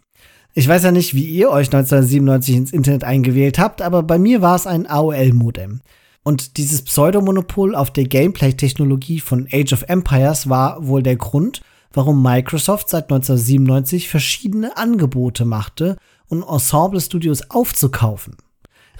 Ich 0.56 0.68
weiß 0.68 0.84
ja 0.84 0.92
nicht, 0.92 1.14
wie 1.14 1.26
ihr 1.26 1.52
euch 1.52 1.68
1997 1.68 2.56
ins 2.56 2.74
Internet 2.74 3.04
eingewählt 3.04 3.60
habt, 3.60 3.82
aber 3.82 4.02
bei 4.02 4.18
mir 4.18 4.42
war 4.42 4.56
es 4.56 4.66
ein 4.66 4.88
AOL-Modem. 4.88 5.82
Und 6.24 6.58
dieses 6.58 6.82
Pseudomonopol 6.82 7.76
auf 7.76 7.92
der 7.92 8.06
Gameplay-Technologie 8.06 9.20
von 9.20 9.48
Age 9.52 9.74
of 9.74 9.86
Empires 9.88 10.50
war 10.50 10.86
wohl 10.86 11.04
der 11.04 11.16
Grund, 11.16 11.62
warum 11.94 12.22
Microsoft 12.22 12.90
seit 12.90 13.06
1997 13.06 14.10
verschiedene 14.10 14.76
Angebote 14.76 15.46
machte, 15.46 15.98
um 16.30 16.44
Ensemble-Studios 16.44 17.50
aufzukaufen. 17.50 18.38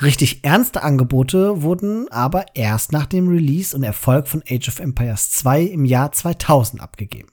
Richtig 0.02 0.44
ernste 0.44 0.84
Angebote 0.84 1.62
wurden 1.62 2.10
aber 2.10 2.46
erst 2.54 2.92
nach 2.92 3.06
dem 3.06 3.28
Release 3.28 3.76
und 3.76 3.84
Erfolg 3.84 4.28
von 4.28 4.42
Age 4.50 4.70
of 4.70 4.80
Empires 4.80 5.32
2 5.32 5.64
im 5.64 5.86
Jahr 5.86 6.12
2000 6.12 6.82
abgegeben. 6.82 7.30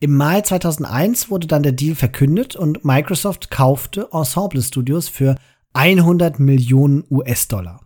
Im 0.00 0.16
Mai 0.16 0.40
2001 0.40 1.28
wurde 1.28 1.46
dann 1.46 1.62
der 1.62 1.72
Deal 1.72 1.94
verkündet 1.94 2.56
und 2.56 2.84
Microsoft 2.84 3.50
kaufte 3.50 4.08
Ensemble 4.12 4.62
Studios 4.62 5.08
für 5.08 5.34
100 5.72 6.38
Millionen 6.38 7.04
US-Dollar. 7.10 7.80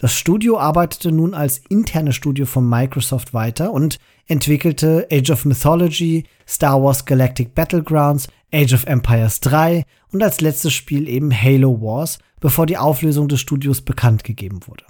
Das 0.00 0.14
Studio 0.14 0.58
arbeitete 0.58 1.12
nun 1.12 1.34
als 1.34 1.58
internes 1.68 2.16
Studio 2.16 2.46
von 2.46 2.66
Microsoft 2.66 3.34
weiter 3.34 3.70
und 3.70 3.98
entwickelte 4.28 5.06
Age 5.12 5.28
of 5.28 5.44
Mythology, 5.44 6.24
Star 6.48 6.82
Wars 6.82 7.04
Galactic 7.04 7.54
Battlegrounds, 7.54 8.26
Age 8.50 8.72
of 8.72 8.86
Empires 8.86 9.40
3 9.40 9.84
und 10.10 10.22
als 10.22 10.40
letztes 10.40 10.72
Spiel 10.72 11.06
eben 11.06 11.30
Halo 11.30 11.82
Wars, 11.82 12.18
bevor 12.40 12.64
die 12.64 12.78
Auflösung 12.78 13.28
des 13.28 13.40
Studios 13.40 13.82
bekannt 13.82 14.24
gegeben 14.24 14.60
wurde. 14.66 14.84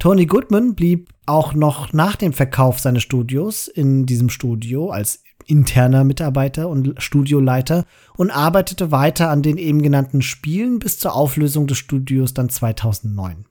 Tony 0.00 0.26
Goodman 0.26 0.74
blieb 0.74 1.10
auch 1.26 1.54
noch 1.54 1.92
nach 1.92 2.16
dem 2.16 2.32
Verkauf 2.32 2.80
seines 2.80 3.04
Studios 3.04 3.68
in 3.68 4.06
diesem 4.06 4.28
Studio 4.28 4.90
als 4.90 5.22
interner 5.46 6.02
Mitarbeiter 6.02 6.68
und 6.68 7.00
Studioleiter 7.00 7.84
und 8.16 8.32
arbeitete 8.32 8.90
weiter 8.90 9.30
an 9.30 9.42
den 9.42 9.56
eben 9.56 9.82
genannten 9.82 10.20
Spielen 10.20 10.80
bis 10.80 10.98
zur 10.98 11.14
Auflösung 11.14 11.68
des 11.68 11.78
Studios 11.78 12.34
dann 12.34 12.48
2009. 12.48 13.44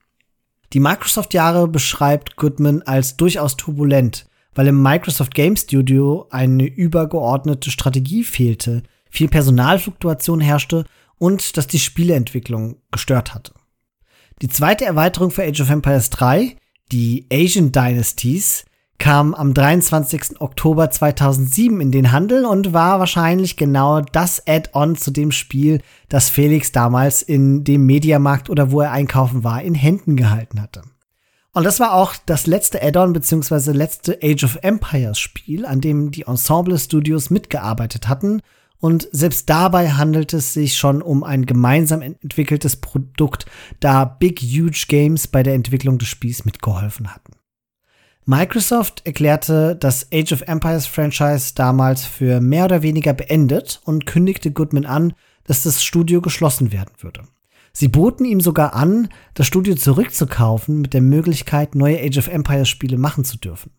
Die 0.74 0.80
Microsoft-Jahre 0.80 1.68
beschreibt 1.68 2.36
Goodman 2.36 2.82
als 2.84 3.18
durchaus 3.18 3.56
turbulent, 3.58 4.28
weil 4.54 4.68
im 4.68 4.82
Microsoft 4.82 5.34
Game 5.34 5.56
Studio 5.56 6.28
eine 6.32 6.66
übergeordnete 6.66 7.72
Strategie 7.72 8.24
fehlte, 8.24 8.84
viel 9.10 9.28
Personalfluktuation 9.28 10.42
herrschte 10.42 10.86
und 11.18 11.58
dass 11.58 11.68
die 11.68 11.80
Spieleentwicklung 11.80 12.78
gestört 12.92 13.34
hatte. 13.34 13.54
Die 14.42 14.50
zweite 14.50 14.86
Erweiterung 14.86 15.32
für 15.32 15.44
Age 15.44 15.62
of 15.62 15.70
Empires 15.70 16.10
3, 16.10 16.58
die 16.92 17.26
Asian 17.32 17.72
Dynasties, 17.72 18.66
kam 18.98 19.34
am 19.34 19.54
23. 19.54 20.40
Oktober 20.40 20.90
2007 20.90 21.82
in 21.82 21.92
den 21.92 22.12
Handel 22.12 22.46
und 22.46 22.74
war 22.74 23.00
wahrscheinlich 23.00 23.58
genau 23.58 24.02
das 24.02 24.48
Add-on 24.48 24.96
zu 24.96 25.12
dem 25.12 25.32
Spiel, 25.32 25.82
das 26.10 26.30
Felix 26.30 26.72
damals 26.72 27.22
in 27.22 27.64
dem 27.64 27.86
Mediamarkt 27.86 28.50
oder 28.50 28.72
wo 28.72 28.82
er 28.82 28.92
einkaufen 28.92 29.44
war, 29.44 29.62
in 29.62 29.76
Händen 29.76 30.16
gehalten 30.16 30.62
hatte. 30.62 30.84
Und 31.54 31.64
das 31.64 31.80
war 31.80 31.94
auch 31.94 32.16
das 32.26 32.48
letzte 32.48 32.82
Add-on 32.82 33.14
bzw. 33.14 33.72
letzte 33.72 34.20
Age 34.22 34.44
of 34.44 34.58
Empires 34.62 35.18
Spiel, 35.18 35.66
an 35.66 35.80
dem 35.80 36.12
die 36.12 36.24
Ensemble 36.24 36.78
Studios 36.78 37.30
mitgearbeitet 37.30 38.10
hatten. 38.10 38.42
Und 38.80 39.08
selbst 39.12 39.50
dabei 39.50 39.92
handelt 39.92 40.34
es 40.34 40.54
sich 40.54 40.76
schon 40.78 41.02
um 41.02 41.24
ein 41.24 41.46
gemeinsam 41.46 42.02
entwickeltes 42.02 42.76
Produkt, 42.76 43.46
da 43.80 44.04
Big 44.04 44.42
Huge 44.42 44.86
Games 44.90 45.28
bei 45.28 45.44
der 45.44 45.54
Entwicklung 45.54 45.98
des 45.98 46.10
Spiels 46.10 46.44
mitgeholfen 46.44 47.14
hatten. 47.16 47.34
Microsoft 48.28 49.06
erklärte 49.06 49.76
das 49.76 50.08
Age 50.12 50.32
of 50.34 50.42
Empires 50.48 50.88
Franchise 50.88 51.54
damals 51.54 52.06
für 52.06 52.42
mehr 52.42 52.66
oder 52.66 52.82
weniger 52.82 53.14
beendet 53.14 53.82
und 53.84 54.08
kündigte 54.08 54.52
Goodman 54.52 54.88
an, 54.88 55.14
dass 55.44 55.62
das 55.62 55.84
Studio 55.84 56.22
geschlossen 56.22 56.72
werden 56.72 56.92
würde. 57.02 57.22
Sie 57.72 57.88
boten 57.88 58.26
ihm 58.26 58.42
sogar 58.42 58.74
an, 58.74 59.10
das 59.36 59.46
Studio 59.46 59.76
zurückzukaufen 59.76 60.82
mit 60.82 60.96
der 60.96 61.02
Möglichkeit, 61.02 61.76
neue 61.76 62.00
Age 62.00 62.18
of 62.18 62.28
Empires 62.28 62.68
Spiele 62.68 62.98
machen 62.98 63.26
zu 63.26 63.38
dürfen. 63.38 63.72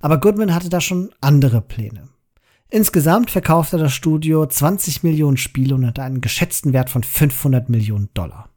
Aber 0.00 0.18
Goodman 0.18 0.54
hatte 0.54 0.70
da 0.70 0.80
schon 0.80 1.10
andere 1.20 1.60
Pläne. 1.60 2.08
Insgesamt 2.70 3.30
verkaufte 3.30 3.78
das 3.78 3.92
Studio 3.92 4.44
20 4.44 5.04
Millionen 5.04 5.36
Spiele 5.36 5.76
und 5.76 5.86
hatte 5.86 6.02
einen 6.02 6.20
geschätzten 6.20 6.72
Wert 6.72 6.90
von 6.90 7.04
500 7.04 7.68
Millionen 7.68 8.08
Dollar. 8.14 8.48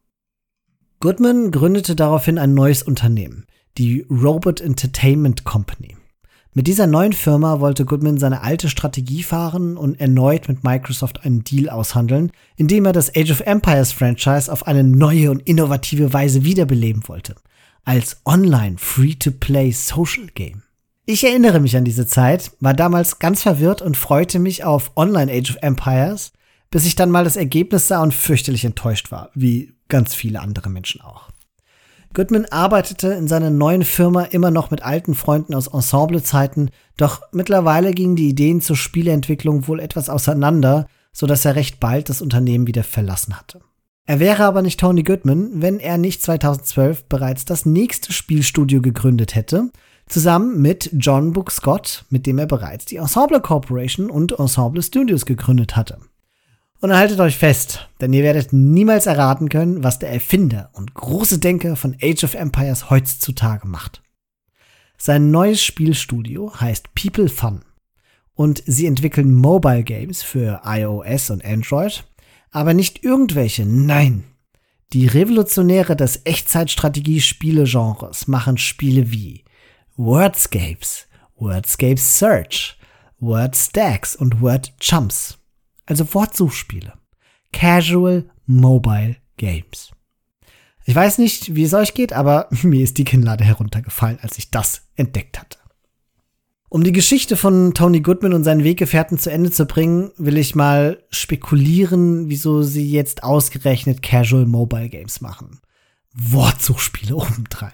Goodman 0.98 1.52
gründete 1.52 1.94
daraufhin 1.94 2.38
ein 2.38 2.54
neues 2.54 2.82
Unternehmen, 2.82 3.46
die 3.76 4.06
Robot 4.10 4.60
Entertainment 4.60 5.44
Company. 5.44 5.96
Mit 6.54 6.66
dieser 6.66 6.86
neuen 6.88 7.12
Firma 7.12 7.60
wollte 7.60 7.84
Goodman 7.84 8.18
seine 8.18 8.42
alte 8.42 8.68
Strategie 8.68 9.22
fahren 9.22 9.76
und 9.76 10.00
erneut 10.00 10.48
mit 10.48 10.64
Microsoft 10.64 11.24
einen 11.24 11.44
Deal 11.44 11.68
aushandeln, 11.68 12.32
indem 12.56 12.84
er 12.86 12.92
das 12.92 13.14
Age 13.14 13.30
of 13.30 13.40
Empires 13.40 13.92
Franchise 13.92 14.50
auf 14.50 14.66
eine 14.66 14.82
neue 14.82 15.30
und 15.30 15.46
innovative 15.46 16.12
Weise 16.12 16.44
wiederbeleben 16.44 17.06
wollte. 17.06 17.36
Als 17.84 18.20
Online 18.24 18.76
Free-to-Play 18.76 19.70
Social 19.70 20.26
Game. 20.34 20.62
Ich 21.06 21.24
erinnere 21.24 21.60
mich 21.60 21.76
an 21.76 21.84
diese 21.84 22.06
Zeit, 22.06 22.50
war 22.60 22.74
damals 22.74 23.18
ganz 23.18 23.42
verwirrt 23.42 23.80
und 23.80 23.96
freute 23.96 24.38
mich 24.38 24.64
auf 24.64 24.90
Online 24.96 25.32
Age 25.32 25.50
of 25.52 25.58
Empires, 25.62 26.32
bis 26.70 26.84
ich 26.84 26.96
dann 26.96 27.10
mal 27.10 27.24
das 27.24 27.36
Ergebnis 27.36 27.88
sah 27.88 28.02
und 28.02 28.12
fürchterlich 28.12 28.64
enttäuscht 28.64 29.10
war, 29.10 29.30
wie 29.34 29.74
ganz 29.88 30.14
viele 30.14 30.40
andere 30.40 30.70
Menschen 30.70 31.00
auch. 31.02 31.30
Goodman 32.14 32.46
arbeitete 32.46 33.08
in 33.08 33.28
seiner 33.28 33.50
neuen 33.50 33.84
Firma 33.84 34.22
immer 34.22 34.50
noch 34.50 34.70
mit 34.70 34.82
alten 34.82 35.14
Freunden 35.14 35.54
aus 35.54 35.68
Ensemblezeiten, 35.68 36.70
doch 36.96 37.22
mittlerweile 37.32 37.92
gingen 37.92 38.16
die 38.16 38.28
Ideen 38.28 38.60
zur 38.60 38.76
Spieleentwicklung 38.76 39.68
wohl 39.68 39.78
etwas 39.80 40.08
auseinander, 40.08 40.86
so 41.12 41.26
dass 41.26 41.44
er 41.44 41.54
recht 41.54 41.80
bald 41.80 42.08
das 42.08 42.22
Unternehmen 42.22 42.66
wieder 42.66 42.84
verlassen 42.84 43.38
hatte. 43.38 43.60
Er 44.06 44.20
wäre 44.20 44.44
aber 44.44 44.62
nicht 44.62 44.80
Tony 44.80 45.02
Goodman, 45.02 45.60
wenn 45.60 45.80
er 45.80 45.98
nicht 45.98 46.22
2012 46.22 47.04
bereits 47.04 47.44
das 47.44 47.66
nächste 47.66 48.12
Spielstudio 48.12 48.80
gegründet 48.80 49.34
hätte, 49.34 49.70
zusammen 50.06 50.62
mit 50.62 50.90
John 50.94 51.34
Book 51.34 51.50
Scott, 51.50 52.06
mit 52.08 52.24
dem 52.24 52.38
er 52.38 52.46
bereits 52.46 52.86
die 52.86 52.96
Ensemble 52.96 53.40
Corporation 53.40 54.10
und 54.10 54.38
Ensemble 54.38 54.82
Studios 54.82 55.26
gegründet 55.26 55.76
hatte. 55.76 55.98
Und 56.80 56.94
haltet 56.94 57.18
euch 57.18 57.36
fest, 57.36 57.88
denn 58.00 58.12
ihr 58.12 58.22
werdet 58.22 58.52
niemals 58.52 59.06
erraten 59.06 59.48
können, 59.48 59.82
was 59.82 59.98
der 59.98 60.12
Erfinder 60.12 60.70
und 60.74 60.94
große 60.94 61.40
Denker 61.40 61.74
von 61.74 61.96
Age 62.00 62.22
of 62.22 62.34
Empires 62.34 62.88
heutzutage 62.88 63.66
macht. 63.66 64.00
Sein 64.96 65.32
neues 65.32 65.60
Spielstudio 65.62 66.52
heißt 66.60 66.94
People 66.94 67.28
Fun 67.28 67.62
und 68.34 68.62
sie 68.64 68.86
entwickeln 68.86 69.34
Mobile 69.34 69.82
Games 69.82 70.22
für 70.22 70.60
iOS 70.64 71.30
und 71.30 71.44
Android, 71.44 72.04
aber 72.52 72.74
nicht 72.74 73.02
irgendwelche, 73.02 73.66
nein. 73.66 74.22
Die 74.92 75.08
Revolutionäre 75.08 75.96
des 75.96 76.24
Echtzeitstrategie-Spiele-Genres 76.24 78.28
machen 78.28 78.56
Spiele 78.56 79.10
wie 79.10 79.44
Wordscapes, 79.96 81.08
Wordscape 81.36 81.98
Search, 81.98 82.78
Wordstacks 83.18 84.14
und 84.14 84.40
Word 84.40 84.72
Chumps. 84.78 85.37
Also 85.88 86.12
Wortsuchspiele. 86.12 86.92
Casual 87.50 88.28
Mobile 88.44 89.16
Games. 89.38 89.90
Ich 90.84 90.94
weiß 90.94 91.16
nicht, 91.16 91.54
wie 91.54 91.64
es 91.64 91.72
euch 91.72 91.94
geht, 91.94 92.12
aber 92.12 92.48
mir 92.62 92.84
ist 92.84 92.98
die 92.98 93.04
Kinnlade 93.04 93.42
heruntergefallen, 93.42 94.18
als 94.20 94.36
ich 94.36 94.50
das 94.50 94.82
entdeckt 94.96 95.40
hatte. 95.40 95.58
Um 96.68 96.84
die 96.84 96.92
Geschichte 96.92 97.38
von 97.38 97.72
Tony 97.72 98.00
Goodman 98.00 98.34
und 98.34 98.44
seinen 98.44 98.64
Weggefährten 98.64 99.18
zu 99.18 99.30
Ende 99.30 99.50
zu 99.50 99.64
bringen, 99.64 100.10
will 100.18 100.36
ich 100.36 100.54
mal 100.54 101.02
spekulieren, 101.08 102.28
wieso 102.28 102.62
sie 102.62 102.90
jetzt 102.90 103.22
ausgerechnet 103.22 104.02
Casual 104.02 104.44
Mobile 104.44 104.90
Games 104.90 105.22
machen. 105.22 105.60
Wortsuchspiele 106.12 107.16
obendrein. 107.16 107.72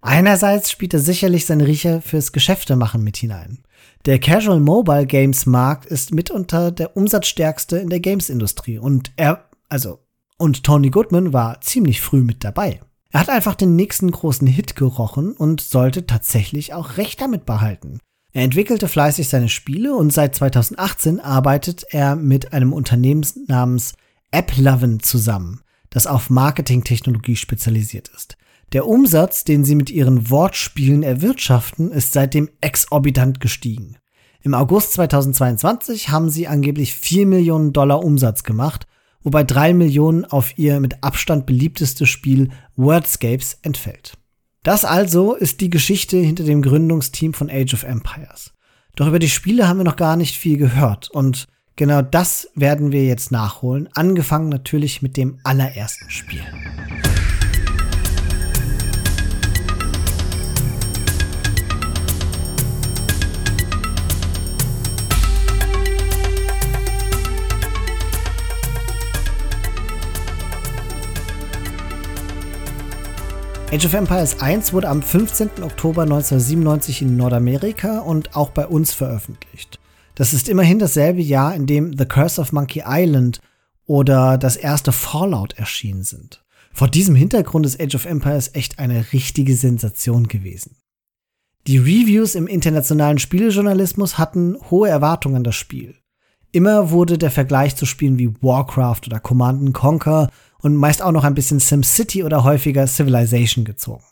Einerseits 0.00 0.70
spielt 0.70 0.94
er 0.94 1.00
sicherlich 1.00 1.44
seine 1.44 1.66
Riecher 1.66 2.00
fürs 2.00 2.32
Geschäftemachen 2.32 3.04
mit 3.04 3.18
hinein. 3.18 3.58
Der 4.06 4.18
Casual 4.18 4.60
Mobile 4.60 5.06
Games 5.06 5.46
Markt 5.46 5.86
ist 5.86 6.12
mitunter 6.12 6.70
der 6.70 6.96
umsatzstärkste 6.96 7.78
in 7.78 7.90
der 7.90 8.00
Games-Industrie 8.00 8.78
und 8.78 9.12
er, 9.16 9.48
also, 9.68 10.00
und 10.38 10.64
Tony 10.64 10.90
Goodman 10.90 11.32
war 11.32 11.60
ziemlich 11.60 12.00
früh 12.00 12.22
mit 12.22 12.44
dabei. 12.44 12.80
Er 13.10 13.20
hat 13.20 13.28
einfach 13.28 13.54
den 13.54 13.74
nächsten 13.74 14.10
großen 14.10 14.46
Hit 14.46 14.76
gerochen 14.76 15.32
und 15.32 15.60
sollte 15.60 16.06
tatsächlich 16.06 16.74
auch 16.74 16.96
Recht 16.96 17.20
damit 17.20 17.46
behalten. 17.46 17.98
Er 18.32 18.44
entwickelte 18.44 18.88
fleißig 18.88 19.28
seine 19.28 19.48
Spiele 19.48 19.94
und 19.94 20.12
seit 20.12 20.34
2018 20.34 21.18
arbeitet 21.18 21.84
er 21.90 22.14
mit 22.16 22.52
einem 22.52 22.72
Unternehmen 22.72 23.26
namens 23.46 23.94
AppLovin 24.30 25.00
zusammen, 25.00 25.62
das 25.90 26.06
auf 26.06 26.28
Marketingtechnologie 26.28 27.36
spezialisiert 27.36 28.08
ist. 28.14 28.36
Der 28.74 28.86
Umsatz, 28.86 29.44
den 29.44 29.64
sie 29.64 29.74
mit 29.74 29.88
ihren 29.88 30.28
Wortspielen 30.28 31.02
erwirtschaften, 31.02 31.90
ist 31.90 32.12
seitdem 32.12 32.50
exorbitant 32.60 33.40
gestiegen. 33.40 33.96
Im 34.42 34.52
August 34.52 34.92
2022 34.92 36.10
haben 36.10 36.28
sie 36.28 36.48
angeblich 36.48 36.94
4 36.94 37.26
Millionen 37.26 37.72
Dollar 37.72 38.04
Umsatz 38.04 38.44
gemacht, 38.44 38.86
wobei 39.22 39.42
3 39.42 39.72
Millionen 39.72 40.26
auf 40.26 40.58
ihr 40.58 40.80
mit 40.80 41.02
Abstand 41.02 41.46
beliebtestes 41.46 42.10
Spiel 42.10 42.50
Wordscapes 42.76 43.58
entfällt. 43.62 44.18
Das 44.62 44.84
also 44.84 45.34
ist 45.34 45.62
die 45.62 45.70
Geschichte 45.70 46.18
hinter 46.18 46.44
dem 46.44 46.60
Gründungsteam 46.60 47.32
von 47.32 47.48
Age 47.50 47.72
of 47.72 47.84
Empires. 47.84 48.52
Doch 48.96 49.06
über 49.06 49.18
die 49.18 49.30
Spiele 49.30 49.66
haben 49.66 49.78
wir 49.78 49.84
noch 49.84 49.96
gar 49.96 50.16
nicht 50.16 50.36
viel 50.36 50.58
gehört 50.58 51.10
und 51.10 51.46
genau 51.76 52.02
das 52.02 52.50
werden 52.54 52.92
wir 52.92 53.06
jetzt 53.06 53.32
nachholen, 53.32 53.88
angefangen 53.94 54.50
natürlich 54.50 55.00
mit 55.00 55.16
dem 55.16 55.38
allerersten 55.42 56.10
Spiel. 56.10 56.44
Age 73.70 73.84
of 73.84 73.92
Empires 73.92 74.40
1 74.40 74.72
wurde 74.72 74.88
am 74.88 75.02
15. 75.02 75.62
Oktober 75.62 76.02
1997 76.02 77.02
in 77.02 77.18
Nordamerika 77.18 77.98
und 77.98 78.34
auch 78.34 78.48
bei 78.48 78.66
uns 78.66 78.94
veröffentlicht. 78.94 79.78
Das 80.14 80.32
ist 80.32 80.48
immerhin 80.48 80.78
dasselbe 80.78 81.20
Jahr, 81.20 81.54
in 81.54 81.66
dem 81.66 81.94
The 81.94 82.06
Curse 82.06 82.40
of 82.40 82.52
Monkey 82.52 82.84
Island 82.86 83.42
oder 83.84 84.38
das 84.38 84.56
erste 84.56 84.90
Fallout 84.90 85.52
erschienen 85.58 86.02
sind. 86.02 86.42
Vor 86.72 86.88
diesem 86.88 87.14
Hintergrund 87.14 87.66
ist 87.66 87.78
Age 87.78 87.96
of 87.96 88.06
Empires 88.06 88.54
echt 88.54 88.78
eine 88.78 89.12
richtige 89.12 89.54
Sensation 89.54 90.28
gewesen. 90.28 90.76
Die 91.66 91.76
Reviews 91.76 92.36
im 92.36 92.46
internationalen 92.46 93.18
Spielejournalismus 93.18 94.16
hatten 94.16 94.56
hohe 94.70 94.88
Erwartungen 94.88 95.36
an 95.36 95.44
das 95.44 95.56
Spiel. 95.56 95.94
Immer 96.52 96.90
wurde 96.90 97.18
der 97.18 97.30
Vergleich 97.30 97.76
zu 97.76 97.84
Spielen 97.84 98.18
wie 98.18 98.32
Warcraft 98.40 99.02
oder 99.08 99.20
Command 99.20 99.74
Conquer 99.74 100.30
und 100.62 100.76
meist 100.76 101.02
auch 101.02 101.12
noch 101.12 101.24
ein 101.24 101.34
bisschen 101.34 101.60
SimCity 101.60 102.24
oder 102.24 102.44
häufiger 102.44 102.86
Civilization 102.86 103.64
gezogen. 103.64 104.04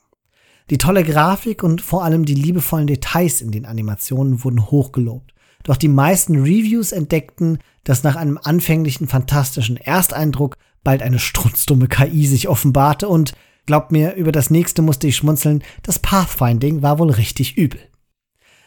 Die 0.71 0.79
tolle 0.79 1.05
Grafik 1.05 1.63
und 1.63 1.81
vor 1.81 2.05
allem 2.05 2.25
die 2.25 2.35
liebevollen 2.35 2.87
Details 2.87 3.41
in 3.41 3.53
den 3.53 3.67
Animationen 3.67 4.43
wurden 4.43 4.71
hochgelobt. 4.71 5.33
Doch 5.63 5.77
die 5.77 5.89
meisten 5.89 6.41
Reviews 6.41 6.93
entdeckten, 6.93 7.59
dass 7.85 8.03
nach 8.03 8.17
einem 8.17 8.39
anfänglichen 8.43 9.09
fantastischen 9.09 9.77
Ersteindruck 9.77 10.57
bald 10.83 11.03
eine 11.03 11.19
strunzdumme 11.19 11.89
KI 11.89 12.27
sich 12.27 12.49
offenbarte 12.49 13.09
und, 13.09 13.35
glaubt 13.67 13.91
mir, 13.91 14.15
über 14.15 14.33
das 14.33 14.51
nächste 14.51 14.83
musste 14.83 15.09
ich 15.09 15.17
schmunzeln, 15.17 15.63
das 15.83 15.99
Pathfinding 15.99 16.83
war 16.83 16.99
wohl 16.99 17.11
richtig 17.11 17.57
übel. 17.57 17.81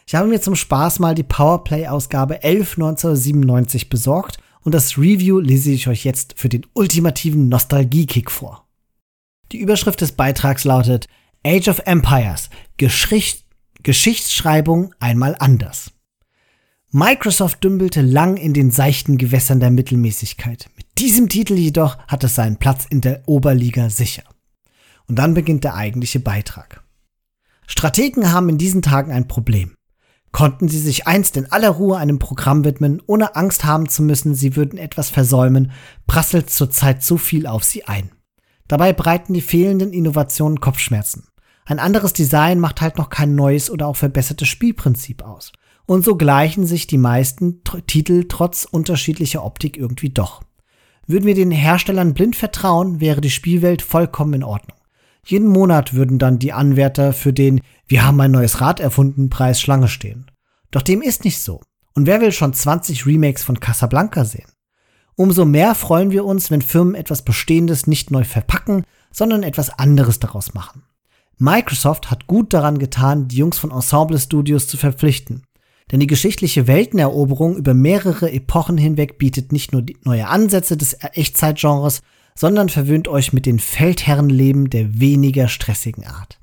Ich 0.05 0.15
habe 0.15 0.27
mir 0.27 0.41
zum 0.41 0.55
Spaß 0.55 0.99
mal 0.99 1.15
die 1.15 1.23
Powerplay-Ausgabe 1.23 2.43
11 2.43 2.77
1997 2.77 3.89
besorgt 3.89 4.39
und 4.63 4.73
das 4.73 4.97
Review 4.97 5.39
lese 5.39 5.71
ich 5.71 5.87
euch 5.87 6.03
jetzt 6.03 6.33
für 6.37 6.49
den 6.49 6.65
ultimativen 6.73 7.49
Nostalgie-Kick 7.49 8.29
vor. 8.29 8.67
Die 9.51 9.59
Überschrift 9.59 10.01
des 10.01 10.11
Beitrags 10.11 10.63
lautet 10.63 11.07
Age 11.45 11.69
of 11.69 11.79
Empires 11.85 12.49
Geschicht 12.77 13.45
Geschichtsschreibung 13.81 14.93
einmal 14.99 15.35
anders. 15.39 15.91
Microsoft 16.91 17.63
dümpelte 17.63 18.01
lang 18.01 18.35
in 18.35 18.53
den 18.53 18.71
seichten 18.71 19.17
Gewässern 19.17 19.59
der 19.59 19.71
Mittelmäßigkeit. 19.71 20.69
Mit 20.75 20.85
diesem 20.97 21.29
Titel 21.29 21.53
jedoch 21.53 21.97
hat 22.07 22.23
es 22.23 22.35
seinen 22.35 22.57
Platz 22.57 22.85
in 22.89 22.99
der 22.99 23.21
Oberliga 23.27 23.89
sicher. 23.89 24.23
Und 25.07 25.17
dann 25.17 25.33
beginnt 25.33 25.63
der 25.63 25.75
eigentliche 25.75 26.19
Beitrag. 26.19 26.83
Strategen 27.67 28.31
haben 28.31 28.49
in 28.49 28.57
diesen 28.57 28.81
Tagen 28.81 29.11
ein 29.11 29.27
Problem. 29.27 29.75
Konnten 30.31 30.67
sie 30.67 30.79
sich 30.79 31.07
einst 31.07 31.37
in 31.37 31.51
aller 31.51 31.69
Ruhe 31.69 31.97
einem 31.97 32.19
Programm 32.19 32.63
widmen, 32.63 33.01
ohne 33.07 33.35
Angst 33.35 33.65
haben 33.65 33.89
zu 33.89 34.03
müssen, 34.03 34.35
sie 34.35 34.55
würden 34.55 34.77
etwas 34.77 35.09
versäumen, 35.09 35.71
prasselt 36.05 36.49
zurzeit 36.49 37.03
zu 37.03 37.17
viel 37.17 37.47
auf 37.47 37.63
sie 37.63 37.85
ein. 37.85 38.11
Dabei 38.67 38.93
breiten 38.93 39.33
die 39.33 39.41
fehlenden 39.41 39.91
Innovationen 39.91 40.59
Kopfschmerzen. 40.59 41.27
Ein 41.65 41.79
anderes 41.79 42.13
Design 42.13 42.59
macht 42.59 42.81
halt 42.81 42.97
noch 42.97 43.09
kein 43.09 43.35
neues 43.35 43.69
oder 43.69 43.87
auch 43.87 43.95
verbessertes 43.95 44.47
Spielprinzip 44.47 45.23
aus. 45.23 45.51
Und 45.85 46.05
so 46.05 46.15
gleichen 46.15 46.67
sich 46.67 46.85
die 46.85 46.99
meisten 46.99 47.63
Titel 47.87 48.25
trotz 48.27 48.65
unterschiedlicher 48.65 49.43
Optik 49.43 49.75
irgendwie 49.77 50.09
doch. 50.09 50.43
Würden 51.07 51.25
wir 51.25 51.33
den 51.33 51.49
Herstellern 51.49 52.13
blind 52.13 52.35
vertrauen, 52.35 52.99
wäre 53.01 53.21
die 53.21 53.31
Spielwelt 53.31 53.81
vollkommen 53.81 54.33
in 54.33 54.43
Ordnung. 54.43 54.78
Jeden 55.29 55.47
Monat 55.47 55.93
würden 55.93 56.17
dann 56.17 56.39
die 56.39 56.53
Anwärter 56.53 57.13
für 57.13 57.33
den 57.33 57.61
Wir 57.85 58.03
haben 58.03 58.19
ein 58.19 58.31
neues 58.31 58.61
Rad 58.61 58.79
erfunden 58.79 59.29
Preis 59.29 59.61
Schlange 59.61 59.87
stehen. 59.87 60.31
Doch 60.71 60.81
dem 60.81 61.03
ist 61.03 61.23
nicht 61.23 61.37
so. 61.37 61.61
Und 61.93 62.07
wer 62.07 62.19
will 62.19 62.31
schon 62.31 62.51
20 62.51 63.05
Remakes 63.05 63.43
von 63.43 63.59
Casablanca 63.59 64.25
sehen? 64.25 64.49
Umso 65.15 65.45
mehr 65.45 65.75
freuen 65.75 66.09
wir 66.09 66.25
uns, 66.25 66.49
wenn 66.49 66.63
Firmen 66.63 66.95
etwas 66.95 67.21
Bestehendes 67.21 67.85
nicht 67.85 68.09
neu 68.09 68.23
verpacken, 68.23 68.85
sondern 69.11 69.43
etwas 69.43 69.69
anderes 69.69 70.17
daraus 70.17 70.55
machen. 70.55 70.81
Microsoft 71.37 72.09
hat 72.09 72.25
gut 72.25 72.51
daran 72.51 72.79
getan, 72.79 73.27
die 73.27 73.37
Jungs 73.37 73.59
von 73.59 73.69
Ensemble 73.69 74.17
Studios 74.17 74.67
zu 74.67 74.77
verpflichten. 74.77 75.43
Denn 75.91 75.99
die 75.99 76.07
geschichtliche 76.07 76.65
Welteneroberung 76.65 77.55
über 77.55 77.75
mehrere 77.75 78.31
Epochen 78.31 78.79
hinweg 78.79 79.19
bietet 79.19 79.51
nicht 79.51 79.73
nur 79.73 79.83
neue 80.03 80.27
Ansätze 80.27 80.75
des 80.75 80.97
Echtzeitgenres, 81.13 82.01
sondern 82.39 82.69
verwöhnt 82.69 83.09
euch 83.09 83.33
mit 83.33 83.45
den 83.45 83.59
Feldherrenleben 83.59 84.69
der 84.69 84.97
weniger 84.97 85.49
stressigen 85.49 86.05
Art. 86.05 86.39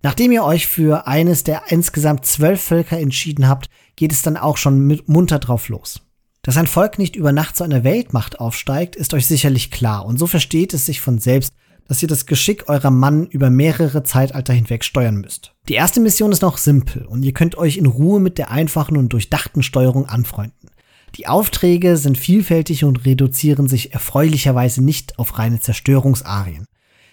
Nachdem 0.00 0.30
ihr 0.30 0.44
euch 0.44 0.68
für 0.68 1.08
eines 1.08 1.42
der 1.42 1.62
insgesamt 1.66 2.24
zwölf 2.24 2.62
Völker 2.62 3.00
entschieden 3.00 3.48
habt, 3.48 3.68
geht 3.96 4.12
es 4.12 4.22
dann 4.22 4.36
auch 4.36 4.56
schon 4.56 5.00
munter 5.06 5.40
drauf 5.40 5.68
los. 5.68 6.00
Dass 6.42 6.56
ein 6.56 6.68
Volk 6.68 6.98
nicht 7.00 7.16
über 7.16 7.32
Nacht 7.32 7.56
zu 7.56 7.64
einer 7.64 7.82
Weltmacht 7.82 8.38
aufsteigt, 8.38 8.94
ist 8.94 9.14
euch 9.14 9.26
sicherlich 9.26 9.72
klar 9.72 10.06
und 10.06 10.16
so 10.16 10.28
versteht 10.28 10.72
es 10.72 10.86
sich 10.86 11.00
von 11.00 11.18
selbst, 11.18 11.52
dass 11.88 12.00
ihr 12.02 12.08
das 12.08 12.26
Geschick 12.26 12.68
eurer 12.68 12.92
Mann 12.92 13.26
über 13.26 13.50
mehrere 13.50 14.04
Zeitalter 14.04 14.52
hinweg 14.52 14.84
steuern 14.84 15.16
müsst. 15.16 15.54
Die 15.68 15.74
erste 15.74 15.98
Mission 15.98 16.30
ist 16.30 16.42
noch 16.42 16.56
simpel 16.56 17.04
und 17.04 17.24
ihr 17.24 17.32
könnt 17.32 17.58
euch 17.58 17.78
in 17.78 17.86
Ruhe 17.86 18.20
mit 18.20 18.38
der 18.38 18.52
einfachen 18.52 18.96
und 18.96 19.12
durchdachten 19.12 19.64
Steuerung 19.64 20.06
anfreunden. 20.06 20.70
Die 21.16 21.26
Aufträge 21.26 21.96
sind 21.96 22.18
vielfältig 22.18 22.84
und 22.84 23.06
reduzieren 23.06 23.68
sich 23.68 23.94
erfreulicherweise 23.94 24.84
nicht 24.84 25.18
auf 25.18 25.38
reine 25.38 25.60
Zerstörungsarien. 25.60 26.66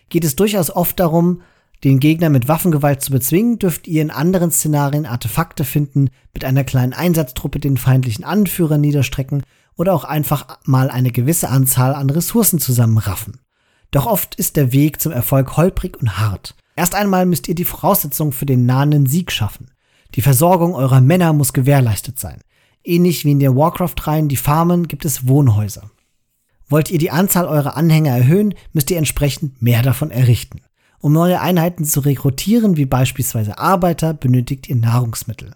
Geht 0.09 0.25
es 0.25 0.35
durchaus 0.35 0.69
oft 0.71 0.99
darum, 0.99 1.41
den 1.85 1.99
Gegner 1.99 2.29
mit 2.29 2.47
Waffengewalt 2.47 3.01
zu 3.01 3.11
bezwingen, 3.11 3.59
dürft 3.59 3.87
ihr 3.87 4.01
in 4.01 4.11
anderen 4.11 4.51
Szenarien 4.51 5.05
Artefakte 5.05 5.63
finden, 5.63 6.09
mit 6.33 6.43
einer 6.43 6.63
kleinen 6.63 6.93
Einsatztruppe 6.93 7.59
den 7.59 7.77
feindlichen 7.77 8.25
Anführer 8.25 8.77
niederstrecken 8.77 9.43
oder 9.77 9.93
auch 9.93 10.03
einfach 10.03 10.59
mal 10.65 10.89
eine 10.89 11.11
gewisse 11.11 11.49
Anzahl 11.49 11.93
an 11.93 12.09
Ressourcen 12.09 12.59
zusammenraffen. 12.59 13.39
Doch 13.91 14.05
oft 14.05 14.35
ist 14.35 14.55
der 14.57 14.73
Weg 14.73 15.01
zum 15.01 15.11
Erfolg 15.11 15.55
holprig 15.55 15.97
und 15.99 16.17
hart. 16.17 16.55
Erst 16.75 16.95
einmal 16.95 17.25
müsst 17.25 17.47
ihr 17.47 17.55
die 17.55 17.65
Voraussetzungen 17.65 18.33
für 18.33 18.45
den 18.45 18.65
nahenden 18.65 19.05
Sieg 19.05 19.31
schaffen. 19.31 19.71
Die 20.15 20.21
Versorgung 20.21 20.75
eurer 20.75 21.01
Männer 21.01 21.33
muss 21.33 21.53
gewährleistet 21.53 22.19
sein. 22.19 22.41
Ähnlich 22.83 23.23
wie 23.23 23.31
in 23.31 23.39
der 23.39 23.55
Warcraft-Reihen 23.55 24.27
die 24.27 24.35
Farmen 24.35 24.87
gibt 24.87 25.05
es 25.05 25.27
Wohnhäuser. 25.27 25.89
Wollt 26.67 26.91
ihr 26.91 26.97
die 26.97 27.11
Anzahl 27.11 27.45
eurer 27.45 27.77
Anhänger 27.77 28.15
erhöhen, 28.15 28.55
müsst 28.73 28.91
ihr 28.91 28.97
entsprechend 28.97 29.61
mehr 29.61 29.81
davon 29.81 30.11
errichten. 30.11 30.61
Um 30.99 31.13
neue 31.13 31.39
Einheiten 31.39 31.85
zu 31.85 31.99
rekrutieren, 31.99 32.77
wie 32.77 32.85
beispielsweise 32.85 33.57
Arbeiter, 33.57 34.13
benötigt 34.13 34.69
ihr 34.69 34.75
Nahrungsmittel. 34.75 35.53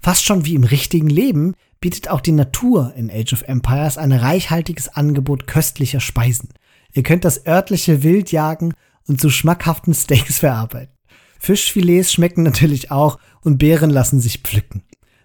Fast 0.00 0.24
schon 0.24 0.44
wie 0.44 0.54
im 0.54 0.64
richtigen 0.64 1.08
Leben 1.08 1.54
bietet 1.80 2.08
auch 2.08 2.20
die 2.20 2.32
Natur 2.32 2.92
in 2.96 3.10
Age 3.10 3.32
of 3.32 3.42
Empires 3.42 3.98
ein 3.98 4.12
reichhaltiges 4.12 4.88
Angebot 4.88 5.46
köstlicher 5.46 6.00
Speisen. 6.00 6.50
Ihr 6.92 7.02
könnt 7.02 7.24
das 7.24 7.46
örtliche 7.46 8.02
Wild 8.02 8.32
jagen 8.32 8.74
und 9.06 9.20
zu 9.20 9.30
schmackhaften 9.30 9.94
Steaks 9.94 10.38
verarbeiten. 10.40 10.94
Fischfilets 11.38 12.12
schmecken 12.12 12.42
natürlich 12.42 12.90
auch 12.90 13.18
und 13.42 13.58
Beeren 13.58 13.90
lassen 13.90 14.20
sich 14.20 14.40
pflücken. 14.40 14.82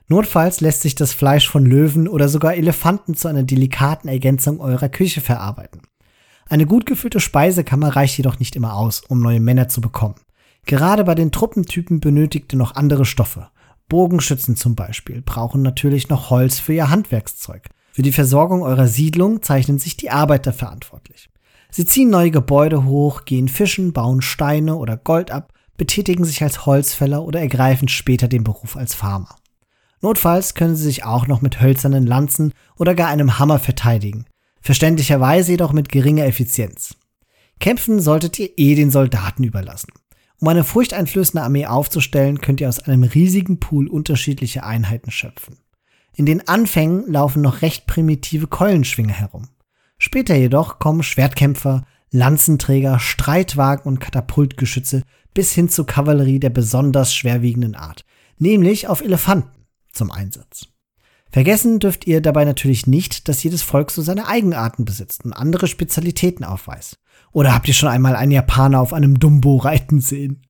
Notfalls 0.08 0.62
lässt 0.62 0.82
sich 0.82 0.96
das 0.96 1.14
Fleisch 1.14 1.50
von 1.50 1.66
Löwen 1.66 2.08
oder 2.08 2.30
sogar 2.30 2.54
Elefanten 2.56 3.16
zu 3.16 3.28
einer 3.28 3.44
delikaten 3.44 4.08
Ergänzung 4.08 4.60
eurer 4.60 4.90
Küche 4.90 5.22
verarbeiten. 5.22 5.82
Eine 6.48 6.68
gut 6.68 6.86
gefüllte 6.86 7.20
Speisekammer 7.20 7.96
reicht 7.96 8.18
jedoch 8.18 8.38
nicht 8.38 8.56
immer 8.56 8.76
aus, 8.76 9.02
um 9.08 9.20
neue 9.20 9.40
Männer 9.40 9.68
zu 9.68 9.82
bekommen. 9.82 10.16
Gerade 10.68 11.04
bei 11.04 11.16
den 11.16 11.32
Truppentypen 11.32 12.00
benötigt 12.00 12.54
ihr 12.54 12.60
noch 12.60 12.76
andere 12.76 13.06
Stoffe. 13.06 13.50
Bogenschützen 13.90 14.56
zum 14.56 14.76
Beispiel 14.76 15.22
brauchen 15.24 15.64
natürlich 15.64 16.10
noch 16.10 16.30
Holz 16.30 16.60
für 16.60 16.74
ihr 16.74 16.90
Handwerkszeug. 16.90 17.70
Für 17.92 18.02
die 18.02 18.12
Versorgung 18.12 18.62
eurer 18.62 18.88
Siedlung 18.88 19.42
zeichnen 19.42 19.80
sich 19.80 19.98
die 19.98 20.12
Arbeiter 20.12 20.54
verantwortlich. 20.54 21.30
Sie 21.72 21.86
ziehen 21.86 22.10
neue 22.10 22.32
Gebäude 22.32 22.86
hoch, 22.86 23.26
gehen 23.26 23.48
fischen, 23.48 23.92
bauen 23.94 24.22
Steine 24.22 24.76
oder 24.76 24.98
Gold 24.98 25.32
ab, 25.32 25.52
betätigen 25.78 26.26
sich 26.26 26.42
als 26.44 26.66
Holzfäller 26.66 27.24
oder 27.24 27.40
ergreifen 27.40 27.88
später 27.88 28.28
den 28.28 28.44
Beruf 28.44 28.76
als 28.76 28.94
Farmer. 28.94 29.36
Notfalls 30.02 30.54
können 30.54 30.76
sie 30.76 30.84
sich 30.84 31.04
auch 31.04 31.28
noch 31.28 31.42
mit 31.42 31.62
hölzernen 31.62 32.06
Lanzen 32.06 32.54
oder 32.78 32.96
gar 32.96 33.08
einem 33.08 33.40
Hammer 33.40 33.60
verteidigen, 33.60 34.26
verständlicherweise 34.62 35.52
jedoch 35.52 35.74
mit 35.74 35.90
geringer 35.90 36.26
Effizienz. 36.26 36.96
Kämpfen 37.60 38.00
solltet 38.00 38.38
ihr 38.40 38.50
eh 38.58 38.76
den 38.76 38.92
Soldaten 38.92 39.44
überlassen. 39.44 39.94
Um 40.40 40.48
eine 40.50 40.64
furchteinflößende 40.64 41.44
Armee 41.44 41.66
aufzustellen, 41.66 42.42
könnt 42.42 42.62
ihr 42.62 42.70
aus 42.70 42.80
einem 42.80 43.04
riesigen 43.04 43.60
Pool 43.60 43.88
unterschiedliche 43.88 44.64
Einheiten 44.64 45.12
schöpfen. 45.12 45.58
In 46.14 46.26
den 46.26 46.48
Anfängen 46.48 47.12
laufen 47.12 47.42
noch 47.42 47.62
recht 47.62 47.88
primitive 47.88 48.48
Keulenschwinger 48.48 49.14
herum. 49.14 49.50
Später 49.98 50.36
jedoch 50.36 50.80
kommen 50.80 51.04
Schwertkämpfer, 51.04 51.86
Lanzenträger, 52.12 53.00
Streitwagen 53.00 53.86
und 53.86 54.00
Katapultgeschütze 54.00 55.04
bis 55.34 55.54
hin 55.54 55.70
zur 55.70 55.86
Kavallerie 55.86 56.40
der 56.40 56.50
besonders 56.50 57.14
schwerwiegenden 57.14 57.76
Art, 57.76 58.06
nämlich 58.38 58.88
auf 58.88 59.02
Elefanten, 59.02 59.55
zum 59.96 60.12
Einsatz. 60.12 60.68
Vergessen 61.32 61.80
dürft 61.80 62.08
ihr 62.08 62.22
dabei 62.22 62.46
natürlich 62.46 62.88
nicht, 62.88 63.28
dass 63.28 63.44
jedes 63.44 63.62
Volk 63.62 63.92
so 63.92 64.02
seine 64.02 64.28
Eigenarten 64.28 64.86
besitzt 64.86 65.26
und 65.26 65.34
andere 65.34 65.68
Spezialitäten 65.68 66.46
aufweist. 66.46 67.00
Oder 67.32 67.54
habt 67.54 67.68
ihr 67.68 67.74
schon 67.74 67.90
einmal 67.90 68.16
einen 68.16 68.32
Japaner 68.32 68.80
auf 68.80 68.94
einem 68.94 69.20
Dumbo 69.20 69.58
reiten 69.58 70.00
sehen? 70.00 70.44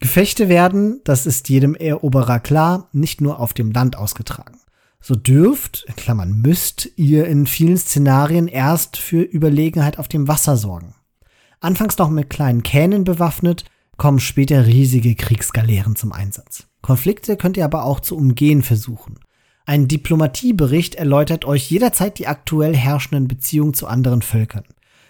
Gefechte 0.00 0.48
werden, 0.48 1.00
das 1.04 1.26
ist 1.26 1.48
jedem 1.48 1.74
Eroberer 1.74 2.40
klar, 2.40 2.88
nicht 2.92 3.20
nur 3.20 3.40
auf 3.40 3.52
dem 3.52 3.72
Land 3.72 3.96
ausgetragen 3.96 4.58
so 5.02 5.16
dürft, 5.16 5.84
in 5.88 5.96
Klammern 5.96 6.32
müsst, 6.32 6.88
ihr 6.96 7.26
in 7.26 7.46
vielen 7.46 7.76
Szenarien 7.76 8.46
erst 8.46 8.96
für 8.96 9.22
Überlegenheit 9.22 9.98
auf 9.98 10.08
dem 10.08 10.28
Wasser 10.28 10.56
sorgen. 10.56 10.94
Anfangs 11.60 11.98
noch 11.98 12.08
mit 12.08 12.30
kleinen 12.30 12.62
Kähnen 12.62 13.04
bewaffnet, 13.04 13.64
kommen 13.96 14.20
später 14.20 14.66
riesige 14.66 15.14
Kriegsgaleeren 15.14 15.96
zum 15.96 16.12
Einsatz. 16.12 16.68
Konflikte 16.82 17.36
könnt 17.36 17.56
ihr 17.56 17.64
aber 17.64 17.84
auch 17.84 18.00
zu 18.00 18.16
umgehen 18.16 18.62
versuchen. 18.62 19.18
Ein 19.64 19.86
Diplomatiebericht 19.88 20.96
erläutert 20.96 21.44
euch 21.44 21.70
jederzeit 21.70 22.18
die 22.18 22.26
aktuell 22.26 22.76
herrschenden 22.76 23.28
Beziehungen 23.28 23.74
zu 23.74 23.86
anderen 23.86 24.22
Völkern. 24.22 24.64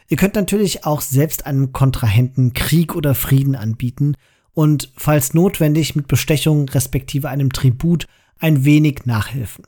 Ihr 0.08 0.18
könnt 0.18 0.34
natürlich 0.34 0.84
auch 0.84 1.00
selbst 1.00 1.46
einem 1.46 1.72
Kontrahenten 1.72 2.52
Krieg 2.52 2.94
oder 2.94 3.14
Frieden 3.14 3.56
anbieten 3.56 4.14
und, 4.52 4.92
falls 4.96 5.32
notwendig, 5.32 5.96
mit 5.96 6.06
Bestechung 6.06 6.68
respektive 6.68 7.30
einem 7.30 7.50
Tribut 7.50 8.06
ein 8.38 8.66
wenig 8.66 9.06
nachhelfen. 9.06 9.64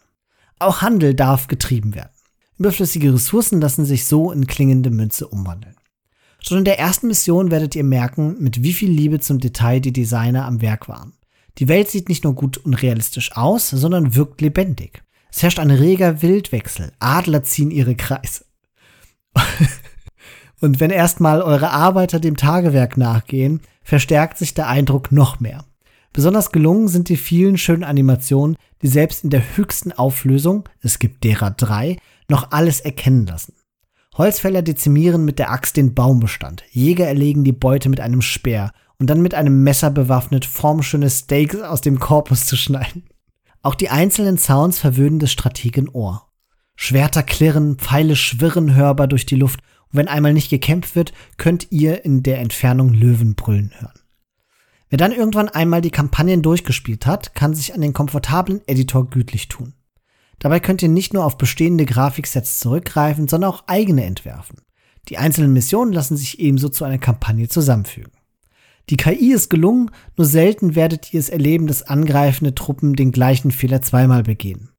Auch 0.59 0.83
Handel 0.83 1.15
darf 1.15 1.49
getrieben 1.49 1.95
werden. 1.95 2.11
Überflüssige 2.59 3.15
Ressourcen 3.15 3.61
lassen 3.61 3.87
sich 3.87 4.05
so 4.05 4.31
in 4.31 4.47
klingende 4.47 4.91
Münze 4.91 5.27
umwandeln. 5.29 5.77
Schon 6.41 6.59
in 6.59 6.65
der 6.65 6.79
ersten 6.79 7.07
Mission 7.07 7.51
werdet 7.51 7.75
ihr 7.75 7.85
merken, 7.85 8.37
mit 8.39 8.63
wie 8.63 8.75
viel 8.75 8.91
Liebe 8.91 9.21
zum 9.21 9.39
Detail 9.39 9.81
die 9.81 9.95
Designer 9.95 10.45
am 10.45 10.61
Werk 10.61 10.89
waren. 10.89 11.15
Die 11.59 11.69
Welt 11.69 11.89
sieht 11.89 12.09
nicht 12.09 12.25
nur 12.25 12.35
gut 12.35 12.59
und 12.59 12.75
realistisch 12.75 13.37
aus, 13.37 13.71
sondern 13.71 14.17
wirkt 14.17 14.41
lebendig. 14.41 15.03
Es 15.31 15.43
herrscht 15.43 15.59
ein 15.59 15.71
reger 15.71 16.23
Wildwechsel. 16.23 16.93
Adler 16.99 17.43
ziehen 17.43 17.71
ihre 17.71 17.95
Kreise. 17.95 18.45
und 20.61 20.81
wenn 20.81 20.91
erstmal 20.91 21.43
eure 21.43 21.71
Arbeiter 21.71 22.21
dem 22.21 22.37
Tagewerk 22.37 22.97
nachgehen, 22.97 23.61
verstärkt 23.83 24.39
sich 24.39 24.55
der 24.55 24.69
Eindruck 24.69 25.13
noch 25.13 25.41
mehr. 25.41 25.65
Besonders 26.13 26.53
gelungen 26.53 26.87
sind 26.89 27.09
die 27.09 27.17
vielen 27.17 27.59
schönen 27.59 27.83
Animationen, 27.83 28.57
die 28.83 28.89
selbst 28.89 29.25
in 29.25 29.31
der 29.31 29.57
höchsten 29.57 29.93
Auflösung, 29.93 30.69
es 30.81 31.01
gibt 31.01 31.25
derer 31.25 31.51
drei, 31.51 31.99
noch 32.29 32.53
alles 32.53 32.81
erkennen 32.81 33.27
lassen. 33.27 33.55
Holzfäller 34.17 34.63
dezimieren 34.63 35.25
mit 35.25 35.41
der 35.41 35.51
Axt 35.51 35.77
den 35.77 35.95
Baumbestand, 35.95 36.63
Jäger 36.71 37.09
erlegen 37.09 37.43
die 37.43 37.53
Beute 37.53 37.89
mit 37.89 37.99
einem 37.99 38.23
Speer 38.23 38.73
und 39.05 39.09
dann 39.09 39.21
mit 39.21 39.35
einem 39.35 39.63
Messer 39.63 39.91
bewaffnet 39.91 40.47
formschöne 40.47 41.11
Steaks 41.11 41.61
aus 41.61 41.83
dem 41.83 41.99
Korpus 41.99 42.47
zu 42.47 42.57
schneiden. 42.57 43.03
Auch 43.61 43.75
die 43.75 43.91
einzelnen 43.91 44.39
Sounds 44.39 44.79
verwöhnen 44.79 45.19
das 45.19 45.31
Strategen 45.31 45.91
Ohr. 45.91 46.31
Schwerter 46.75 47.23
klirren, 47.23 47.77
Pfeile 47.77 48.17
schwirren 48.17 48.75
hörbar 48.75 49.07
durch 49.07 49.27
die 49.27 49.37
Luft 49.37 49.61
und 49.91 49.99
wenn 49.99 50.09
einmal 50.09 50.33
nicht 50.33 50.49
gekämpft 50.49 50.97
wird, 50.97 51.13
könnt 51.37 51.71
ihr 51.71 52.07
in 52.07 52.23
der 52.23 52.39
Entfernung 52.39 52.95
Löwen 52.95 53.35
brüllen 53.35 53.73
hören. 53.79 54.01
Wer 54.89 54.97
dann 54.97 55.13
irgendwann 55.13 55.51
einmal 55.51 55.83
die 55.83 55.91
Kampagnen 55.91 56.41
durchgespielt 56.41 57.05
hat, 57.05 57.35
kann 57.35 57.53
sich 57.53 57.75
an 57.75 57.83
den 57.83 57.93
komfortablen 57.93 58.63
Editor 58.67 59.11
gütlich 59.11 59.49
tun. 59.49 59.75
Dabei 60.39 60.61
könnt 60.61 60.83
ihr 60.83 60.89
nicht 60.89 61.13
nur 61.13 61.27
auf 61.27 61.37
bestehende 61.37 61.85
Grafiksets 61.85 62.59
zurückgreifen, 62.59 63.29
sondern 63.29 63.51
auch 63.51 63.65
eigene 63.67 64.07
entwerfen. 64.07 64.63
Die 65.11 65.19
einzelnen 65.19 65.53
Missionen 65.53 65.93
lassen 65.93 66.17
sich 66.17 66.41
ebenso 66.41 66.71
zu 66.71 66.87
einer 66.87 66.97
Kampagne 66.97 67.51
zusammenfügen. 67.51 68.11
Die 68.91 68.97
KI 68.97 69.33
ist 69.33 69.49
gelungen, 69.49 69.91
nur 70.17 70.27
selten 70.27 70.75
werdet 70.75 71.15
ihr 71.15 71.21
es 71.21 71.31
erleben, 71.31 71.67
dass 71.67 71.83
angreifende 71.83 72.55
Truppen 72.55 72.95
den 72.95 73.13
gleichen 73.13 73.51
Fehler 73.51 73.81
zweimal 73.81 74.23
begehen. 74.23 74.71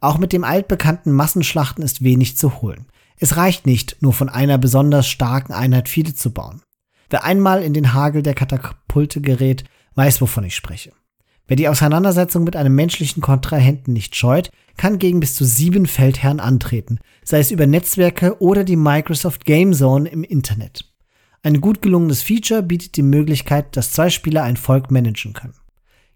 Auch 0.00 0.18
mit 0.18 0.34
dem 0.34 0.44
altbekannten 0.44 1.12
Massenschlachten 1.12 1.82
ist 1.82 2.04
wenig 2.04 2.36
zu 2.36 2.60
holen. 2.60 2.86
Es 3.18 3.36
reicht 3.36 3.64
nicht, 3.64 3.96
nur 4.00 4.12
von 4.12 4.28
einer 4.28 4.58
besonders 4.58 5.08
starken 5.08 5.54
Einheit 5.54 5.88
viele 5.88 6.14
zu 6.14 6.30
bauen. 6.30 6.60
Wer 7.08 7.24
einmal 7.24 7.62
in 7.62 7.72
den 7.72 7.94
Hagel 7.94 8.22
der 8.22 8.34
Katapulte 8.34 9.22
gerät, 9.22 9.64
weiß, 9.94 10.20
wovon 10.20 10.44
ich 10.44 10.56
spreche. 10.56 10.92
Wer 11.46 11.56
die 11.56 11.68
Auseinandersetzung 11.68 12.44
mit 12.44 12.56
einem 12.56 12.74
menschlichen 12.74 13.22
Kontrahenten 13.22 13.92
nicht 13.92 14.16
scheut, 14.16 14.50
kann 14.76 14.98
gegen 14.98 15.20
bis 15.20 15.34
zu 15.34 15.44
sieben 15.44 15.86
Feldherren 15.86 16.40
antreten, 16.40 16.98
sei 17.22 17.38
es 17.38 17.50
über 17.50 17.66
Netzwerke 17.66 18.40
oder 18.40 18.64
die 18.64 18.76
Microsoft 18.76 19.44
Game 19.44 19.72
Zone 19.72 20.08
im 20.08 20.24
Internet. 20.24 20.93
Ein 21.44 21.60
gut 21.60 21.82
gelungenes 21.82 22.22
Feature 22.22 22.62
bietet 22.62 22.96
die 22.96 23.02
Möglichkeit, 23.02 23.76
dass 23.76 23.92
zwei 23.92 24.08
Spieler 24.08 24.44
ein 24.44 24.56
Volk 24.56 24.90
managen 24.90 25.34
können. 25.34 25.54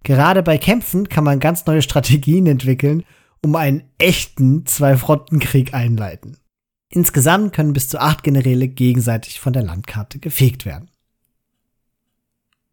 Gerade 0.02 0.42
bei 0.42 0.56
Kämpfen 0.56 1.10
kann 1.10 1.22
man 1.22 1.38
ganz 1.38 1.66
neue 1.66 1.82
Strategien 1.82 2.46
entwickeln, 2.46 3.04
um 3.44 3.54
einen 3.54 3.82
echten 3.98 4.64
Zwei-Fronten-Krieg 4.64 5.74
einleiten. 5.74 6.38
Insgesamt 6.88 7.52
können 7.52 7.74
bis 7.74 7.90
zu 7.90 8.00
acht 8.00 8.22
Generäle 8.22 8.68
gegenseitig 8.68 9.38
von 9.38 9.52
der 9.52 9.62
Landkarte 9.62 10.18
gefegt 10.18 10.64
werden. 10.64 10.90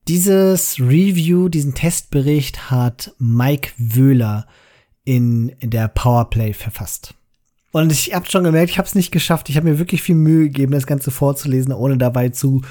Dieses 0.08 0.80
Review, 0.80 1.50
diesen 1.50 1.76
Testbericht 1.76 2.72
hat 2.72 3.14
Mike 3.18 3.72
Wöhler 3.78 4.48
in, 5.04 5.58
der 5.62 5.90
Powerplay 5.90 6.54
verfasst. 6.54 7.16
Und 7.76 7.92
ich 7.92 8.14
habe 8.14 8.32
schon 8.32 8.46
gemerkt, 8.46 8.70
ich 8.70 8.78
habe 8.78 8.88
es 8.88 8.96
nicht 8.96 9.12
geschafft. 9.12 9.50
Ich 9.50 9.58
habe 9.58 9.70
mir 9.70 9.80
wirklich 9.80 10.02
viel 10.02 10.16
Mühe 10.16 10.46
gegeben, 10.46 10.72
das 10.72 10.88
Ganze 10.88 11.12
vorzulesen, 11.12 11.74
ohne 11.74 11.98
dabei 11.98 12.30
zu 12.30 12.62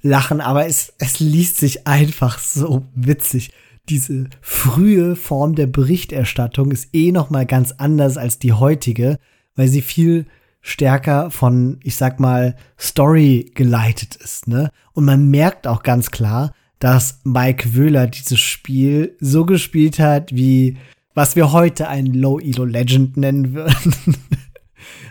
lachen. 0.00 0.40
Aber 0.40 0.64
es, 0.64 0.94
es 0.96 1.20
liest 1.20 1.58
sich 1.58 1.86
einfach 1.86 2.38
so 2.38 2.86
witzig. 2.94 3.52
Diese 3.90 4.24
frühe 4.40 5.16
Form 5.16 5.54
der 5.54 5.66
Berichterstattung 5.66 6.70
ist 6.70 6.94
eh 6.94 7.12
noch 7.12 7.28
mal 7.28 7.44
ganz 7.44 7.72
anders 7.72 8.16
als 8.16 8.38
die 8.38 8.54
heutige, 8.54 9.18
weil 9.54 9.68
sie 9.68 9.82
viel 9.82 10.24
stärker 10.62 11.30
von, 11.30 11.78
ich 11.82 11.96
sag 11.96 12.18
mal, 12.18 12.56
Story 12.80 13.52
geleitet 13.54 14.16
ist. 14.16 14.48
Ne? 14.48 14.70
Und 14.94 15.04
man 15.04 15.30
merkt 15.30 15.66
auch 15.66 15.82
ganz 15.82 16.10
klar, 16.10 16.54
dass 16.78 17.20
Mike 17.24 17.74
Wöhler 17.74 18.06
dieses 18.06 18.40
Spiel 18.40 19.14
so 19.20 19.44
gespielt 19.44 19.98
hat, 19.98 20.34
wie 20.34 20.78
was 21.12 21.36
wir 21.36 21.52
heute 21.52 21.88
ein 21.88 22.06
Low-Elo-Legend 22.06 23.18
nennen 23.18 23.52
würden. 23.52 23.94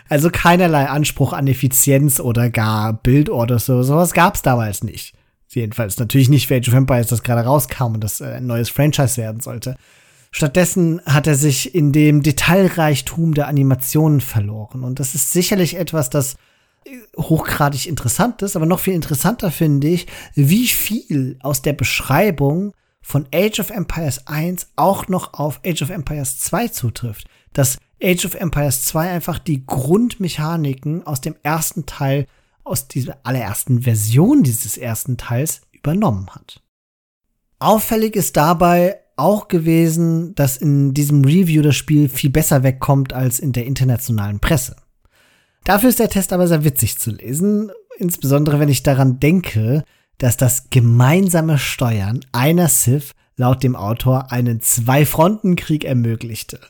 Also 0.08 0.30
keinerlei 0.30 0.88
Anspruch 0.88 1.32
an 1.32 1.46
Effizienz 1.46 2.20
oder 2.20 2.50
gar 2.50 2.92
Bild 2.92 3.30
oder 3.30 3.58
so. 3.58 3.82
Sowas 3.82 4.12
gab 4.12 4.34
es 4.34 4.42
damals 4.42 4.82
nicht. 4.82 5.14
Jedenfalls 5.48 5.98
natürlich 5.98 6.28
nicht 6.28 6.46
für 6.46 6.56
Age 6.56 6.68
of 6.68 6.74
Empires, 6.74 7.06
das 7.08 7.22
gerade 7.22 7.42
rauskam 7.46 7.94
und 7.94 8.00
das 8.02 8.20
äh, 8.20 8.34
ein 8.36 8.46
neues 8.46 8.70
Franchise 8.70 9.16
werden 9.16 9.40
sollte. 9.40 9.76
Stattdessen 10.30 11.00
hat 11.06 11.26
er 11.28 11.36
sich 11.36 11.74
in 11.74 11.92
dem 11.92 12.22
Detailreichtum 12.22 13.34
der 13.34 13.46
Animationen 13.46 14.20
verloren. 14.20 14.82
Und 14.82 14.98
das 14.98 15.14
ist 15.14 15.32
sicherlich 15.32 15.76
etwas, 15.76 16.10
das 16.10 16.34
äh, 16.84 16.90
hochgradig 17.16 17.86
interessant 17.86 18.42
ist, 18.42 18.56
aber 18.56 18.66
noch 18.66 18.80
viel 18.80 18.94
interessanter 18.94 19.50
finde 19.50 19.88
ich, 19.88 20.06
wie 20.34 20.66
viel 20.66 21.38
aus 21.40 21.62
der 21.62 21.72
Beschreibung 21.72 22.72
von 23.00 23.26
Age 23.32 23.60
of 23.60 23.70
Empires 23.70 24.26
1 24.26 24.72
auch 24.76 25.08
noch 25.08 25.34
auf 25.34 25.60
Age 25.64 25.82
of 25.82 25.90
Empires 25.90 26.40
2 26.40 26.68
zutrifft. 26.68 27.28
Dass 27.52 27.78
Age 28.04 28.26
of 28.26 28.34
Empires 28.34 28.84
2 28.84 29.10
einfach 29.10 29.38
die 29.38 29.64
Grundmechaniken 29.64 31.06
aus 31.06 31.20
dem 31.20 31.34
ersten 31.42 31.86
Teil, 31.86 32.26
aus 32.62 32.86
dieser 32.88 33.18
allerersten 33.24 33.82
Version 33.82 34.42
dieses 34.42 34.76
ersten 34.76 35.16
Teils 35.16 35.62
übernommen 35.72 36.28
hat. 36.30 36.62
Auffällig 37.58 38.14
ist 38.14 38.36
dabei 38.36 38.98
auch 39.16 39.48
gewesen, 39.48 40.34
dass 40.34 40.56
in 40.56 40.92
diesem 40.92 41.24
Review 41.24 41.62
das 41.62 41.76
Spiel 41.76 42.08
viel 42.08 42.30
besser 42.30 42.62
wegkommt 42.62 43.12
als 43.12 43.38
in 43.38 43.52
der 43.52 43.64
internationalen 43.64 44.40
Presse. 44.40 44.76
Dafür 45.64 45.88
ist 45.88 45.98
der 45.98 46.10
Test 46.10 46.32
aber 46.32 46.46
sehr 46.46 46.64
witzig 46.64 46.98
zu 46.98 47.10
lesen, 47.10 47.70
insbesondere 47.96 48.60
wenn 48.60 48.68
ich 48.68 48.82
daran 48.82 49.18
denke, 49.20 49.82
dass 50.18 50.36
das 50.36 50.68
gemeinsame 50.70 51.58
Steuern 51.58 52.20
einer 52.32 52.68
Civ 52.68 53.14
laut 53.36 53.62
dem 53.62 53.76
Autor 53.76 54.30
einen 54.30 54.60
Zwei-Fronten-Krieg 54.60 55.84
ermöglichte. 55.84 56.60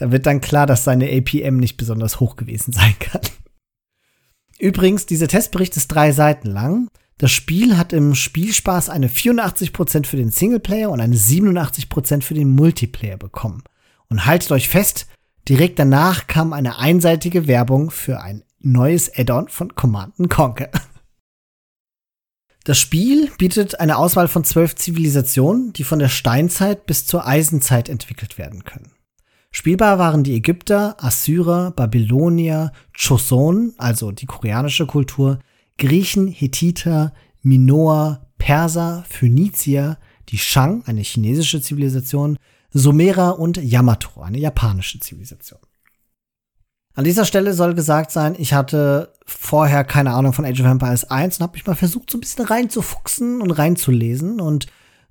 Da 0.00 0.10
wird 0.10 0.24
dann 0.24 0.40
klar, 0.40 0.66
dass 0.66 0.82
seine 0.82 1.10
APM 1.10 1.58
nicht 1.58 1.76
besonders 1.76 2.20
hoch 2.20 2.36
gewesen 2.36 2.72
sein 2.72 2.94
kann. 2.98 3.20
Übrigens, 4.58 5.04
dieser 5.04 5.28
Testbericht 5.28 5.76
ist 5.76 5.88
drei 5.88 6.10
Seiten 6.10 6.48
lang. 6.48 6.88
Das 7.18 7.30
Spiel 7.30 7.76
hat 7.76 7.92
im 7.92 8.14
Spielspaß 8.14 8.88
eine 8.88 9.08
84% 9.08 10.06
für 10.06 10.16
den 10.16 10.30
Singleplayer 10.30 10.90
und 10.90 11.02
eine 11.02 11.16
87% 11.16 12.22
für 12.22 12.32
den 12.32 12.48
Multiplayer 12.48 13.18
bekommen. 13.18 13.62
Und 14.08 14.24
haltet 14.24 14.50
euch 14.52 14.70
fest, 14.70 15.06
direkt 15.46 15.78
danach 15.78 16.26
kam 16.26 16.54
eine 16.54 16.78
einseitige 16.78 17.46
Werbung 17.46 17.90
für 17.90 18.22
ein 18.22 18.42
neues 18.58 19.14
Add-on 19.14 19.48
von 19.48 19.74
Command 19.74 20.14
Conquer. 20.30 20.70
Das 22.64 22.78
Spiel 22.78 23.30
bietet 23.36 23.80
eine 23.80 23.98
Auswahl 23.98 24.28
von 24.28 24.44
zwölf 24.44 24.76
Zivilisationen, 24.76 25.74
die 25.74 25.84
von 25.84 25.98
der 25.98 26.08
Steinzeit 26.08 26.86
bis 26.86 27.04
zur 27.04 27.26
Eisenzeit 27.26 27.90
entwickelt 27.90 28.38
werden 28.38 28.64
können. 28.64 28.92
Spielbar 29.52 29.98
waren 29.98 30.22
die 30.22 30.34
Ägypter, 30.34 30.96
Assyrer, 31.02 31.72
Babylonier, 31.72 32.72
Choson, 32.96 33.74
also 33.78 34.12
die 34.12 34.26
koreanische 34.26 34.86
Kultur, 34.86 35.40
Griechen, 35.76 36.28
Hethiter, 36.28 37.12
Minoa, 37.42 38.26
Perser, 38.38 39.04
Phönizier, 39.08 39.98
die 40.28 40.38
Shang, 40.38 40.84
eine 40.86 41.00
chinesische 41.00 41.60
Zivilisation, 41.60 42.38
Sumerer 42.72 43.38
und 43.38 43.56
Yamato, 43.56 44.20
eine 44.20 44.38
japanische 44.38 45.00
Zivilisation. 45.00 45.60
An 46.94 47.04
dieser 47.04 47.24
Stelle 47.24 47.54
soll 47.54 47.74
gesagt 47.74 48.10
sein, 48.10 48.34
ich 48.38 48.52
hatte 48.52 49.12
vorher 49.24 49.84
keine 49.84 50.12
Ahnung 50.12 50.32
von 50.32 50.44
Age 50.44 50.60
of 50.60 50.66
Empires 50.66 51.10
1 51.10 51.38
und 51.38 51.42
habe 51.42 51.54
mich 51.54 51.66
mal 51.66 51.74
versucht, 51.74 52.10
so 52.10 52.18
ein 52.18 52.20
bisschen 52.20 52.44
reinzufuchsen 52.44 53.40
und 53.40 53.50
reinzulesen 53.50 54.40
und 54.40 54.66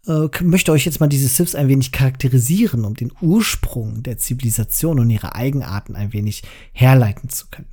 äh, 0.08 0.28
möchte 0.41 0.72
euch 0.72 0.86
jetzt 0.86 1.00
mal 1.00 1.08
diese 1.08 1.28
Siths 1.28 1.56
ein 1.56 1.68
wenig 1.68 1.91
charakterisieren, 1.91 2.86
um 2.86 2.95
den 2.95 3.12
Ursprung 3.22 4.04
der 4.04 4.18
Zivilisation 4.18 5.00
und 5.00 5.10
ihre 5.10 5.36
Eigenarten 5.36 5.95
ein 5.95 6.14
wenig 6.14 6.43
herleiten 6.72 7.30
zu 7.30 7.47
können. 7.50 7.68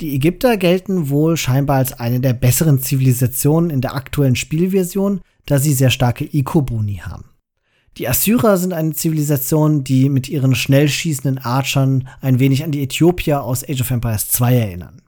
Die 0.00 0.14
Ägypter 0.14 0.58
gelten 0.58 1.08
wohl 1.08 1.36
scheinbar 1.36 1.78
als 1.78 1.94
eine 1.94 2.20
der 2.20 2.34
besseren 2.34 2.80
Zivilisationen 2.80 3.70
in 3.70 3.80
der 3.80 3.94
aktuellen 3.94 4.36
Spielversion, 4.36 5.20
da 5.46 5.58
sie 5.58 5.72
sehr 5.72 5.90
starke 5.90 6.24
Eco-Boni 6.24 6.96
haben. 6.96 7.24
Die 7.96 8.06
Assyrer 8.06 8.58
sind 8.58 8.74
eine 8.74 8.92
Zivilisation, 8.92 9.82
die 9.82 10.10
mit 10.10 10.28
ihren 10.28 10.54
schnell 10.54 10.88
schießenden 10.88 11.38
Archern 11.38 12.08
ein 12.20 12.38
wenig 12.40 12.62
an 12.62 12.72
die 12.72 12.82
Äthiopier 12.82 13.42
aus 13.42 13.66
Age 13.66 13.80
of 13.80 13.90
Empires 13.90 14.28
2 14.28 14.54
erinnern. 14.54 15.00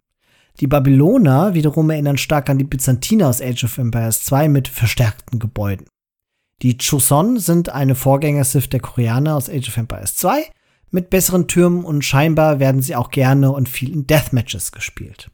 Die 0.61 0.67
Babyloner 0.67 1.53
wiederum 1.53 1.91
erinnern 1.91 2.17
stark 2.17 2.49
an 2.49 2.57
die 2.57 2.65
Byzantiner 2.65 3.29
aus 3.29 3.43
Age 3.43 3.65
of 3.65 3.77
Empires 3.77 4.25
2 4.25 4.49
mit 4.49 4.69
verstärkten 4.69 5.39
Gebäuden. 5.39 5.87
Die 6.63 6.77
Choson 6.77 7.39
sind 7.39 7.69
eine 7.69 7.95
Vorgänger-Sith 7.95 8.69
der 8.69 8.81
Koreaner 8.81 9.37
aus 9.37 9.49
Age 9.49 9.69
of 9.69 9.77
Empires 9.77 10.17
2 10.17 10.43
mit 10.91 11.11
besseren 11.11 11.47
Türmen 11.47 11.85
und 11.85 12.05
scheinbar 12.05 12.59
werden 12.59 12.83
sie 12.83 12.97
auch 12.97 13.11
gerne 13.11 13.53
und 13.53 13.69
viel 13.69 13.93
in 13.93 14.07
Deathmatches 14.07 14.73
gespielt. 14.73 15.31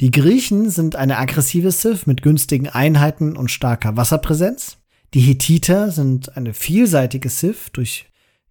Die 0.00 0.10
Griechen 0.10 0.70
sind 0.70 0.96
eine 0.96 1.18
aggressive 1.18 1.70
Sith 1.70 2.06
mit 2.06 2.22
günstigen 2.22 2.68
Einheiten 2.68 3.36
und 3.36 3.50
starker 3.50 3.96
Wasserpräsenz. 3.96 4.78
Die 5.14 5.20
Hethiter 5.20 5.90
sind 5.90 6.36
eine 6.36 6.54
vielseitige 6.54 7.28
Sith 7.28 7.70
durch 7.72 8.06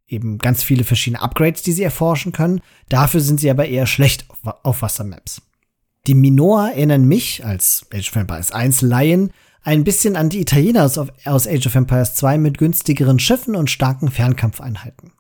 eben 0.08 0.38
ganz 0.38 0.62
viele 0.62 0.84
verschiedene 0.84 1.22
Upgrades, 1.22 1.64
die 1.64 1.72
sie 1.72 1.84
erforschen 1.84 2.32
können. 2.32 2.62
Dafür 2.90 3.22
sind 3.22 3.40
sie 3.40 3.50
aber 3.50 3.66
eher 3.68 3.88
schlecht 3.88 4.28
auf 4.44 4.82
Wassermaps. 4.82 5.42
Die 6.08 6.14
Minoa 6.14 6.70
erinnern 6.70 7.06
mich 7.06 7.46
als 7.46 7.88
Age 7.94 8.10
of 8.10 8.16
Empires 8.18 8.52
1 8.52 8.82
Laien 8.82 9.32
ein 9.64 9.84
bisschen 9.84 10.16
an 10.16 10.30
die 10.30 10.42
Italiener 10.42 10.84
aus, 10.86 10.98
Age 11.48 11.68
of 11.68 11.76
Empires 11.76 12.16
2 12.16 12.38
mit 12.38 12.58
günstigeren 12.58 13.20
Schiffen 13.20 13.56
und 13.56 13.70
starken 13.70 14.10
Fernkampfeinheiten. 14.10 15.12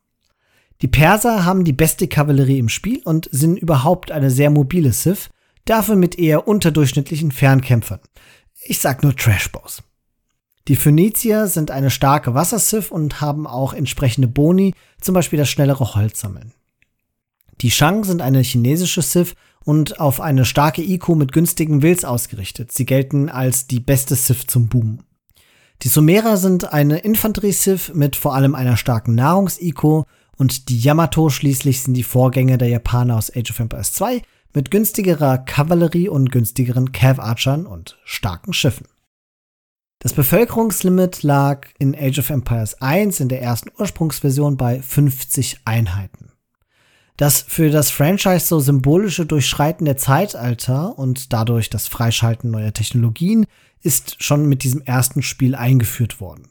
Die 0.81 0.87
Perser 0.87 1.45
haben 1.45 1.63
die 1.63 1.73
beste 1.73 2.07
Kavallerie 2.07 2.57
im 2.57 2.69
Spiel 2.69 3.01
und 3.03 3.29
sind 3.31 3.57
überhaupt 3.57 4.11
eine 4.11 4.31
sehr 4.31 4.49
mobile 4.49 4.93
Sith, 4.93 5.29
dafür 5.65 5.95
mit 5.95 6.17
eher 6.17 6.47
unterdurchschnittlichen 6.47 7.31
Fernkämpfern. 7.31 7.99
Ich 8.63 8.79
sag 8.79 9.03
nur 9.03 9.15
Trashbows. 9.15 9.83
Die 10.67 10.75
Phönizier 10.75 11.47
sind 11.47 11.69
eine 11.71 11.91
starke 11.91 12.33
Wassersith 12.33 12.91
und 12.91 13.21
haben 13.21 13.45
auch 13.45 13.73
entsprechende 13.73 14.27
Boni, 14.27 14.73
zum 14.99 15.13
Beispiel 15.13 15.37
das 15.37 15.49
schnellere 15.49 15.95
Holzsammeln. 15.95 16.53
Die 17.61 17.71
Shang 17.71 18.03
sind 18.03 18.21
eine 18.21 18.41
chinesische 18.41 19.03
Sith 19.03 19.35
und 19.63 19.99
auf 19.99 20.21
eine 20.21 20.45
starke 20.45 20.81
IQ 20.81 21.09
mit 21.09 21.31
günstigen 21.31 21.81
Wills 21.81 22.05
ausgerichtet. 22.05 22.71
Sie 22.71 22.85
gelten 22.85 23.29
als 23.29 23.67
die 23.67 23.79
beste 23.79 24.15
Sith 24.15 24.47
zum 24.47 24.67
Boom. 24.67 24.99
Die 25.83 25.87
Sumerer 25.87 26.37
sind 26.37 26.73
eine 26.73 26.99
Infanterie-Sith 26.99 27.93
mit 27.95 28.15
vor 28.15 28.35
allem 28.35 28.53
einer 28.53 28.77
starken 28.77 29.15
Nahrungs-IQ 29.15 30.05
und 30.37 30.69
die 30.69 30.79
Yamato 30.79 31.29
schließlich 31.29 31.81
sind 31.81 31.95
die 31.95 32.03
Vorgänger 32.03 32.57
der 32.57 32.67
Japaner 32.67 33.17
aus 33.17 33.35
Age 33.35 33.51
of 33.51 33.59
Empires 33.59 33.93
2 33.93 34.21
mit 34.53 34.69
günstigerer 34.71 35.39
Kavallerie 35.39 36.09
und 36.09 36.31
günstigeren 36.31 36.91
Cav-Archern 36.91 37.65
und 37.65 37.97
starken 38.03 38.53
Schiffen. 38.53 38.87
Das 39.99 40.13
Bevölkerungslimit 40.13 41.21
lag 41.21 41.67
in 41.77 41.95
Age 41.95 42.19
of 42.19 42.29
Empires 42.31 42.81
1 42.81 43.19
in 43.19 43.29
der 43.29 43.41
ersten 43.41 43.69
Ursprungsversion 43.77 44.57
bei 44.57 44.81
50 44.81 45.59
Einheiten. 45.65 46.30
Das 47.21 47.45
für 47.47 47.69
das 47.69 47.91
Franchise 47.91 48.47
so 48.47 48.59
symbolische 48.59 49.27
Durchschreiten 49.27 49.85
der 49.85 49.95
Zeitalter 49.95 50.97
und 50.97 51.31
dadurch 51.31 51.69
das 51.69 51.87
Freischalten 51.87 52.49
neuer 52.49 52.73
Technologien 52.73 53.45
ist 53.83 54.23
schon 54.23 54.47
mit 54.47 54.63
diesem 54.63 54.81
ersten 54.81 55.21
Spiel 55.21 55.53
eingeführt 55.53 56.19
worden. 56.19 56.49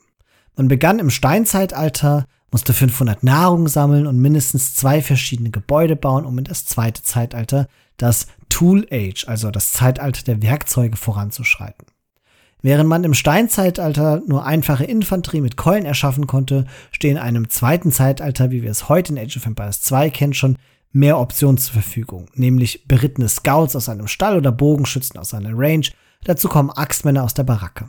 Man 0.55 0.69
begann 0.69 1.01
im 1.01 1.11
Steinzeitalter, 1.11 2.25
musste 2.53 2.73
500 2.73 3.25
Nahrung 3.25 3.67
sammeln 3.67 4.07
und 4.07 4.21
mindestens 4.21 4.73
zwei 4.73 5.03
verschiedene 5.03 5.51
Gebäude 5.51 5.97
bauen, 5.97 6.25
um 6.25 6.39
in 6.39 6.45
das 6.45 6.67
zweite 6.67 7.03
Zeitalter, 7.03 7.67
das 7.97 8.29
Tool 8.49 8.87
Age, 8.93 9.27
also 9.27 9.51
das 9.51 9.73
Zeitalter 9.73 10.23
der 10.23 10.41
Werkzeuge 10.41 10.97
voranzuschreiten. 10.97 11.89
Während 12.63 12.89
man 12.89 13.05
im 13.05 13.15
Steinzeitalter 13.15 14.23
nur 14.27 14.45
einfache 14.45 14.85
Infanterie 14.85 15.41
mit 15.41 15.57
Keulen 15.57 15.87
erschaffen 15.87 16.27
konnte, 16.27 16.67
stehen 16.91 17.17
einem 17.17 17.49
zweiten 17.49 17.91
Zeitalter, 17.91 18.51
wie 18.51 18.63
wir 18.63 18.71
es 18.71 18.89
heute 18.89 19.13
in 19.13 19.19
Age 19.19 19.37
of 19.39 19.47
Empires 19.47 19.81
2 19.81 20.11
kennen, 20.11 20.35
schon 20.35 20.59
mehr 20.93 21.19
Optionen 21.19 21.59
zur 21.59 21.75
Verfügung, 21.75 22.27
nämlich 22.35 22.87
berittene 22.87 23.29
Scouts 23.29 23.77
aus 23.77 23.89
einem 23.89 24.09
Stall 24.09 24.37
oder 24.37 24.53
Bogenschützen 24.53 25.19
aus 25.19 25.33
einer 25.33 25.53
Range, 25.55 25.87
dazu 26.25 26.49
kommen 26.49 26.71
Axtmänner 26.71 27.25
aus 27.25 27.35
der 27.35 27.45
Baracke. 27.45 27.89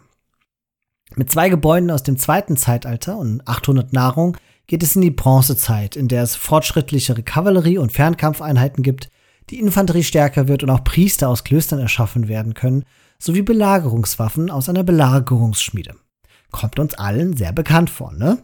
Mit 1.15 1.29
zwei 1.29 1.49
Gebäuden 1.49 1.91
aus 1.91 2.03
dem 2.03 2.17
zweiten 2.17 2.55
Zeitalter 2.55 3.17
und 3.17 3.45
800 3.45 3.91
Nahrung 3.91 4.37
geht 4.67 4.83
es 4.83 4.95
in 4.95 5.01
die 5.01 5.11
Bronzezeit, 5.11 5.97
in 5.97 6.07
der 6.07 6.23
es 6.23 6.35
fortschrittlichere 6.35 7.23
Kavallerie 7.23 7.79
und 7.79 7.91
Fernkampfeinheiten 7.91 8.83
gibt, 8.83 9.09
die 9.49 9.59
Infanterie 9.59 10.03
stärker 10.03 10.47
wird 10.47 10.63
und 10.63 10.69
auch 10.69 10.85
Priester 10.85 11.27
aus 11.27 11.43
Klöstern 11.43 11.79
erschaffen 11.79 12.29
werden 12.29 12.53
können, 12.53 12.85
sowie 13.21 13.43
Belagerungswaffen 13.43 14.49
aus 14.49 14.67
einer 14.67 14.83
Belagerungsschmiede. 14.83 15.95
Kommt 16.51 16.79
uns 16.79 16.95
allen 16.95 17.37
sehr 17.37 17.53
bekannt 17.53 17.89
vor, 17.89 18.11
ne? 18.11 18.43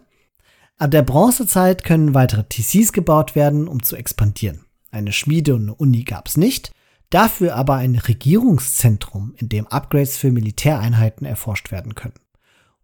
Ab 0.77 0.91
der 0.91 1.01
Bronzezeit 1.01 1.83
können 1.83 2.13
weitere 2.13 2.43
TCs 2.43 2.93
gebaut 2.93 3.35
werden, 3.35 3.67
um 3.67 3.81
zu 3.81 3.95
expandieren. 3.95 4.65
Eine 4.91 5.11
Schmiede 5.11 5.55
und 5.55 5.63
eine 5.63 5.75
Uni 5.75 6.03
gab's 6.03 6.37
nicht, 6.37 6.71
dafür 7.09 7.55
aber 7.55 7.75
ein 7.75 7.95
Regierungszentrum, 7.95 9.33
in 9.37 9.49
dem 9.49 9.67
Upgrades 9.67 10.17
für 10.17 10.31
Militäreinheiten 10.31 11.25
erforscht 11.25 11.71
werden 11.71 11.95
können. 11.95 12.13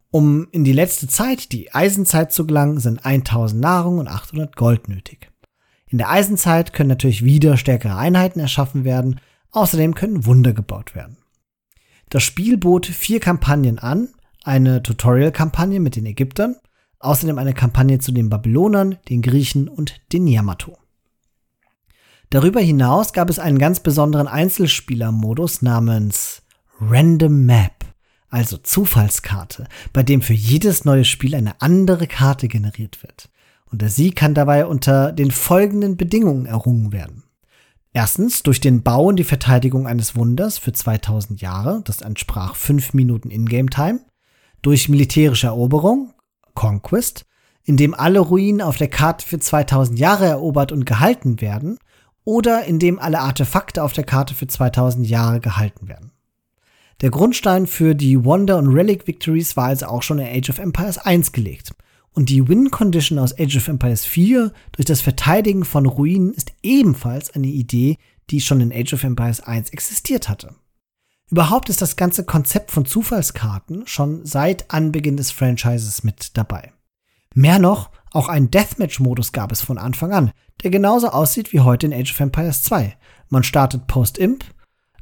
Um 0.10 0.48
in 0.52 0.64
die 0.64 0.74
letzte 0.74 1.08
Zeit, 1.08 1.52
die 1.52 1.74
Eisenzeit 1.74 2.32
zu 2.34 2.46
gelangen, 2.46 2.80
sind 2.80 3.06
1000 3.06 3.62
Nahrung 3.62 4.00
und 4.00 4.08
800 4.08 4.56
Gold 4.56 4.90
nötig. 4.90 5.32
In 5.88 6.00
der 6.00 6.10
Eisenzeit 6.10 6.74
können 6.74 6.90
natürlich 6.90 7.24
wieder 7.24 7.58
stärkere 7.58 7.96
Einheiten 7.96 8.40
erschaffen 8.40 8.84
werden, 8.84 9.20
außerdem 9.52 9.94
können 9.94 10.26
Wunder 10.26 10.54
gebaut 10.54 10.96
werden. 10.96 11.18
Das 12.14 12.22
Spiel 12.22 12.58
bot 12.58 12.86
vier 12.86 13.20
Kampagnen 13.20 13.80
an, 13.80 14.10
eine 14.44 14.84
Tutorial-Kampagne 14.84 15.80
mit 15.80 15.96
den 15.96 16.06
Ägyptern, 16.06 16.58
außerdem 17.00 17.40
eine 17.40 17.56
Kampagne 17.56 17.98
zu 17.98 18.12
den 18.12 18.30
Babylonern, 18.30 19.00
den 19.10 19.24
Griechen 19.24 19.68
und 19.68 20.00
den 20.14 20.28
Yamato. 20.28 20.78
Darüber 22.30 22.60
hinaus 22.60 23.14
gab 23.14 23.32
es 23.32 23.40
einen 23.40 23.58
ganz 23.58 23.80
besonderen 23.80 24.28
Einzelspielermodus 24.28 25.64
namens 25.64 26.44
Random 26.80 27.48
Map, 27.48 27.84
also 28.30 28.58
Zufallskarte, 28.58 29.66
bei 29.92 30.04
dem 30.04 30.22
für 30.22 30.36
jedes 30.36 30.86
neue 30.86 31.06
Spiel 31.06 31.34
eine 31.34 31.60
andere 31.64 32.06
Karte 32.06 32.48
generiert 32.48 33.02
wird. 33.02 33.32
Und 33.72 33.82
der 33.82 33.90
Sieg 33.90 34.16
kann 34.16 34.36
dabei 34.36 34.68
unter 34.68 35.14
den 35.14 35.32
folgenden 35.32 35.98
Bedingungen 35.98 36.46
errungen 36.46 36.92
werden. 36.92 37.23
Erstens 37.96 38.42
durch 38.42 38.60
den 38.60 38.82
Bau 38.82 39.06
und 39.06 39.18
die 39.18 39.24
Verteidigung 39.24 39.86
eines 39.86 40.16
Wunders 40.16 40.58
für 40.58 40.74
2000 40.74 41.42
Jahre, 41.42 41.82
das 41.86 42.02
entsprach 42.02 42.56
5 42.56 42.96
Minuten 42.96 43.30
Ingame-Time, 43.30 44.00
durch 44.64 44.90
militärische 44.90 45.48
Eroberung, 45.48 46.14
Conquest, 46.56 47.28
indem 47.64 47.94
alle 47.94 48.20
Ruinen 48.20 48.62
auf 48.62 48.78
der 48.78 48.88
Karte 48.88 49.26
für 49.26 49.38
2000 49.38 50.00
Jahre 50.00 50.26
erobert 50.26 50.72
und 50.72 50.86
gehalten 50.86 51.40
werden, 51.40 51.78
oder 52.26 52.66
indem 52.66 52.98
alle 52.98 53.20
Artefakte 53.20 53.84
auf 53.84 53.94
der 53.94 54.06
Karte 54.06 54.34
für 54.34 54.48
2000 54.48 55.08
Jahre 55.08 55.40
gehalten 55.40 55.88
werden. 55.88 56.12
Der 57.02 57.12
Grundstein 57.12 57.68
für 57.68 57.94
die 57.94 58.24
Wonder- 58.24 58.58
und 58.58 58.74
Relic 58.74 59.08
Victories 59.08 59.56
war 59.56 59.66
also 59.66 59.86
auch 59.88 60.02
schon 60.02 60.20
in 60.20 60.28
Age 60.28 60.50
of 60.50 60.58
Empires 60.58 60.98
1 60.98 61.32
gelegt. 61.32 61.74
Und 62.14 62.30
die 62.30 62.48
Win-Condition 62.48 63.18
aus 63.18 63.38
Age 63.38 63.58
of 63.58 63.68
Empires 63.68 64.06
4 64.06 64.54
durch 64.72 64.86
das 64.86 65.02
Verteidigen 65.02 65.66
von 65.66 65.86
Ruinen 65.86 66.34
ist 66.34 66.54
ebenfalls 66.62 67.32
eine 67.32 67.48
Idee, 67.48 67.98
die 68.30 68.40
schon 68.40 68.62
in 68.62 68.72
Age 68.72 68.94
of 68.94 69.04
Empires 69.04 69.42
1 69.42 69.72
existiert 69.72 70.30
hatte. 70.30 70.56
Überhaupt 71.32 71.70
ist 71.70 71.82
das 71.82 71.96
ganze 71.96 72.26
Konzept 72.26 72.70
von 72.70 72.86
Zufallskarten 72.86 73.88
schon 73.88 74.26
seit 74.26 74.72
Anbeginn 74.72 75.18
des 75.18 75.32
Franchises 75.32 76.04
mit 76.04 76.38
dabei. 76.38 76.72
Mehr 77.34 77.58
noch, 77.58 77.90
auch 78.12 78.30
einen 78.30 78.52
Deathmatch-Modus 78.52 79.32
gab 79.32 79.52
es 79.52 79.62
von 79.62 79.80
Anfang 79.80 80.14
an, 80.14 80.32
der 80.62 80.70
genauso 80.70 81.10
aussieht 81.10 81.52
wie 81.52 81.62
heute 81.62 81.88
in 81.88 81.94
Age 81.94 82.12
of 82.12 82.20
Empires 82.20 82.62
2. 82.62 82.96
Man 83.30 83.44
startet 83.44 83.88
Post-Imp. 83.88 84.46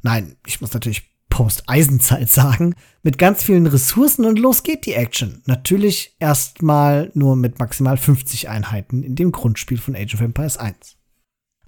Nein, 0.00 0.36
ich 0.46 0.62
muss 0.62 0.72
natürlich 0.72 1.11
Post-Eisenzeit 1.32 2.28
sagen, 2.28 2.74
mit 3.02 3.16
ganz 3.16 3.42
vielen 3.42 3.66
Ressourcen 3.66 4.26
und 4.26 4.38
los 4.38 4.64
geht 4.64 4.84
die 4.84 4.92
Action. 4.92 5.40
Natürlich 5.46 6.14
erstmal 6.18 7.10
nur 7.14 7.36
mit 7.36 7.58
maximal 7.58 7.96
50 7.96 8.50
Einheiten 8.50 9.02
in 9.02 9.16
dem 9.16 9.32
Grundspiel 9.32 9.78
von 9.78 9.96
Age 9.96 10.12
of 10.12 10.20
Empires 10.20 10.58
1. 10.58 10.98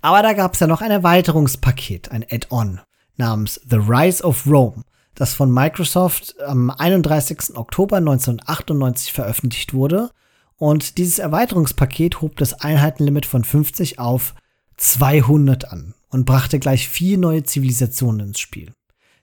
Aber 0.03 0.21
da 0.21 0.35
gab 0.35 0.53
es 0.53 0.61
ja 0.61 0.67
noch 0.67 0.83
ein 0.83 0.91
Erweiterungspaket, 0.91 2.11
ein 2.11 2.27
Add-on 2.31 2.83
namens 3.17 3.59
The 3.67 3.77
Rise 3.77 4.23
of 4.23 4.47
Rome, 4.47 4.85
das 5.15 5.33
von 5.33 5.51
Microsoft 5.51 6.39
am 6.43 6.69
31. 6.69 7.57
Oktober 7.57 7.97
1998 7.97 9.15
veröffentlicht 9.15 9.73
wurde. 9.73 10.11
Und 10.57 10.99
dieses 10.99 11.19
Erweiterungspaket 11.19 12.21
hob 12.21 12.37
das 12.37 12.53
Einheitenlimit 12.53 13.25
von 13.25 13.45
50 13.45 13.99
auf 13.99 14.35
200 14.77 15.73
an 15.73 15.95
und 16.11 16.27
brachte 16.27 16.59
gleich 16.59 16.87
vier 16.87 17.17
neue 17.17 17.45
Zivilisationen 17.45 18.29
ins 18.29 18.41
Spiel 18.41 18.75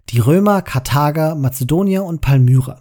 die 0.09 0.19
Römer, 0.19 0.61
Karthager, 0.61 1.35
Mazedonier 1.35 2.03
und 2.03 2.21
Palmyra. 2.21 2.79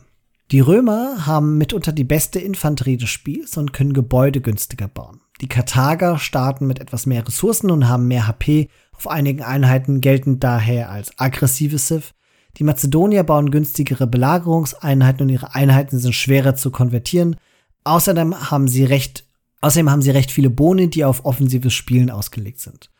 Die 0.50 0.60
Römer 0.60 1.26
haben 1.26 1.58
mitunter 1.58 1.92
die 1.92 2.04
beste 2.04 2.40
Infanterie 2.40 2.96
des 2.96 3.08
Spiels 3.08 3.56
und 3.56 3.72
können 3.72 3.92
Gebäude 3.92 4.40
günstiger 4.40 4.88
bauen. 4.88 5.20
Die 5.40 5.48
Karthager 5.48 6.18
starten 6.18 6.66
mit 6.66 6.80
etwas 6.80 7.06
mehr 7.06 7.26
Ressourcen 7.26 7.70
und 7.70 7.88
haben 7.88 8.08
mehr 8.08 8.26
HP, 8.26 8.68
auf 8.92 9.08
einigen 9.08 9.42
Einheiten 9.42 10.00
gelten 10.00 10.40
daher 10.40 10.90
als 10.90 11.18
aggressive 11.18 11.78
Civ. 11.78 12.12
Die 12.58 12.64
Mazedonier 12.64 13.22
bauen 13.22 13.50
günstigere 13.50 14.06
Belagerungseinheiten 14.06 15.22
und 15.22 15.28
ihre 15.30 15.54
Einheiten 15.54 15.98
sind 15.98 16.14
schwerer 16.14 16.56
zu 16.56 16.70
konvertieren. 16.70 17.36
Außerdem 17.84 18.50
haben 18.50 18.68
sie 18.68 18.84
recht, 18.84 19.24
außerdem 19.60 19.88
haben 19.88 20.02
sie 20.02 20.10
recht 20.10 20.30
viele 20.30 20.50
Boni, 20.50 20.90
die 20.90 21.04
auf 21.04 21.24
offensives 21.24 21.72
Spielen 21.72 22.10
ausgelegt 22.10 22.60
sind. 22.60 22.90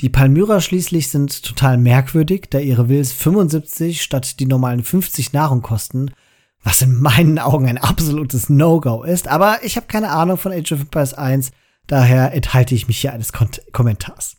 Die 0.00 0.08
Palmyra 0.08 0.60
schließlich 0.60 1.08
sind 1.08 1.42
total 1.42 1.76
merkwürdig, 1.76 2.46
da 2.50 2.60
ihre 2.60 2.88
Wills 2.88 3.12
75 3.12 4.00
statt 4.00 4.38
die 4.38 4.46
normalen 4.46 4.84
50 4.84 5.32
Nahrung 5.32 5.60
kosten, 5.60 6.12
was 6.62 6.82
in 6.82 7.00
meinen 7.00 7.40
Augen 7.40 7.66
ein 7.66 7.78
absolutes 7.78 8.48
No-Go 8.48 9.02
ist, 9.02 9.26
aber 9.26 9.58
ich 9.64 9.76
habe 9.76 9.88
keine 9.88 10.10
Ahnung 10.10 10.36
von 10.36 10.52
Age 10.52 10.70
of 10.70 10.82
Empires 10.82 11.14
1, 11.14 11.50
daher 11.88 12.32
enthalte 12.32 12.76
ich 12.76 12.86
mich 12.86 13.00
hier 13.00 13.12
eines 13.12 13.32
Kon 13.32 13.48
Kommentars. 13.72 14.36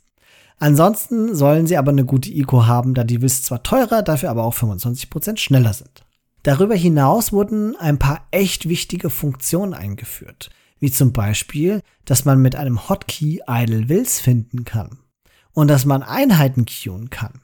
Ansonsten 0.59 1.35
sollen 1.35 1.67
sie 1.67 1.75
aber 1.75 1.91
eine 1.91 2.05
gute 2.05 2.31
Eco 2.31 2.65
haben, 2.65 2.93
da 2.93 3.03
die 3.03 3.21
Wills 3.21 3.43
zwar 3.43 3.61
teurer, 3.61 4.01
dafür 4.01 4.29
aber 4.29 4.45
auch 4.45 4.55
25% 4.55 5.37
schneller 5.37 5.73
sind. 5.73 6.05
Darüber 6.43 6.75
hinaus 6.75 7.33
wurden 7.33 7.75
ein 7.75 7.99
paar 7.99 8.25
echt 8.31 8.69
wichtige 8.69 9.09
Funktionen 9.09 9.73
eingeführt, 9.73 10.51
wie 10.79 10.91
zum 10.91 11.11
Beispiel, 11.11 11.81
dass 12.05 12.23
man 12.23 12.41
mit 12.41 12.55
einem 12.55 12.87
Hotkey 12.87 13.41
Idle 13.45 13.89
Wills 13.89 14.21
finden 14.21 14.63
kann 14.63 14.99
und 15.53 15.67
dass 15.67 15.85
man 15.85 16.03
Einheiten 16.03 16.65
queuen 16.65 17.09
kann. 17.09 17.41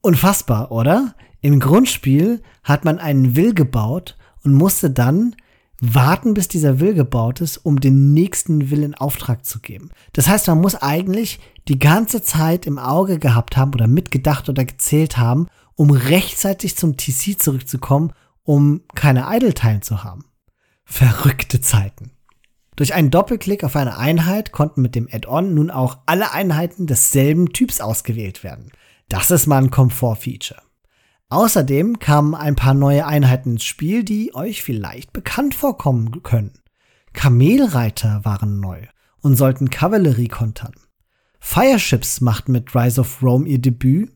Unfassbar, 0.00 0.72
oder? 0.72 1.14
Im 1.40 1.60
Grundspiel 1.60 2.42
hat 2.62 2.84
man 2.84 2.98
einen 2.98 3.36
Will 3.36 3.54
gebaut 3.54 4.16
und 4.44 4.54
musste 4.54 4.90
dann 4.90 5.34
warten, 5.80 6.34
bis 6.34 6.46
dieser 6.46 6.78
Will 6.78 6.94
gebaut 6.94 7.40
ist, 7.40 7.58
um 7.58 7.80
den 7.80 8.12
nächsten 8.14 8.70
Will 8.70 8.84
in 8.84 8.94
Auftrag 8.94 9.44
zu 9.44 9.58
geben. 9.58 9.90
Das 10.12 10.28
heißt, 10.28 10.46
man 10.46 10.60
muss 10.60 10.76
eigentlich 10.76 11.40
die 11.66 11.78
ganze 11.78 12.22
Zeit 12.22 12.66
im 12.66 12.78
Auge 12.78 13.18
gehabt 13.18 13.56
haben 13.56 13.74
oder 13.74 13.88
mitgedacht 13.88 14.48
oder 14.48 14.64
gezählt 14.64 15.18
haben, 15.18 15.48
um 15.74 15.90
rechtzeitig 15.90 16.76
zum 16.76 16.96
TC 16.96 17.40
zurückzukommen, 17.40 18.12
um 18.44 18.82
keine 18.94 19.26
Idle-Time 19.28 19.80
zu 19.80 20.04
haben. 20.04 20.24
Verrückte 20.84 21.60
Zeiten. 21.60 22.12
Durch 22.76 22.94
einen 22.94 23.10
Doppelklick 23.10 23.64
auf 23.64 23.76
eine 23.76 23.98
Einheit 23.98 24.52
konnten 24.52 24.80
mit 24.80 24.94
dem 24.94 25.08
Add-on 25.10 25.54
nun 25.54 25.70
auch 25.70 25.98
alle 26.06 26.32
Einheiten 26.32 26.86
desselben 26.86 27.52
Typs 27.52 27.80
ausgewählt 27.80 28.42
werden. 28.42 28.72
Das 29.08 29.30
ist 29.30 29.46
mal 29.46 29.58
ein 29.58 29.70
Komfort-Feature. 29.70 30.62
Außerdem 31.28 31.98
kamen 31.98 32.34
ein 32.34 32.56
paar 32.56 32.74
neue 32.74 33.06
Einheiten 33.06 33.52
ins 33.52 33.64
Spiel, 33.64 34.04
die 34.04 34.34
euch 34.34 34.62
vielleicht 34.62 35.12
bekannt 35.12 35.54
vorkommen 35.54 36.22
können. 36.22 36.52
Kamelreiter 37.12 38.24
waren 38.24 38.60
neu 38.60 38.82
und 39.20 39.36
sollten 39.36 39.70
Kavallerie 39.70 40.28
kontern. 40.28 40.72
Fireships 41.40 42.20
machten 42.20 42.52
mit 42.52 42.74
Rise 42.74 43.00
of 43.00 43.22
Rome 43.22 43.48
ihr 43.48 43.58
Debüt. 43.58 44.12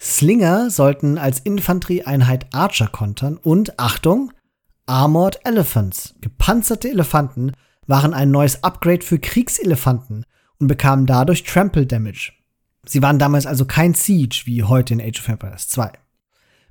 Slinger 0.00 0.70
sollten 0.70 1.18
als 1.18 1.40
Infanterieeinheit 1.40 2.52
Archer 2.52 2.88
kontern 2.88 3.36
und 3.36 3.78
Achtung, 3.78 4.32
Armored 4.86 5.40
Elephants. 5.44 6.14
Gepanzerte 6.20 6.90
Elefanten 6.90 7.52
waren 7.86 8.14
ein 8.14 8.30
neues 8.30 8.62
Upgrade 8.62 9.04
für 9.04 9.18
Kriegselefanten 9.18 10.24
und 10.58 10.66
bekamen 10.66 11.06
dadurch 11.06 11.44
Trample 11.44 11.86
Damage. 11.86 12.32
Sie 12.84 13.02
waren 13.02 13.18
damals 13.18 13.46
also 13.46 13.64
kein 13.64 13.94
Siege 13.94 14.42
wie 14.44 14.62
heute 14.62 14.94
in 14.94 15.00
Age 15.00 15.20
of 15.20 15.28
Empires 15.28 15.68
2. 15.68 15.92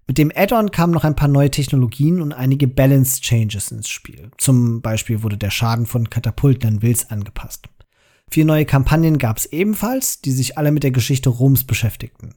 Mit 0.08 0.18
dem 0.18 0.32
Add-on 0.36 0.70
kamen 0.70 0.94
noch 0.94 1.04
ein 1.04 1.16
paar 1.16 1.28
neue 1.28 1.50
Technologien 1.50 2.22
und 2.22 2.32
einige 2.32 2.68
Balance 2.68 3.22
Changes 3.22 3.72
ins 3.72 3.90
Spiel. 3.90 4.30
Zum 4.38 4.82
Beispiel 4.82 5.24
wurde 5.24 5.38
der 5.38 5.50
Schaden 5.50 5.88
von 5.88 6.10
Katapulten 6.10 6.68
an 6.70 6.82
Wills 6.84 7.10
angepasst. 7.10 7.70
Vier 8.30 8.46
neue 8.46 8.66
Kampagnen 8.66 9.18
gab 9.18 9.38
es 9.38 9.48
ebenfalls, 9.48 10.22
die 10.22 10.32
sich 10.32 10.58
alle 10.58 10.72
mit 10.72 10.84
der 10.84 10.92
Geschichte 10.92 11.30
Roms 11.30 11.64
beschäftigten. 11.64 12.36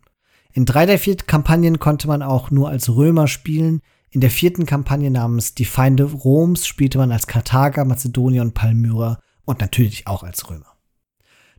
In 0.53 0.65
drei 0.65 0.87
der 0.87 0.99
vier 0.99 1.17
Kampagnen 1.17 1.79
konnte 1.79 2.09
man 2.09 2.23
auch 2.23 2.51
nur 2.51 2.69
als 2.69 2.89
Römer 2.89 3.29
spielen. 3.29 3.83
In 4.11 4.21
der 4.21 4.31
vierten 4.31 4.65
Kampagne 4.65 5.11
namens 5.11 5.55
Die 5.55 5.67
Feinde 5.67 6.05
Roms 6.05 6.67
spielte 6.67 6.99
man 6.99 7.13
als 7.13 7.27
Karthager, 7.27 7.85
Mazedonier 7.85 8.43
und 8.43 8.55
Palmyra 8.55 9.21
und 9.45 9.61
natürlich 9.61 10.07
auch 10.07 10.23
als 10.23 10.49
Römer. 10.49 10.79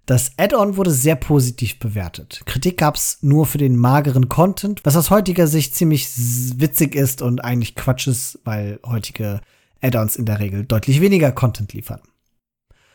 Das 0.07 0.31
Add-on 0.37 0.75
wurde 0.75 0.89
sehr 0.89 1.15
positiv 1.15 1.77
bewertet. 1.77 2.41
Kritik 2.45 2.77
gab's 2.77 3.19
nur 3.21 3.45
für 3.45 3.59
den 3.59 3.77
mageren 3.77 4.27
Content, 4.27 4.81
was 4.83 4.95
aus 4.95 5.11
heutiger 5.11 5.45
Sicht 5.45 5.75
ziemlich 5.75 6.09
witzig 6.57 6.95
ist 6.95 7.21
und 7.21 7.43
eigentlich 7.43 7.75
Quatsch 7.75 8.07
ist, 8.07 8.39
weil 8.43 8.79
heutige 8.83 9.41
Add-ons 9.81 10.15
in 10.15 10.25
der 10.25 10.39
Regel 10.39 10.65
deutlich 10.65 10.99
weniger 10.99 11.31
Content 11.31 11.73
liefern. 11.73 12.01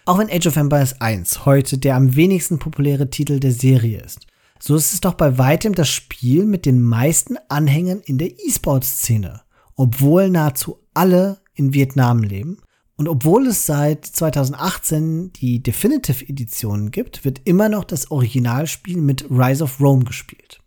Auch 0.06 0.18
wenn 0.18 0.28
Age 0.28 0.48
of 0.48 0.56
Empires 0.56 1.00
1 1.00 1.46
heute 1.46 1.78
der 1.78 1.94
am 1.94 2.16
wenigsten 2.16 2.58
populäre 2.58 3.08
Titel 3.08 3.38
der 3.38 3.52
Serie 3.52 4.00
ist, 4.00 4.26
so 4.58 4.74
ist 4.74 4.92
es 4.92 5.00
doch 5.00 5.14
bei 5.14 5.38
weitem 5.38 5.74
das 5.74 5.88
Spiel 5.88 6.44
mit 6.44 6.66
den 6.66 6.82
meisten 6.82 7.36
Anhängern 7.48 8.00
in 8.00 8.18
der 8.18 8.30
E-Sport-Szene, 8.30 9.42
obwohl 9.76 10.30
nahezu 10.30 10.78
alle 10.94 11.38
in 11.54 11.74
Vietnam 11.74 12.22
leben 12.22 12.58
und 12.96 13.08
obwohl 13.08 13.48
es 13.48 13.66
seit 13.66 14.06
2018 14.06 15.32
die 15.32 15.62
Definitive 15.62 16.24
Edition 16.28 16.90
gibt, 16.90 17.24
wird 17.24 17.40
immer 17.44 17.68
noch 17.68 17.84
das 17.84 18.10
Originalspiel 18.10 18.98
mit 18.98 19.26
Rise 19.30 19.64
of 19.64 19.80
Rome 19.80 20.04
gespielt. 20.04 20.60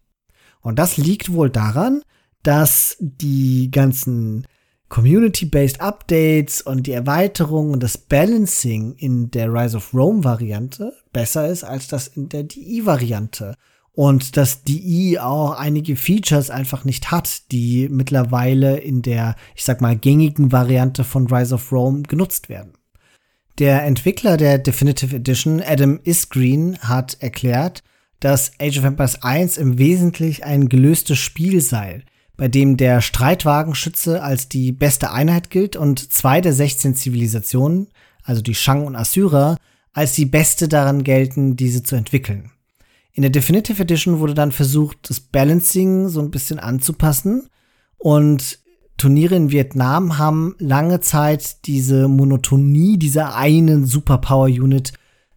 Und 0.62 0.78
das 0.78 0.98
liegt 0.98 1.32
wohl 1.32 1.50
daran, 1.50 2.02
dass 2.44 2.98
die 3.00 3.72
ganzen 3.72 4.46
Community-based 4.90 5.82
Updates 5.82 6.62
und 6.62 6.88
die 6.88 6.92
Erweiterung 6.92 7.72
und 7.72 7.84
das 7.84 7.98
Balancing 7.98 8.96
in 8.96 9.32
der 9.32 9.52
Rise 9.52 9.78
of 9.78 9.94
Rome 9.94 10.24
Variante 10.24 10.94
besser 11.14 11.48
ist 11.48 11.64
als 11.64 11.88
das 11.88 12.08
in 12.08 12.30
der 12.30 12.44
DI 12.44 12.86
Variante 12.86 13.56
und 13.98 14.38
dass 14.38 14.62
die 14.62 15.20
auch 15.20 15.54
einige 15.54 15.96
Features 15.96 16.52
einfach 16.52 16.86
nicht 16.86 17.10
hat, 17.10 17.52
die 17.52 17.90
mittlerweile 17.90 18.78
in 18.78 19.02
der, 19.02 19.36
ich 19.56 19.64
sag 19.64 19.82
mal, 19.82 19.98
gängigen 19.98 20.52
Variante 20.52 21.04
von 21.04 21.26
Rise 21.26 21.56
of 21.56 21.72
Rome 21.72 22.04
genutzt 22.04 22.48
werden. 22.48 22.74
Der 23.58 23.84
Entwickler 23.86 24.38
der 24.38 24.60
Definitive 24.60 25.16
Edition, 25.16 25.64
Adam 25.66 26.00
Isgreen, 26.04 26.78
hat 26.78 27.18
erklärt, 27.22 27.82
dass 28.20 28.52
Age 28.60 28.78
of 28.78 28.84
Empires 28.84 29.24
1 29.24 29.58
im 29.58 29.80
Wesentlichen 29.80 30.44
ein 30.44 30.70
gelöstes 30.70 31.18
Spiel 31.18 31.60
sei, 31.60 32.04
bei 32.36 32.48
dem 32.48 32.78
der 32.78 33.02
Streitwagenschütze 33.02 34.22
als 34.22 34.48
die 34.48 34.74
beste 34.74 35.10
Einheit 35.10 35.50
gilt 35.50 35.76
und 35.76 36.14
zwei 36.14 36.40
der 36.40 36.54
16 36.54 36.94
Zivilisationen, 36.94 37.88
also 38.22 38.44
die 38.44 38.54
Shang 38.54 38.86
und 38.86 38.96
Assyrer, 38.96 39.58
als 39.92 40.14
die 40.14 40.26
beste 40.26 40.68
daran 40.68 41.04
gelten, 41.04 41.56
diese 41.56 41.82
zu 41.82 41.96
entwickeln. 41.96 42.52
In 43.18 43.24
der 43.24 43.32
Definitive 43.32 43.82
Edition 43.82 44.20
wurde 44.20 44.36
dann 44.36 44.52
versucht, 44.52 45.10
das 45.10 45.20
Balancing 45.20 46.08
so 46.08 46.20
ein 46.20 46.30
bisschen 46.30 46.60
anzupassen. 46.60 47.50
Und 47.98 48.60
Turniere 48.98 49.34
in 49.34 49.50
Vietnam 49.50 50.20
haben 50.20 50.54
lange 50.60 51.00
Zeit 51.00 51.66
diese 51.66 52.08
Monotonie 52.08 53.00
dieser 53.00 53.36
einen 53.36 53.88
Superpower-Unit 53.88 54.94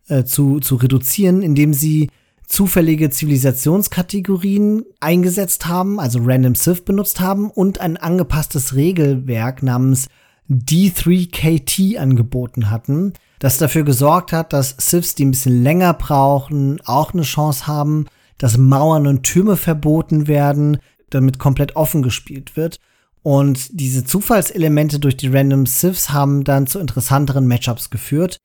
äh, 0.09 0.24
zu, 0.24 0.61
zu 0.61 0.74
reduzieren, 0.74 1.41
indem 1.41 1.72
sie 1.72 2.11
zufällige 2.47 3.09
Zivilisationskategorien 3.09 4.85
eingesetzt 5.01 5.66
haben, 5.66 5.99
also 6.01 6.18
Random 6.22 6.57
Civ 6.57 6.85
benutzt 6.85 7.18
haben 7.18 7.51
und 7.51 7.81
ein 7.81 7.97
angepasstes 7.97 8.74
Regelwerk 8.74 9.62
namens 9.62 10.09
D3KT 10.51 11.97
angeboten 11.97 12.68
hatten, 12.68 13.14
das 13.41 13.59
dafür 13.59 13.82
gesorgt 13.82 14.32
hat, 14.32 14.53
dass 14.53 14.76
Civs, 14.78 15.16
die 15.16 15.24
ein 15.24 15.32
bisschen 15.32 15.62
länger 15.62 15.95
brauchen, 15.95 16.80
auch 16.84 17.12
eine 17.12 17.22
Chance 17.22 17.66
haben, 17.66 18.07
dass 18.38 18.59
Mauern 18.59 19.07
und 19.07 19.24
Türme 19.24 19.57
verboten 19.57 20.28
werden, 20.28 20.78
damit 21.09 21.38
komplett 21.38 21.74
offen 21.74 22.03
gespielt 22.03 22.57
wird. 22.57 22.78
Und 23.22 23.68
diese 23.80 24.05
Zufallselemente 24.05 24.99
durch 24.99 25.16
die 25.16 25.28
Random 25.28 25.66
Civs 25.66 26.11
haben 26.11 26.45
dann 26.45 26.66
zu 26.66 26.78
interessanteren 26.78 27.47
Matchups 27.47 27.91
geführt. 27.91 28.38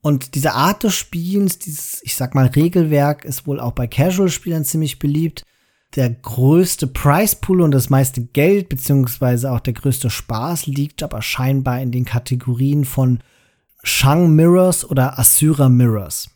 Und 0.00 0.36
diese 0.36 0.52
Art 0.52 0.84
des 0.84 0.94
Spielens, 0.94 1.58
dieses, 1.58 2.00
ich 2.04 2.14
sag 2.14 2.36
mal, 2.36 2.46
Regelwerk, 2.46 3.24
ist 3.24 3.48
wohl 3.48 3.58
auch 3.58 3.72
bei 3.72 3.88
Casual-Spielern 3.88 4.64
ziemlich 4.64 5.00
beliebt. 5.00 5.42
Der 5.96 6.10
größte 6.10 6.86
Price 6.86 7.34
Pool 7.34 7.62
und 7.62 7.72
das 7.72 7.90
meiste 7.90 8.22
Geld, 8.22 8.68
beziehungsweise 8.68 9.50
auch 9.50 9.60
der 9.60 9.72
größte 9.72 10.10
Spaß, 10.10 10.66
liegt 10.66 11.02
aber 11.02 11.22
scheinbar 11.22 11.80
in 11.80 11.90
den 11.90 12.04
Kategorien 12.04 12.84
von 12.84 13.20
Shang 13.86 14.34
Mirrors 14.34 14.88
oder 14.88 15.16
Assyra 15.16 15.68
Mirrors. 15.68 16.28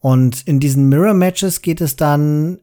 Und 0.00 0.42
in 0.42 0.60
diesen 0.60 0.90
Mirror 0.90 1.14
Matches 1.14 1.62
geht 1.62 1.80
es 1.80 1.96
dann 1.96 2.58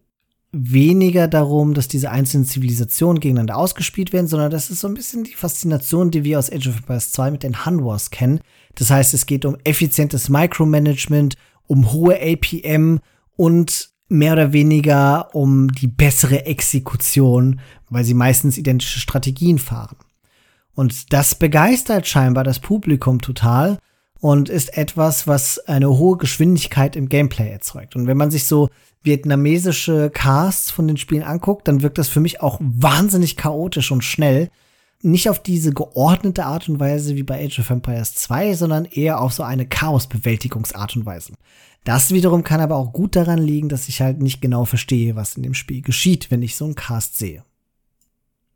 weniger 0.52 1.28
darum, 1.28 1.74
dass 1.74 1.88
diese 1.88 2.12
einzelnen 2.12 2.46
Zivilisationen 2.46 3.20
gegeneinander 3.20 3.58
ausgespielt 3.58 4.14
werden, 4.14 4.28
sondern 4.28 4.52
das 4.52 4.70
ist 4.70 4.82
so 4.82 4.88
ein 4.88 4.94
bisschen 4.94 5.24
die 5.24 5.34
Faszination, 5.34 6.12
die 6.12 6.24
wir 6.24 6.38
aus 6.38 6.52
Age 6.52 6.68
of 6.68 6.78
Empires 6.78 7.12
2 7.14 7.32
mit 7.32 7.42
den 7.42 7.66
Han 7.66 7.84
Wars 7.84 8.12
kennen. 8.12 8.42
Das 8.76 8.92
heißt, 8.92 9.16
es 9.16 9.26
geht 9.26 9.44
um 9.44 9.58
effizientes 9.64 10.30
Micromanagement, 10.30 11.36
um 11.66 11.92
hohe 11.92 12.16
APM 12.22 13.00
und 13.38 13.90
mehr 14.08 14.34
oder 14.34 14.54
weniger 14.54 15.34
um 15.34 15.72
die 15.72 15.88
bessere 15.88 16.46
Exekution, 16.46 17.60
weil 17.90 18.04
sie 18.04 18.14
meistens 18.14 18.60
identische 18.60 19.00
Strategien 19.00 19.58
fahren. 19.58 19.98
Und 20.76 21.12
das 21.12 21.34
begeistert 21.34 22.08
scheinbar 22.08 22.44
das 22.44 22.60
Publikum 22.60 23.20
total 23.20 23.80
und 24.22 24.50
ist 24.50 24.78
etwas, 24.78 25.28
was 25.28 25.60
eine 25.60 25.90
hohe 25.90 26.16
Geschwindigkeit 26.18 26.96
im 26.96 27.10
Gameplay 27.10 27.50
erzeugt. 27.50 27.96
Und 27.96 28.08
wenn 28.08 28.18
man 28.18 28.32
sich 28.32 28.46
so 28.46 28.70
vietnamesische 29.04 30.12
Casts 30.12 30.70
von 30.70 30.88
den 30.88 30.98
Spielen 30.98 31.24
anguckt, 31.24 31.68
dann 31.68 31.82
wirkt 31.82 31.98
das 31.98 32.08
für 32.08 32.20
mich 32.20 32.40
auch 32.40 32.60
wahnsinnig 32.62 33.36
chaotisch 33.36 33.92
und 33.92 34.04
schnell. 34.04 34.50
Nicht 35.02 35.28
auf 35.28 35.42
diese 35.42 35.74
geordnete 35.74 36.46
Art 36.46 36.70
und 36.70 36.80
Weise 36.80 37.16
wie 37.16 37.24
bei 37.24 37.44
Age 37.44 37.60
of 37.60 37.72
Empires 37.72 38.14
2, 38.14 38.54
sondern 38.54 38.86
eher 38.86 39.20
auf 39.20 39.34
so 39.34 39.42
eine 39.42 39.66
Chaosbewältigungsart 39.66 40.96
und 40.96 41.08
Weise. 41.08 41.34
Das 41.84 42.12
wiederum 42.12 42.44
kann 42.44 42.62
aber 42.62 42.76
auch 42.76 42.94
gut 42.94 43.16
daran 43.16 43.40
liegen, 43.40 43.70
dass 43.70 43.90
ich 43.90 44.02
halt 44.02 44.22
nicht 44.22 44.40
genau 44.40 44.66
verstehe, 44.66 45.16
was 45.16 45.36
in 45.36 45.42
dem 45.42 45.56
Spiel 45.56 45.82
geschieht, 45.82 46.30
wenn 46.30 46.44
ich 46.44 46.56
so 46.56 46.66
einen 46.66 46.76
Cast 46.76 47.18
sehe. 47.18 47.44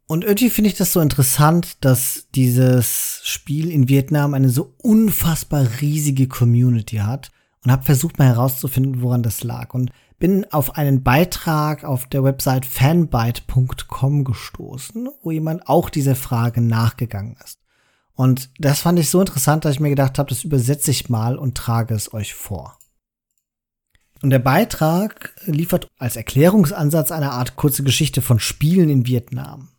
Und 0.08 0.24
irgendwie 0.24 0.52
finde 0.52 0.70
ich 0.70 0.78
das 0.78 0.94
so 0.94 1.02
interessant, 1.02 1.84
dass 1.84 2.28
dieses 2.36 3.22
Spiel 3.24 3.72
in 3.72 3.90
Vietnam 3.90 4.36
eine 4.36 4.50
so 4.50 4.74
unfassbar 4.82 5.68
riesige 5.82 6.28
Community 6.28 6.98
hat 6.98 7.32
und 7.64 7.72
habe 7.72 7.84
versucht 7.84 8.20
mal 8.20 8.28
herauszufinden, 8.28 9.02
woran 9.02 9.24
das 9.24 9.44
lag 9.44 9.74
und 9.74 9.92
bin 10.20 10.46
auf 10.52 10.76
einen 10.76 11.04
Beitrag 11.04 11.84
auf 11.84 12.06
der 12.08 12.24
Website 12.24 12.66
fanbyte.com 12.66 14.24
gestoßen, 14.24 15.10
wo 15.22 15.32
jemand 15.32 15.68
auch 15.68 15.90
dieser 15.90 16.16
Frage 16.16 16.62
nachgegangen 16.62 17.36
ist. 17.44 17.60
Und 18.14 18.50
das 18.60 18.80
fand 18.80 19.00
ich 19.00 19.10
so 19.10 19.20
interessant, 19.20 19.66
dass 19.66 19.74
ich 19.74 19.80
mir 19.80 19.90
gedacht 19.90 20.20
habe, 20.20 20.30
das 20.30 20.44
übersetze 20.44 20.92
ich 20.92 21.10
mal 21.10 21.38
und 21.38 21.58
trage 21.58 21.94
es 21.94 22.14
euch 22.14 22.34
vor. 22.34 22.78
Und 24.22 24.30
der 24.30 24.40
Beitrag 24.40 25.36
liefert 25.46 25.88
als 25.98 26.16
Erklärungsansatz 26.16 27.12
eine 27.12 27.32
Art 27.32 27.58
kurze 27.58 27.84
Geschichte 27.84 28.22
von 28.22 28.40
Spielen 28.40 28.90
in 28.90 29.06
Vietnam. 29.06 29.75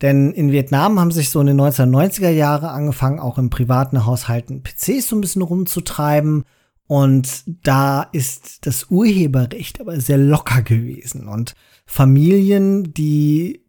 Denn 0.00 0.32
in 0.32 0.52
Vietnam 0.52 1.00
haben 1.00 1.10
sich 1.10 1.30
so 1.30 1.40
in 1.40 1.48
den 1.48 1.60
1990er 1.60 2.30
Jahre 2.30 2.70
angefangen, 2.70 3.18
auch 3.18 3.38
im 3.38 3.50
privaten 3.50 4.06
Haushalten 4.06 4.62
PCs 4.62 5.08
so 5.08 5.16
ein 5.16 5.20
bisschen 5.20 5.42
rumzutreiben. 5.42 6.44
Und 6.86 7.44
da 7.66 8.02
ist 8.12 8.66
das 8.66 8.90
Urheberrecht 8.90 9.80
aber 9.80 10.00
sehr 10.00 10.18
locker 10.18 10.62
gewesen. 10.62 11.28
Und 11.28 11.54
Familien, 11.84 12.94
die 12.94 13.64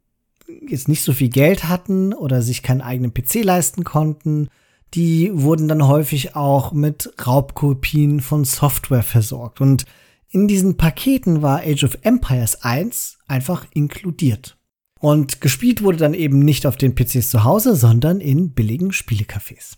jetzt 0.68 0.88
nicht 0.88 1.04
so 1.04 1.14
viel 1.14 1.30
Geld 1.30 1.68
hatten 1.68 2.14
oder 2.14 2.42
sich 2.42 2.64
keinen 2.64 2.82
eigenen 2.82 3.14
PC 3.14 3.44
leisten 3.44 3.84
konnten, 3.84 4.50
die 4.94 5.32
wurden 5.34 5.68
dann 5.68 5.88
häufig 5.88 6.36
auch 6.36 6.72
mit 6.72 7.14
Raubkopien 7.26 8.22
von 8.22 8.46
Software 8.46 9.04
versorgt. 9.04 9.62
Und 9.62 9.86
in 10.30 10.48
diesen 10.48 10.78
Paketen 10.78 11.42
war 11.42 11.62
Age 11.62 11.84
of 11.84 11.98
Empires 12.02 12.64
1 12.64 13.18
einfach 13.28 13.66
inkludiert. 13.74 14.59
Und 15.00 15.42
gespielt 15.42 15.82
wurde 15.82 15.98
dann 15.98 16.14
eben 16.14 16.40
nicht 16.40 16.66
auf 16.68 16.76
den 16.76 16.94
PCs 16.94 17.30
zu 17.30 17.44
Hause, 17.46 17.76
sondern 17.76 18.20
in 18.20 18.52
billigen 18.52 18.92
Spielecafés. 18.92 19.78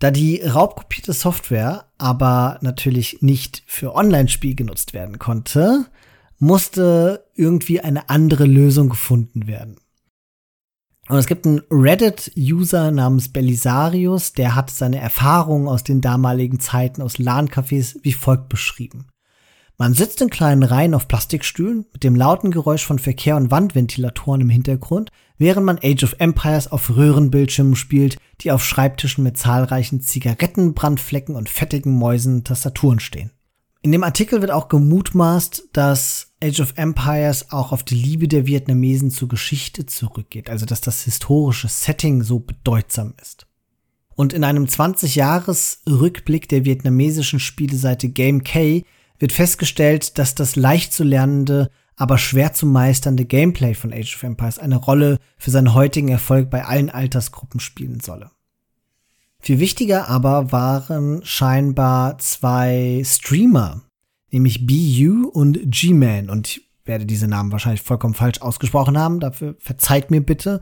Da 0.00 0.10
die 0.10 0.40
raubkopierte 0.42 1.12
Software 1.12 1.86
aber 1.96 2.58
natürlich 2.60 3.18
nicht 3.20 3.62
für 3.66 3.94
Online-Spiel 3.94 4.54
genutzt 4.54 4.94
werden 4.94 5.18
konnte, 5.18 5.86
musste 6.38 7.24
irgendwie 7.34 7.80
eine 7.80 8.08
andere 8.08 8.44
Lösung 8.44 8.88
gefunden 8.88 9.46
werden. 9.46 9.76
Und 11.08 11.16
es 11.16 11.26
gibt 11.26 11.46
einen 11.46 11.62
Reddit-User 11.70 12.90
namens 12.90 13.30
Belisarius, 13.30 14.34
der 14.34 14.54
hat 14.54 14.70
seine 14.70 14.98
Erfahrungen 14.98 15.66
aus 15.66 15.82
den 15.82 16.00
damaligen 16.00 16.60
Zeiten 16.60 17.00
aus 17.00 17.18
LAN-Cafés 17.18 17.96
wie 18.02 18.12
folgt 18.12 18.48
beschrieben. 18.48 19.06
Man 19.80 19.94
sitzt 19.94 20.20
in 20.20 20.28
kleinen 20.28 20.64
Reihen 20.64 20.92
auf 20.92 21.06
Plastikstühlen 21.06 21.86
mit 21.92 22.02
dem 22.02 22.16
lauten 22.16 22.50
Geräusch 22.50 22.84
von 22.84 22.98
Verkehr 22.98 23.36
und 23.36 23.52
Wandventilatoren 23.52 24.40
im 24.40 24.50
Hintergrund, 24.50 25.12
während 25.38 25.64
man 25.66 25.78
Age 25.80 26.02
of 26.02 26.16
Empires 26.18 26.72
auf 26.72 26.96
Röhrenbildschirmen 26.96 27.76
spielt, 27.76 28.16
die 28.40 28.50
auf 28.50 28.64
Schreibtischen 28.64 29.22
mit 29.22 29.38
zahlreichen 29.38 30.00
Zigarettenbrandflecken 30.00 31.36
und 31.36 31.48
fettigen 31.48 31.96
Mäusen 31.96 32.42
Tastaturen 32.42 32.98
stehen. 32.98 33.30
In 33.80 33.92
dem 33.92 34.02
Artikel 34.02 34.40
wird 34.40 34.50
auch 34.50 34.68
gemutmaßt, 34.68 35.68
dass 35.72 36.32
Age 36.42 36.58
of 36.58 36.72
Empires 36.74 37.52
auch 37.52 37.70
auf 37.70 37.84
die 37.84 37.94
Liebe 37.94 38.26
der 38.26 38.46
Vietnamesen 38.46 39.12
zur 39.12 39.28
Geschichte 39.28 39.86
zurückgeht, 39.86 40.50
also 40.50 40.66
dass 40.66 40.80
das 40.80 41.04
historische 41.04 41.68
Setting 41.68 42.24
so 42.24 42.40
bedeutsam 42.40 43.14
ist. 43.22 43.46
Und 44.16 44.32
in 44.32 44.42
einem 44.42 44.64
20-Jahres-Rückblick 44.64 46.48
der 46.48 46.64
vietnamesischen 46.64 47.38
Spieleseite 47.38 48.08
Game 48.08 48.42
K 48.42 48.82
wird 49.18 49.32
festgestellt, 49.32 50.18
dass 50.18 50.34
das 50.34 50.56
leicht 50.56 50.92
zu 50.92 51.04
lernende, 51.04 51.70
aber 51.96 52.18
schwer 52.18 52.52
zu 52.52 52.66
meisternde 52.66 53.24
Gameplay 53.24 53.74
von 53.74 53.92
Age 53.92 54.14
of 54.14 54.22
Empires 54.22 54.58
eine 54.58 54.76
Rolle 54.76 55.18
für 55.36 55.50
seinen 55.50 55.74
heutigen 55.74 56.08
Erfolg 56.08 56.50
bei 56.50 56.64
allen 56.64 56.90
Altersgruppen 56.90 57.60
spielen 57.60 58.00
solle. 58.00 58.30
Viel 59.40 59.60
wichtiger 59.60 60.08
aber 60.08 60.52
waren 60.52 61.24
scheinbar 61.24 62.18
zwei 62.18 63.02
Streamer, 63.04 63.82
nämlich 64.30 64.66
BU 64.66 65.28
und 65.28 65.58
G-Man. 65.64 66.28
Und 66.28 66.48
ich 66.48 66.68
werde 66.84 67.06
diese 67.06 67.28
Namen 67.28 67.52
wahrscheinlich 67.52 67.82
vollkommen 67.82 68.14
falsch 68.14 68.40
ausgesprochen 68.40 68.98
haben, 68.98 69.20
dafür 69.20 69.56
verzeiht 69.58 70.10
mir 70.10 70.20
bitte. 70.20 70.60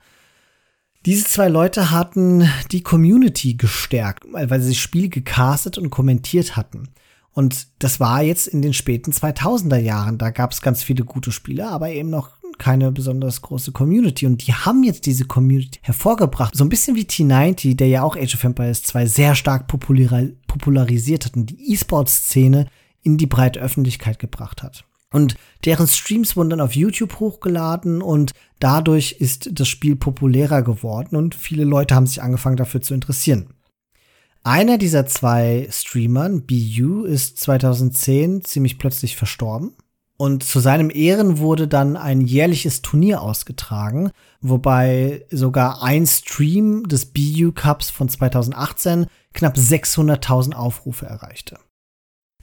Diese 1.06 1.24
zwei 1.24 1.48
Leute 1.48 1.90
hatten 1.90 2.48
die 2.72 2.82
Community 2.82 3.54
gestärkt, 3.54 4.24
weil 4.32 4.60
sie 4.60 4.70
das 4.70 4.78
Spiel 4.78 5.08
gecastet 5.08 5.78
und 5.78 5.90
kommentiert 5.90 6.56
hatten. 6.56 6.88
Und 7.36 7.68
das 7.80 8.00
war 8.00 8.22
jetzt 8.22 8.46
in 8.46 8.62
den 8.62 8.72
späten 8.72 9.12
2000er 9.12 9.76
Jahren. 9.76 10.16
Da 10.16 10.30
gab 10.30 10.52
es 10.52 10.62
ganz 10.62 10.82
viele 10.82 11.04
gute 11.04 11.32
Spiele, 11.32 11.68
aber 11.68 11.90
eben 11.90 12.08
noch 12.08 12.30
keine 12.56 12.90
besonders 12.92 13.42
große 13.42 13.72
Community. 13.72 14.24
Und 14.24 14.46
die 14.46 14.54
haben 14.54 14.82
jetzt 14.82 15.04
diese 15.04 15.26
Community 15.26 15.78
hervorgebracht. 15.82 16.56
So 16.56 16.64
ein 16.64 16.70
bisschen 16.70 16.96
wie 16.96 17.02
T90, 17.02 17.76
der 17.76 17.88
ja 17.88 18.02
auch 18.04 18.16
Age 18.16 18.36
of 18.36 18.44
Empires 18.44 18.84
2 18.84 19.04
sehr 19.04 19.34
stark 19.34 19.66
popularisiert 19.68 21.26
hat 21.26 21.36
und 21.36 21.50
die 21.50 21.74
E-Sport-Szene 21.74 22.68
in 23.02 23.18
die 23.18 23.26
breite 23.26 23.60
Öffentlichkeit 23.60 24.18
gebracht 24.18 24.62
hat. 24.62 24.86
Und 25.12 25.36
deren 25.66 25.88
Streams 25.88 26.36
wurden 26.36 26.48
dann 26.48 26.62
auf 26.62 26.74
YouTube 26.74 27.20
hochgeladen 27.20 28.00
und 28.00 28.32
dadurch 28.60 29.16
ist 29.18 29.50
das 29.52 29.68
Spiel 29.68 29.94
populärer 29.94 30.62
geworden 30.62 31.16
und 31.16 31.34
viele 31.34 31.64
Leute 31.64 31.94
haben 31.94 32.06
sich 32.06 32.22
angefangen 32.22 32.56
dafür 32.56 32.80
zu 32.80 32.94
interessieren. 32.94 33.50
Einer 34.46 34.78
dieser 34.78 35.06
zwei 35.06 35.66
Streamern, 35.72 36.42
BU, 36.42 37.02
ist 37.02 37.40
2010 37.40 38.44
ziemlich 38.44 38.78
plötzlich 38.78 39.16
verstorben. 39.16 39.72
Und 40.18 40.44
zu 40.44 40.60
seinem 40.60 40.88
Ehren 40.88 41.38
wurde 41.38 41.66
dann 41.66 41.96
ein 41.96 42.20
jährliches 42.20 42.80
Turnier 42.80 43.22
ausgetragen, 43.22 44.12
wobei 44.40 45.26
sogar 45.32 45.82
ein 45.82 46.06
Stream 46.06 46.86
des 46.86 47.06
BU 47.06 47.50
Cups 47.56 47.90
von 47.90 48.08
2018 48.08 49.06
knapp 49.34 49.56
600.000 49.56 50.54
Aufrufe 50.54 51.06
erreichte. 51.06 51.58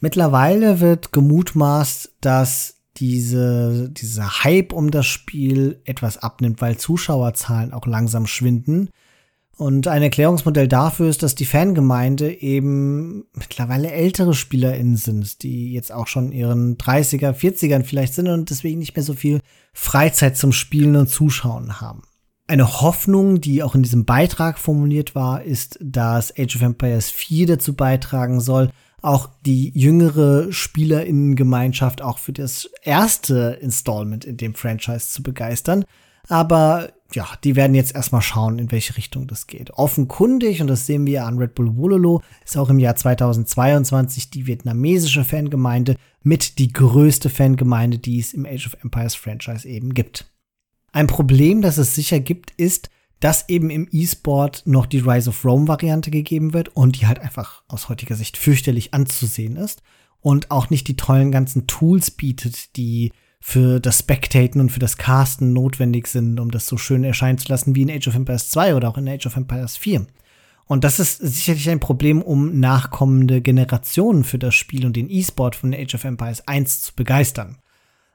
Mittlerweile 0.02 0.82
wird 0.82 1.14
gemutmaßt, 1.14 2.18
dass 2.20 2.82
diese, 2.98 3.90
dieser 3.90 4.44
Hype 4.44 4.74
um 4.74 4.92
das 4.92 5.06
Spiel 5.06 5.80
etwas 5.86 6.18
abnimmt, 6.18 6.60
weil 6.60 6.76
Zuschauerzahlen 6.76 7.72
auch 7.72 7.88
langsam 7.88 8.28
schwinden 8.28 8.90
und 9.58 9.88
ein 9.88 10.02
Erklärungsmodell 10.02 10.68
dafür 10.68 11.10
ist, 11.10 11.22
dass 11.22 11.36
die 11.36 11.46
Fangemeinde 11.46 12.42
eben 12.42 13.26
mittlerweile 13.34 13.92
ältere 13.92 14.34
SpielerInnen 14.34 14.98
sind, 14.98 15.44
die 15.44 15.74
jetzt 15.74 15.92
auch 15.92 16.08
schon 16.08 16.32
ihren 16.32 16.78
30er, 16.78 17.34
40ern 17.34 17.84
vielleicht 17.84 18.16
sind 18.16 18.28
und 18.30 18.50
deswegen 18.50 18.80
nicht 18.80 18.96
mehr 18.96 19.04
so 19.04 19.14
viel 19.14 19.42
Freizeit 19.72 20.38
zum 20.38 20.54
Spielen 20.54 20.96
und 20.96 21.10
Zuschauen 21.10 21.80
haben. 21.80 22.02
Eine 22.48 22.82
Hoffnung, 22.82 23.42
die 23.42 23.64
auch 23.64 23.76
in 23.76 23.84
diesem 23.84 24.06
Beitrag 24.06 24.58
formuliert 24.58 25.16
war, 25.16 25.44
ist, 25.44 25.78
dass 25.82 26.38
Age 26.38 26.56
of 26.56 26.62
Empires 26.64 27.10
4 27.10 27.48
dazu 27.48 27.76
beitragen 27.76 28.42
soll, 28.42 28.72
auch 29.02 29.30
die 29.46 29.72
jüngere 29.78 30.52
SpielerInnengemeinschaft 30.52 32.02
auch 32.02 32.18
für 32.18 32.34
das 32.34 32.70
erste 32.82 33.60
Installment 33.62 34.26
in 34.26 34.38
dem 34.38 34.56
Franchise 34.56 35.10
zu 35.10 35.22
begeistern. 35.22 35.86
Aber 36.30 36.92
ja, 37.14 37.28
die 37.44 37.56
werden 37.56 37.76
jetzt 37.76 37.96
erstmal 37.96 38.22
schauen, 38.22 38.60
in 38.60 38.72
welche 38.72 38.98
Richtung 38.98 39.28
das 39.28 39.48
geht. 39.48 39.72
Offenkundig, 39.72 40.62
und 40.62 40.68
das 40.68 40.86
sehen 40.86 41.06
wir 41.06 41.26
an 41.26 41.38
Red 41.38 41.56
Bull 41.56 41.76
Wololo, 41.76 42.22
ist 42.44 42.58
auch 42.58 42.70
im 42.70 42.80
Jahr 42.80 42.96
2022 42.96 44.30
die 44.30 44.48
vietnamesische 44.48 45.24
Fangemeinde 45.24 45.96
mit 46.22 46.58
die 46.60 46.72
größte 46.72 47.30
Fangemeinde, 47.30 48.00
die 48.00 48.20
es 48.20 48.34
im 48.34 48.46
Age 48.46 48.68
of 48.68 48.78
Empires 48.84 49.16
Franchise 49.16 49.68
eben 49.68 49.94
gibt. 49.94 50.32
Ein 50.92 51.08
Problem, 51.08 51.62
das 51.62 51.78
es 51.78 51.96
sicher 51.96 52.20
gibt, 52.20 52.52
ist, 52.52 52.90
dass 53.20 53.48
eben 53.48 53.70
im 53.70 53.88
E-Sport 53.92 54.64
noch 54.66 54.86
die 54.86 55.00
Rise 55.00 55.30
of 55.30 55.46
Rome 55.46 55.68
Variante 55.68 56.12
gegeben 56.12 56.54
wird 56.54 56.70
und 56.70 57.00
die 57.00 57.08
halt 57.08 57.20
einfach 57.20 57.64
aus 57.68 57.90
heutiger 57.90 58.16
Sicht 58.16 58.38
fürchterlich 58.38 58.94
anzusehen 58.94 59.56
ist 59.56 59.82
und 60.20 60.52
auch 60.52 60.70
nicht 60.70 60.88
die 60.88 60.98
tollen 60.98 61.32
ganzen 61.32 61.68
Tools 61.68 62.12
bietet, 62.12 62.76
die 62.76 63.12
für 63.46 63.82
das 63.82 64.00
Spectaten 64.00 64.62
und 64.62 64.72
für 64.72 64.80
das 64.80 64.96
Casten 64.96 65.52
notwendig 65.52 66.08
sind, 66.08 66.40
um 66.40 66.50
das 66.50 66.66
so 66.66 66.78
schön 66.78 67.04
erscheinen 67.04 67.38
zu 67.38 67.50
lassen 67.50 67.76
wie 67.76 67.82
in 67.82 67.92
Age 67.92 68.08
of 68.08 68.16
Empires 68.16 68.50
2 68.52 68.74
oder 68.74 68.88
auch 68.88 68.98
in 68.98 69.10
Age 69.10 69.26
of 69.26 69.36
Empires 69.36 69.76
4. 69.76 70.08
Und 70.66 70.86
das 70.86 70.98
ist 70.98 71.18
sicherlich 71.18 71.70
ein 71.70 71.82
Problem, 71.82 72.22
um 72.22 72.62
nachkommende 72.62 73.42
Generationen 73.42 74.24
für 74.24 74.40
das 74.40 74.56
Spiel 74.56 74.86
und 74.86 74.96
den 74.96 75.10
E-Sport 75.10 75.58
von 75.58 75.74
Age 75.74 75.94
of 75.94 76.06
Empires 76.06 76.48
1 76.48 76.84
zu 76.84 76.96
begeistern. 76.96 77.58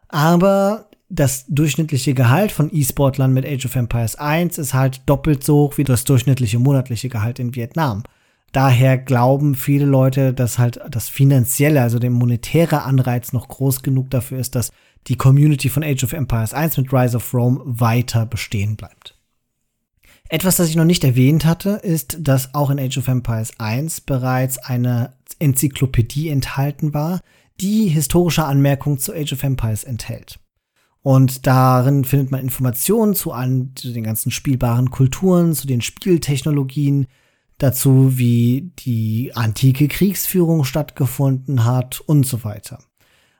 Aber 0.09 0.89
das 1.11 1.45
durchschnittliche 1.47 2.15
Gehalt 2.15 2.51
von 2.51 2.75
E-Sportlern 2.75 3.35
mit 3.35 3.45
Age 3.45 3.67
of 3.67 3.77
Empires 3.77 4.17
1 4.17 4.57
ist 4.57 4.73
halt 4.73 5.03
doppelt 5.05 5.45
so 5.45 5.57
hoch 5.59 5.77
wie 5.77 5.85
das 5.85 6.05
durchschnittliche 6.05 6.59
monatliche 6.59 7.11
Gehalt 7.11 7.39
in 7.39 7.55
Vietnam. 7.55 8.03
Daher 8.53 8.97
glauben 8.97 9.55
viele 9.55 9.85
Leute, 9.85 10.33
dass 10.33 10.59
halt 10.59 10.81
das 10.91 11.09
finanzielle, 11.09 11.83
also 11.83 11.99
der 11.99 12.11
monetäre 12.11 12.83
Anreiz 12.83 13.33
noch 13.33 13.49
groß 13.49 13.83
genug 13.83 14.11
dafür 14.11 14.39
ist, 14.39 14.55
dass 14.55 14.71
die 15.07 15.17
Community 15.17 15.69
von 15.69 15.83
Age 15.83 16.05
of 16.05 16.13
Empires 16.13 16.55
1 16.55 16.77
mit 16.79 16.93
Rise 16.93 17.17
of 17.17 17.35
Rome 17.35 17.61
weiter 17.65 18.27
bestehen 18.27 18.77
bleibt. 18.77 19.19
Etwas, 20.31 20.57
das 20.57 20.69
ich 20.69 20.77
noch 20.77 20.85
nicht 20.85 21.05
erwähnt 21.05 21.47
hatte, 21.47 21.81
ist, 21.83 22.19
dass 22.21 22.55
auch 22.55 22.71
in 22.71 22.79
Age 22.79 22.99
of 22.99 23.09
Empires 23.09 23.53
1 23.59 24.03
bereits 24.03 24.59
eine 24.59 25.15
Enzyklopädie 25.39 26.29
enthalten 26.29 26.93
war, 26.93 27.21
die 27.61 27.89
historische 27.89 28.45
Anmerkungen 28.45 28.99
zu 28.99 29.15
Age 29.15 29.33
of 29.33 29.43
Empires 29.43 29.85
enthält. 29.85 30.39
Und 31.03 31.47
darin 31.47 32.05
findet 32.05 32.31
man 32.31 32.41
Informationen 32.41 33.15
zu, 33.15 33.33
an, 33.33 33.73
zu 33.75 33.93
den 33.93 34.05
ganzen 34.05 34.31
spielbaren 34.31 34.91
Kulturen, 34.91 35.55
zu 35.55 35.67
den 35.67 35.81
Spieltechnologien, 35.81 37.07
dazu, 37.59 38.17
wie 38.17 38.73
die 38.79 39.33
antike 39.35 39.89
Kriegsführung 39.89 40.65
stattgefunden 40.65 41.65
hat 41.65 42.01
und 42.01 42.27
so 42.27 42.45
weiter. 42.45 42.79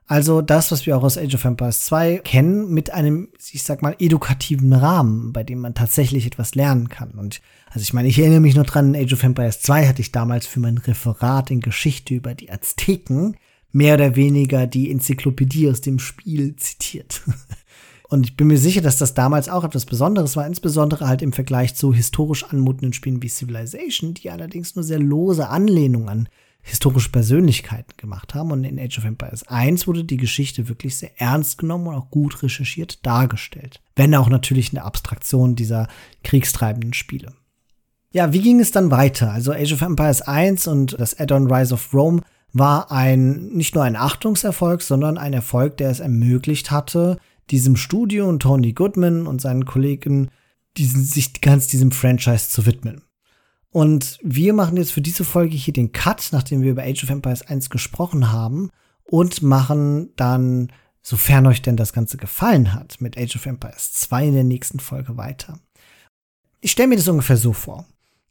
Also 0.09 0.41
das, 0.41 0.73
was 0.73 0.87
wir 0.87 0.97
auch 0.97 1.03
aus 1.03 1.19
Age 1.19 1.35
of 1.35 1.45
Empires 1.45 1.85
2 1.85 2.19
kennen, 2.25 2.73
mit 2.73 2.91
einem, 2.91 3.29
ich 3.53 3.63
sag 3.63 3.83
mal, 3.83 3.95
edukativen 3.99 4.73
Rahmen, 4.73 5.35
bei 5.35 5.45
dem 5.45 5.61
man 5.61 5.75
tatsächlich 5.75 6.25
etwas 6.25 6.55
lernen 6.55 6.89
kann. 6.89 7.11
Und 7.11 7.43
also 7.67 7.81
ich 7.81 7.93
meine, 7.93 8.09
ich 8.09 8.19
erinnere 8.19 8.41
mich 8.41 8.57
noch 8.57 8.65
dran, 8.65 8.95
in 8.95 9.05
Age 9.05 9.13
of 9.13 9.23
Empires 9.23 9.61
2 9.61 9.87
hatte 9.87 10.01
ich 10.01 10.11
damals 10.11 10.47
für 10.47 10.61
mein 10.61 10.79
Referat 10.79 11.51
in 11.51 11.61
Geschichte 11.61 12.15
über 12.15 12.35
die 12.35 12.51
Azteken 12.51 13.37
mehr 13.71 13.95
oder 13.95 14.17
weniger 14.17 14.67
die 14.67 14.91
Enzyklopädie 14.91 15.69
aus 15.69 15.83
dem 15.83 15.99
Spiel 15.99 16.57
zitiert. 16.57 17.21
Und 18.09 18.27
ich 18.27 18.37
bin 18.37 18.47
mir 18.47 18.59
sicher, 18.59 18.81
dass 18.81 18.97
das 18.97 19.13
damals 19.13 19.51
auch 19.51 19.65
etwas 19.65 19.85
Besonderes 19.85 20.35
war, 20.35 20.47
insbesondere 20.47 21.07
halt 21.07 21.21
im 21.21 21.35
Vergleich 21.35 21.75
zu 21.75 21.93
historisch 21.93 22.45
anmutenden 22.45 22.95
Spielen 22.95 23.23
wie 23.23 23.29
Civilization, 23.29 24.15
die 24.15 24.31
allerdings 24.31 24.75
nur 24.77 24.83
sehr 24.83 24.99
lose 24.99 25.49
Anlehnungen 25.49 26.09
an 26.09 26.29
historische 26.63 27.11
Persönlichkeiten 27.11 27.93
gemacht 27.97 28.35
haben. 28.35 28.51
Und 28.51 28.65
in 28.65 28.79
Age 28.79 28.99
of 28.99 29.05
Empires 29.05 29.47
1 29.47 29.87
wurde 29.87 30.05
die 30.05 30.17
Geschichte 30.17 30.69
wirklich 30.69 30.97
sehr 30.97 31.21
ernst 31.21 31.59
genommen 31.59 31.89
und 31.89 31.95
auch 31.95 32.11
gut 32.11 32.43
recherchiert 32.43 33.05
dargestellt. 33.05 33.81
Wenn 33.95 34.15
auch 34.15 34.29
natürlich 34.29 34.73
eine 34.73 34.85
Abstraktion 34.85 35.55
dieser 35.55 35.89
kriegstreibenden 36.25 36.95
Spiele. 36.95 37.35
Ja, 38.11 38.33
wie 38.33 38.41
ging 38.41 38.59
es 38.59 38.71
dann 38.71 38.91
weiter? 38.91 39.33
Also 39.33 39.53
Age 39.53 39.73
of 39.75 39.83
Empires 39.83 40.23
1 40.23 40.67
und 40.67 40.99
das 40.99 41.19
Add-on 41.19 41.53
Rise 41.53 41.75
of 41.75 41.93
Rome 41.93 42.23
war 42.55 42.91
ein, 42.91 43.49
nicht 43.49 43.75
nur 43.75 43.85
ein 43.85 43.97
Achtungserfolg, 43.97 44.81
sondern 44.81 45.19
ein 45.19 45.35
Erfolg, 45.35 45.77
der 45.77 45.91
es 45.91 46.01
ermöglicht 46.01 46.71
hatte, 46.71 47.19
diesem 47.51 47.77
Studio 47.77 48.29
und 48.29 48.41
Tony 48.41 48.73
Goodman 48.73 49.27
und 49.27 49.41
seinen 49.41 49.65
Kollegen 49.65 50.31
diesen, 50.77 51.05
sich 51.05 51.41
ganz 51.41 51.67
diesem 51.67 51.91
Franchise 51.91 52.51
zu 52.51 52.67
widmen. 52.67 53.03
Und 53.71 54.19
wir 54.23 54.55
machen 54.55 54.77
jetzt 54.77 54.93
für 54.93 55.01
diese 55.01 55.25
Folge 55.25 55.57
hier 55.57 55.75
den 55.75 55.93
Cut, 55.93 56.29
nachdem 56.33 56.63
wir 56.63 56.71
über 56.71 56.85
Age 56.85 57.05
of 57.05 57.11
Empires 57.11 57.43
1 57.43 57.71
gesprochen 57.71 58.33
haben 58.33 58.71
und 59.05 59.43
machen 59.43 60.11
dann, 60.17 60.73
sofern 61.03 61.47
euch 61.47 61.63
denn 61.63 61.77
das 61.77 61.93
Ganze 61.93 62.17
gefallen 62.17 62.75
hat, 62.75 63.01
mit 63.01 63.19
Age 63.19 63.37
of 63.37 63.47
Empires 63.47 63.93
2 63.93 64.29
in 64.29 64.35
der 64.35 64.45
nächsten 64.45 64.81
Folge 64.81 65.17
weiter. 65.17 65.59
Ich 66.61 66.73
stelle 66.73 66.89
mir 66.89 66.97
das 66.97 67.09
ungefähr 67.09 67.37
so 67.37 67.53
vor. 67.53 67.87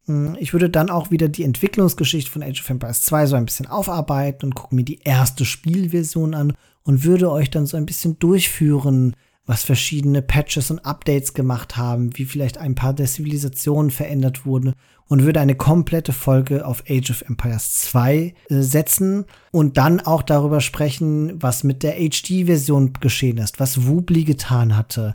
Hm, 0.06 0.36
ich 0.40 0.54
würde 0.54 0.70
dann 0.70 0.90
auch 0.90 1.12
wieder 1.12 1.30
die 1.30 1.44
Entwicklungsgeschichte 1.44 2.32
von 2.32 2.44
Age 2.44 2.62
of 2.62 2.70
Empires 2.70 3.04
2 3.04 3.28
so 3.28 3.36
ein 3.36 3.46
bisschen 3.46 3.68
aufarbeiten 3.68 4.46
und 4.46 4.56
gucke 4.56 4.76
mir 4.76 4.84
die 4.84 5.00
erste 5.04 5.46
Spielversion 5.46 6.34
an 6.34 6.54
und 6.88 7.04
würde 7.04 7.30
euch 7.30 7.50
dann 7.50 7.66
so 7.66 7.76
ein 7.76 7.86
bisschen 7.86 8.18
durchführen, 8.18 9.14
was 9.46 9.64
verschiedene 9.64 10.22
Patches 10.22 10.72
und 10.72 10.86
Updates 10.86 11.34
gemacht 11.34 11.76
haben, 11.76 12.18
wie 12.18 12.24
vielleicht 12.24 12.58
ein 12.58 12.76
paar 12.76 12.94
der 12.94 13.08
Zivilisationen 13.08 13.92
verändert 13.92 14.46
wurden 14.46 14.74
und 15.08 15.24
würde 15.24 15.42
eine 15.42 15.56
komplette 15.56 16.14
Folge 16.14 16.66
auf 16.66 16.86
Age 16.90 17.12
of 17.12 17.24
Empires 17.24 17.74
2 17.82 18.16
äh, 18.16 18.62
setzen 18.62 19.26
und 19.52 19.78
dann 19.78 20.00
auch 20.00 20.22
darüber 20.22 20.62
sprechen, 20.62 21.42
was 21.42 21.66
mit 21.66 21.84
der 21.84 21.96
HD-Version 21.96 22.94
geschehen 23.02 23.38
ist, 23.38 23.60
was 23.60 23.86
Wubli 23.86 24.24
getan 24.24 24.78
hatte, 24.78 25.14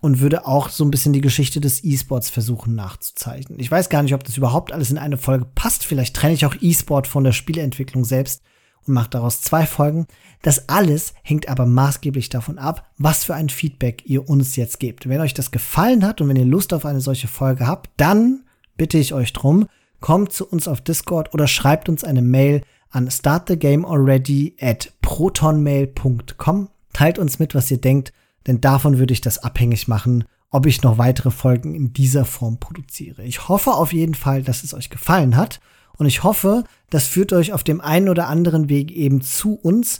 und 0.00 0.20
würde 0.20 0.46
auch 0.46 0.68
so 0.68 0.84
ein 0.84 0.92
bisschen 0.92 1.12
die 1.12 1.20
Geschichte 1.20 1.60
des 1.60 1.82
E-Sports 1.82 2.30
versuchen 2.30 2.76
nachzuzeichnen. 2.76 3.58
Ich 3.58 3.68
weiß 3.68 3.88
gar 3.88 4.04
nicht, 4.04 4.14
ob 4.14 4.22
das 4.22 4.36
überhaupt 4.36 4.70
alles 4.70 4.92
in 4.92 4.98
eine 4.98 5.16
Folge 5.16 5.46
passt. 5.56 5.84
Vielleicht 5.84 6.14
trenne 6.14 6.34
ich 6.34 6.46
auch 6.46 6.54
E-Sport 6.60 7.08
von 7.08 7.24
der 7.24 7.32
Spieleentwicklung 7.32 8.04
selbst 8.04 8.42
und 8.88 8.94
mache 8.94 9.10
daraus 9.10 9.40
zwei 9.40 9.66
Folgen. 9.66 10.06
Das 10.42 10.68
alles 10.68 11.14
hängt 11.22 11.48
aber 11.48 11.66
maßgeblich 11.66 12.28
davon 12.28 12.58
ab, 12.58 12.90
was 12.96 13.24
für 13.24 13.34
ein 13.34 13.48
Feedback 13.48 14.02
ihr 14.06 14.28
uns 14.28 14.56
jetzt 14.56 14.80
gebt. 14.80 15.08
Wenn 15.08 15.20
euch 15.20 15.34
das 15.34 15.50
gefallen 15.50 16.04
hat 16.04 16.20
und 16.20 16.28
wenn 16.28 16.36
ihr 16.36 16.44
Lust 16.44 16.72
auf 16.72 16.84
eine 16.84 17.00
solche 17.00 17.28
Folge 17.28 17.66
habt, 17.66 17.90
dann 17.96 18.44
bitte 18.76 18.98
ich 18.98 19.14
euch 19.14 19.32
drum, 19.32 19.68
kommt 20.00 20.32
zu 20.32 20.46
uns 20.48 20.68
auf 20.68 20.80
Discord 20.80 21.34
oder 21.34 21.46
schreibt 21.46 21.88
uns 21.88 22.04
eine 22.04 22.22
Mail 22.22 22.62
an 22.90 23.10
startthegamealready 23.10 24.56
at 24.60 24.92
protonmail.com. 25.02 26.68
Teilt 26.92 27.18
uns 27.18 27.38
mit, 27.38 27.54
was 27.54 27.70
ihr 27.70 27.78
denkt 27.78 28.12
denn 28.48 28.60
davon 28.60 28.98
würde 28.98 29.12
ich 29.12 29.20
das 29.20 29.38
abhängig 29.38 29.86
machen, 29.88 30.24
ob 30.50 30.66
ich 30.66 30.82
noch 30.82 30.98
weitere 30.98 31.30
Folgen 31.30 31.74
in 31.74 31.92
dieser 31.92 32.24
Form 32.24 32.58
produziere. 32.58 33.22
Ich 33.22 33.48
hoffe 33.48 33.72
auf 33.72 33.92
jeden 33.92 34.14
Fall, 34.14 34.42
dass 34.42 34.64
es 34.64 34.72
euch 34.74 34.88
gefallen 34.88 35.36
hat 35.36 35.60
und 35.98 36.06
ich 36.06 36.22
hoffe, 36.22 36.64
das 36.90 37.06
führt 37.06 37.34
euch 37.34 37.52
auf 37.52 37.62
dem 37.64 37.82
einen 37.82 38.08
oder 38.08 38.28
anderen 38.28 38.68
Weg 38.68 38.92
eben 38.92 39.20
zu 39.20 39.54
uns. 39.54 39.98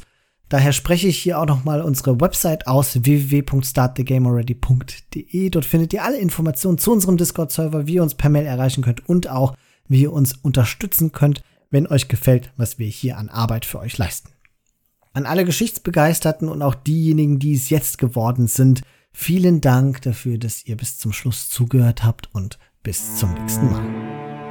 Daher 0.48 0.72
spreche 0.72 1.08
ich 1.08 1.18
hier 1.18 1.38
auch 1.38 1.46
noch 1.46 1.64
mal 1.64 1.82
unsere 1.82 2.18
Website 2.20 2.66
aus 2.66 3.04
www.startthegamealready.de. 3.04 5.50
Dort 5.50 5.66
findet 5.66 5.92
ihr 5.92 6.02
alle 6.04 6.16
Informationen 6.16 6.78
zu 6.78 6.90
unserem 6.92 7.18
Discord-Server, 7.18 7.86
wie 7.86 7.96
ihr 7.96 8.02
uns 8.02 8.14
per 8.14 8.30
Mail 8.30 8.46
erreichen 8.46 8.82
könnt 8.82 9.06
und 9.08 9.28
auch 9.28 9.54
wie 9.88 10.02
ihr 10.02 10.12
uns 10.12 10.34
unterstützen 10.40 11.12
könnt, 11.12 11.42
wenn 11.70 11.86
euch 11.86 12.08
gefällt, 12.08 12.50
was 12.56 12.78
wir 12.78 12.86
hier 12.86 13.18
an 13.18 13.28
Arbeit 13.28 13.66
für 13.66 13.80
euch 13.80 13.98
leisten. 13.98 14.30
An 15.12 15.26
alle 15.26 15.44
Geschichtsbegeisterten 15.44 16.48
und 16.48 16.62
auch 16.62 16.74
diejenigen, 16.74 17.38
die 17.38 17.52
es 17.54 17.68
jetzt 17.68 17.98
geworden 17.98 18.46
sind, 18.46 18.80
vielen 19.12 19.60
Dank 19.60 20.00
dafür, 20.02 20.38
dass 20.38 20.64
ihr 20.64 20.76
bis 20.76 20.96
zum 20.96 21.12
Schluss 21.12 21.50
zugehört 21.50 22.04
habt 22.04 22.30
und 22.32 22.58
bis 22.82 23.16
zum 23.16 23.34
nächsten 23.34 23.70
Mal. 23.70 24.47